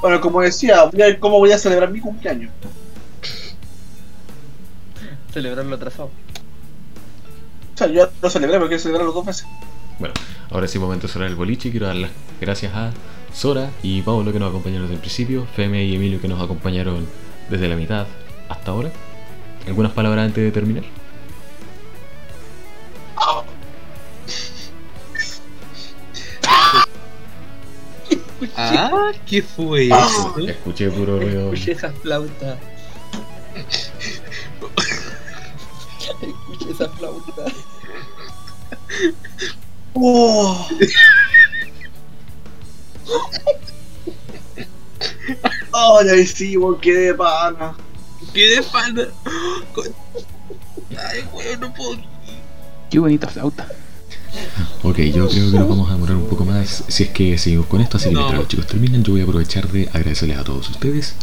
[0.00, 2.50] Bueno, como decía, voy a ver cómo voy a celebrar mi cumpleaños.
[5.32, 6.10] Celebrarlo atrasado.
[7.74, 9.46] O sea, yo lo celebré, pero quiero celebrarlo dos veces.
[9.98, 10.14] Bueno,
[10.50, 11.70] ahora sí, momento de cerrar el boliche.
[11.70, 12.10] Quiero dar las
[12.40, 12.92] gracias a
[13.32, 17.06] Sora y Pablo que nos acompañaron desde el principio, Feme y Emilio que nos acompañaron
[17.48, 18.06] desde la mitad
[18.48, 18.92] hasta ahora.
[19.66, 20.84] ¿Algunas palabras antes de terminar?
[28.56, 30.34] Ah, ¿qué fue eso?
[30.46, 31.52] Escuché puro ruido.
[31.52, 32.58] Escuché esa flauta.
[36.10, 37.44] Escuché esa flauta.
[39.94, 40.68] ¡Oh!
[45.72, 47.74] ¡Ay, ahí sí, weón, qué de pana!
[48.32, 49.02] ¿Qué de pana?
[51.10, 51.98] Ay, weón, no puedo.
[52.90, 53.66] qué bonita flauta.
[54.82, 57.66] Ok, yo creo que nos vamos a demorar un poco más si es que seguimos
[57.66, 58.20] con esto, así que No.
[58.20, 61.14] mientras los chicos terminan, yo voy a aprovechar de agradecerles a todos ustedes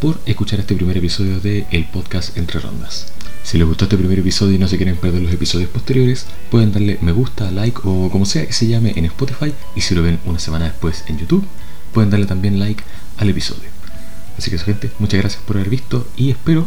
[0.00, 3.12] por escuchar este primer episodio de el podcast Entre Rondas.
[3.44, 6.72] Si les gustó este primer episodio y no se quieren perder los episodios posteriores, pueden
[6.72, 10.02] darle me gusta, like o como sea que se llame en Spotify y si lo
[10.02, 11.44] ven una semana después en YouTube,
[11.92, 12.82] pueden darle también like
[13.18, 13.68] al episodio.
[14.38, 16.66] Así que eso gente, muchas gracias por haber visto y espero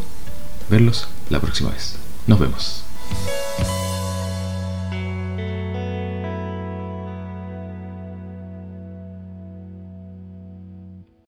[0.69, 1.95] verlos la próxima vez.
[2.27, 2.83] Nos vemos.